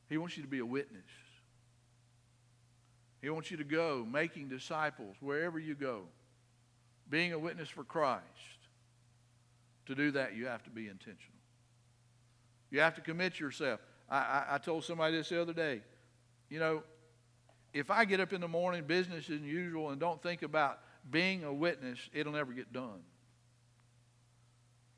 He 0.08 0.18
wants 0.18 0.38
you 0.38 0.44
to 0.44 0.50
be 0.50 0.60
a 0.60 0.66
witness. 0.66 1.04
He 3.22 3.30
wants 3.30 3.52
you 3.52 3.58
to 3.58 3.64
go 3.64 4.06
making 4.10 4.50
disciples 4.50 5.16
wherever 5.20 5.60
you 5.60 5.76
go, 5.76 6.04
being 7.10 7.34
a 7.34 7.40
witness 7.40 7.70
for 7.70 7.84
Christ. 7.84 8.24
To 9.88 9.96
do 9.96 10.12
that, 10.12 10.36
you 10.36 10.46
have 10.46 10.64
to 10.64 10.70
be 10.70 10.88
intentional. 10.88 11.40
You 12.70 12.80
have 12.82 12.96
to 12.96 13.02
commit 13.02 13.40
yourself. 13.40 13.80
I, 14.10 14.18
I, 14.18 14.46
I 14.52 14.58
told 14.60 14.84
somebody 14.84 15.18
this 15.18 15.30
the 15.30 15.42
other 15.42 15.54
day. 15.54 15.82
You 16.50 16.60
know, 16.60 16.84
if 17.74 17.92
I 17.92 18.06
get 18.06 18.20
up 18.20 18.32
in 18.32 18.42
the 18.42 18.48
morning, 18.48 18.84
business 18.86 19.30
as 19.30 19.42
usual, 19.42 19.90
and 19.90 20.00
don't 20.00 20.22
think 20.22 20.44
about 20.44 20.80
being 21.10 21.44
a 21.44 21.54
witness, 21.54 22.00
it'll 22.14 22.34
never 22.34 22.54
get 22.54 22.72
done. 22.72 23.02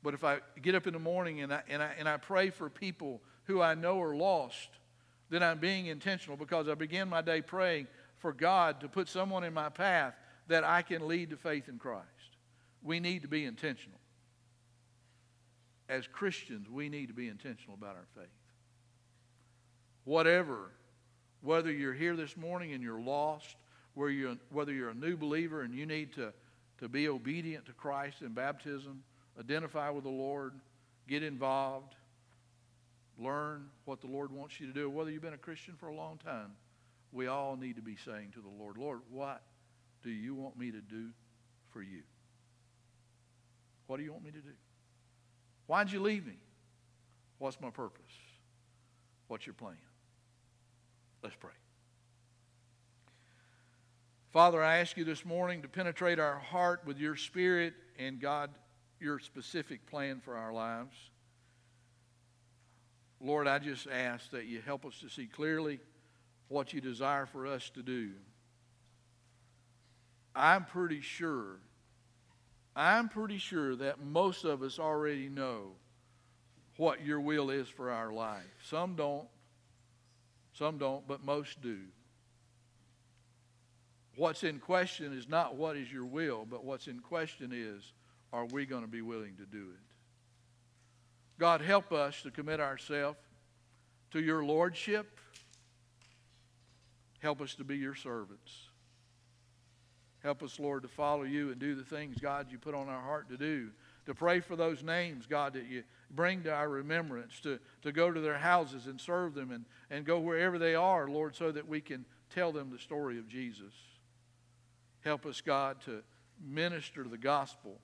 But 0.02 0.14
if 0.14 0.24
I 0.24 0.38
get 0.60 0.74
up 0.74 0.86
in 0.86 0.94
the 0.94 0.98
morning 0.98 1.40
and 1.40 1.52
I, 1.52 1.62
and 1.68 1.82
I, 1.82 1.90
and 1.98 2.08
I 2.08 2.16
pray 2.16 2.50
for 2.50 2.68
people 2.68 3.20
who 3.44 3.60
I 3.60 3.74
know 3.74 4.00
are 4.00 4.16
lost, 4.16 4.68
then 5.30 5.42
I'm 5.42 5.58
being 5.58 5.86
intentional 5.86 6.36
because 6.36 6.68
I 6.68 6.74
begin 6.74 7.08
my 7.08 7.22
day 7.22 7.40
praying 7.40 7.86
for 8.18 8.32
God 8.32 8.80
to 8.80 8.88
put 8.88 9.08
someone 9.08 9.44
in 9.44 9.54
my 9.54 9.68
path 9.68 10.14
that 10.48 10.64
I 10.64 10.82
can 10.82 11.06
lead 11.06 11.30
to 11.30 11.36
faith 11.36 11.68
in 11.68 11.78
Christ. 11.78 12.06
We 12.82 13.00
need 13.00 13.22
to 13.22 13.28
be 13.28 13.44
intentional 13.44 13.98
as 15.92 16.06
Christians, 16.06 16.70
we 16.70 16.88
need 16.88 17.08
to 17.08 17.14
be 17.14 17.28
intentional 17.28 17.74
about 17.74 17.96
our 17.96 18.06
faith. 18.16 18.32
Whatever, 20.04 20.70
whether 21.42 21.70
you're 21.70 21.92
here 21.92 22.16
this 22.16 22.34
morning 22.34 22.72
and 22.72 22.82
you're 22.82 23.00
lost, 23.00 23.56
whether 23.92 24.10
you're, 24.10 24.36
whether 24.50 24.72
you're 24.72 24.88
a 24.88 24.94
new 24.94 25.18
believer 25.18 25.60
and 25.60 25.74
you 25.74 25.84
need 25.84 26.14
to, 26.14 26.32
to 26.78 26.88
be 26.88 27.08
obedient 27.08 27.66
to 27.66 27.72
Christ 27.72 28.22
in 28.22 28.32
baptism, 28.32 29.02
identify 29.38 29.90
with 29.90 30.04
the 30.04 30.10
Lord, 30.10 30.54
get 31.08 31.22
involved, 31.22 31.94
learn 33.18 33.68
what 33.84 34.00
the 34.00 34.06
Lord 34.06 34.32
wants 34.32 34.60
you 34.60 34.66
to 34.66 34.72
do, 34.72 34.88
whether 34.90 35.10
you've 35.10 35.22
been 35.22 35.32
a 35.32 35.38
Christian 35.38 35.74
for 35.78 35.88
a 35.88 35.94
long 35.94 36.18
time, 36.18 36.52
we 37.12 37.26
all 37.26 37.56
need 37.56 37.76
to 37.76 37.82
be 37.82 37.96
saying 38.04 38.32
to 38.34 38.40
the 38.40 38.48
Lord, 38.48 38.78
Lord, 38.78 39.00
what 39.10 39.42
do 40.02 40.10
you 40.10 40.34
want 40.34 40.58
me 40.58 40.70
to 40.70 40.80
do 40.80 41.08
for 41.70 41.82
you? 41.82 42.02
What 43.86 43.98
do 43.98 44.02
you 44.02 44.12
want 44.12 44.24
me 44.24 44.30
to 44.30 44.38
do? 44.38 44.54
Why'd 45.66 45.92
you 45.92 46.00
leave 46.00 46.26
me? 46.26 46.36
What's 47.38 47.60
my 47.60 47.70
purpose? 47.70 48.02
What's 49.28 49.46
your 49.46 49.54
plan? 49.54 49.76
Let's 51.22 51.36
pray. 51.36 51.50
Father, 54.32 54.62
I 54.62 54.78
ask 54.78 54.96
you 54.96 55.04
this 55.04 55.26
morning 55.26 55.60
to 55.62 55.68
penetrate 55.68 56.18
our 56.18 56.38
heart 56.38 56.82
with 56.86 56.98
your 56.98 57.16
spirit 57.16 57.74
and 57.98 58.18
God, 58.18 58.50
your 59.02 59.18
specific 59.18 59.86
plan 59.86 60.20
for 60.24 60.36
our 60.36 60.52
lives. 60.52 60.96
Lord, 63.20 63.46
I 63.46 63.58
just 63.58 63.86
ask 63.86 64.30
that 64.30 64.46
you 64.46 64.60
help 64.64 64.86
us 64.86 64.98
to 65.00 65.08
see 65.08 65.26
clearly 65.26 65.80
what 66.48 66.72
you 66.72 66.80
desire 66.80 67.26
for 67.26 67.46
us 67.46 67.70
to 67.70 67.82
do. 67.82 68.10
I'm 70.34 70.64
pretty 70.64 71.02
sure 71.02 71.58
I'm 72.74 73.08
pretty 73.08 73.38
sure 73.38 73.76
that 73.76 74.02
most 74.02 74.44
of 74.44 74.62
us 74.62 74.78
already 74.78 75.28
know 75.28 75.72
what 76.76 77.04
your 77.04 77.20
will 77.20 77.50
is 77.50 77.68
for 77.68 77.90
our 77.90 78.12
life. 78.12 78.42
Some 78.64 78.94
don't, 78.96 79.28
some 80.54 80.78
don't, 80.78 81.06
but 81.06 81.22
most 81.22 81.60
do. 81.60 81.78
What's 84.16 84.42
in 84.42 84.58
question 84.58 85.16
is 85.16 85.28
not 85.28 85.56
what 85.56 85.76
is 85.76 85.92
your 85.92 86.04
will, 86.04 86.46
but 86.48 86.64
what's 86.64 86.86
in 86.86 87.00
question 87.00 87.50
is 87.54 87.92
are 88.32 88.46
we 88.46 88.66
going 88.66 88.82
to 88.82 88.88
be 88.88 89.02
willing 89.02 89.36
to 89.36 89.46
do 89.46 89.68
it? 89.70 89.92
God, 91.38 91.60
help 91.60 91.92
us 91.92 92.22
to 92.22 92.30
commit 92.30 92.60
ourselves 92.60 93.18
to 94.12 94.20
your 94.20 94.44
lordship. 94.44 95.18
Help 97.20 97.40
us 97.40 97.54
to 97.54 97.64
be 97.64 97.76
your 97.76 97.94
servants. 97.94 98.52
Help 100.22 100.42
us, 100.42 100.60
Lord, 100.60 100.82
to 100.82 100.88
follow 100.88 101.24
you 101.24 101.50
and 101.50 101.58
do 101.58 101.74
the 101.74 101.82
things, 101.82 102.16
God, 102.20 102.46
you 102.50 102.58
put 102.58 102.74
on 102.74 102.88
our 102.88 103.00
heart 103.00 103.28
to 103.30 103.36
do. 103.36 103.70
To 104.06 104.14
pray 104.14 104.40
for 104.40 104.56
those 104.56 104.82
names, 104.82 105.26
God, 105.26 105.52
that 105.54 105.66
you 105.66 105.84
bring 106.10 106.42
to 106.42 106.52
our 106.52 106.68
remembrance, 106.68 107.40
to, 107.40 107.58
to 107.82 107.92
go 107.92 108.10
to 108.10 108.20
their 108.20 108.38
houses 108.38 108.86
and 108.86 109.00
serve 109.00 109.34
them 109.34 109.50
and, 109.50 109.64
and 109.90 110.04
go 110.04 110.18
wherever 110.18 110.58
they 110.58 110.74
are, 110.74 111.08
Lord, 111.08 111.34
so 111.34 111.52
that 111.52 111.68
we 111.68 111.80
can 111.80 112.04
tell 112.30 112.52
them 112.52 112.70
the 112.70 112.78
story 112.78 113.18
of 113.18 113.28
Jesus. 113.28 113.72
Help 115.00 115.26
us, 115.26 115.40
God, 115.40 115.80
to 115.86 116.02
minister 116.44 117.04
the 117.04 117.18
gospel 117.18 117.80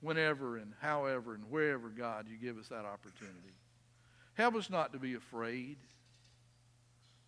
whenever 0.00 0.56
and 0.56 0.72
however 0.80 1.34
and 1.34 1.50
wherever, 1.50 1.88
God, 1.88 2.26
you 2.28 2.36
give 2.36 2.58
us 2.58 2.68
that 2.68 2.84
opportunity. 2.84 3.54
Help 4.34 4.54
us 4.54 4.70
not 4.70 4.92
to 4.92 4.98
be 4.98 5.14
afraid. 5.14 5.76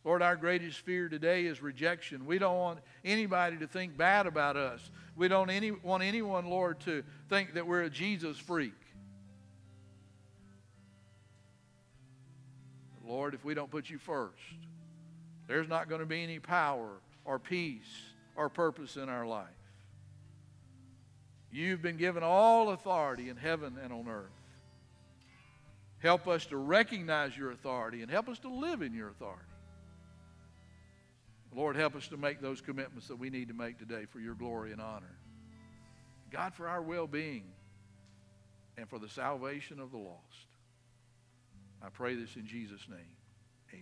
Lord, 0.05 0.23
our 0.23 0.37
greatest 0.37 0.79
fear 0.79 1.09
today 1.09 1.45
is 1.45 1.61
rejection. 1.61 2.25
We 2.25 2.39
don't 2.39 2.57
want 2.57 2.79
anybody 3.05 3.59
to 3.59 3.67
think 3.67 3.97
bad 3.97 4.27
about 4.27 4.57
us. 4.57 4.91
We 5.15 5.29
don't 5.29 5.51
any, 5.51 5.73
want 5.73 6.03
anyone, 6.03 6.47
Lord, 6.47 6.81
to 6.81 7.03
think 7.29 7.55
that 7.55 7.67
we're 7.67 7.83
a 7.83 7.91
Jesus 7.91 8.39
freak. 8.39 8.73
Lord, 13.07 13.35
if 13.35 13.45
we 13.45 13.55
don't 13.55 13.71
put 13.71 13.91
you 13.91 13.99
first, 13.99 14.37
there's 15.49 15.69
not 15.69 15.89
going 15.89 16.01
to 16.01 16.07
be 16.07 16.23
any 16.23 16.39
power 16.39 16.91
or 17.25 17.39
peace 17.41 17.83
or 18.37 18.49
purpose 18.49 18.97
in 18.97 19.09
our 19.09 19.27
life. 19.27 19.49
You've 21.53 21.83
been 21.83 21.97
given 21.97 22.23
all 22.23 22.71
authority 22.71 23.29
in 23.29 23.37
heaven 23.37 23.77
and 23.83 23.93
on 23.93 24.09
earth. 24.09 24.31
Help 25.99 26.29
us 26.29 26.47
to 26.47 26.57
recognize 26.57 27.37
your 27.37 27.51
authority 27.51 28.03
and 28.03 28.11
help 28.11 28.29
us 28.29 28.39
to 28.41 28.49
live 28.49 28.83
in 28.83 28.95
your 28.95 29.09
authority. 29.09 29.45
Lord, 31.55 31.77
help 31.77 31.97
us 31.97 32.07
to 32.09 32.17
make 32.17 32.41
those 32.41 32.61
commitments 32.61 33.09
that 33.09 33.17
we 33.17 33.29
need 33.29 33.49
to 33.49 33.55
make 33.55 33.79
today 33.79 34.07
for 34.07 34.21
your 34.21 34.35
glory 34.35 34.73
and 34.73 34.81
honor. 34.81 35.19
God, 36.31 36.55
for 36.55 36.69
our 36.69 36.81
well 36.81 37.09
being 37.09 37.45
and 38.79 38.89
for 38.89 38.99
the 38.99 39.09
salvation 39.09 39.81
of 39.81 39.91
the 39.91 39.99
lost. 39.99 40.47
I 41.83 41.89
pray 41.89 42.15
this 42.15 42.37
in 42.37 42.47
Jesus' 42.47 42.87
name. 42.89 43.20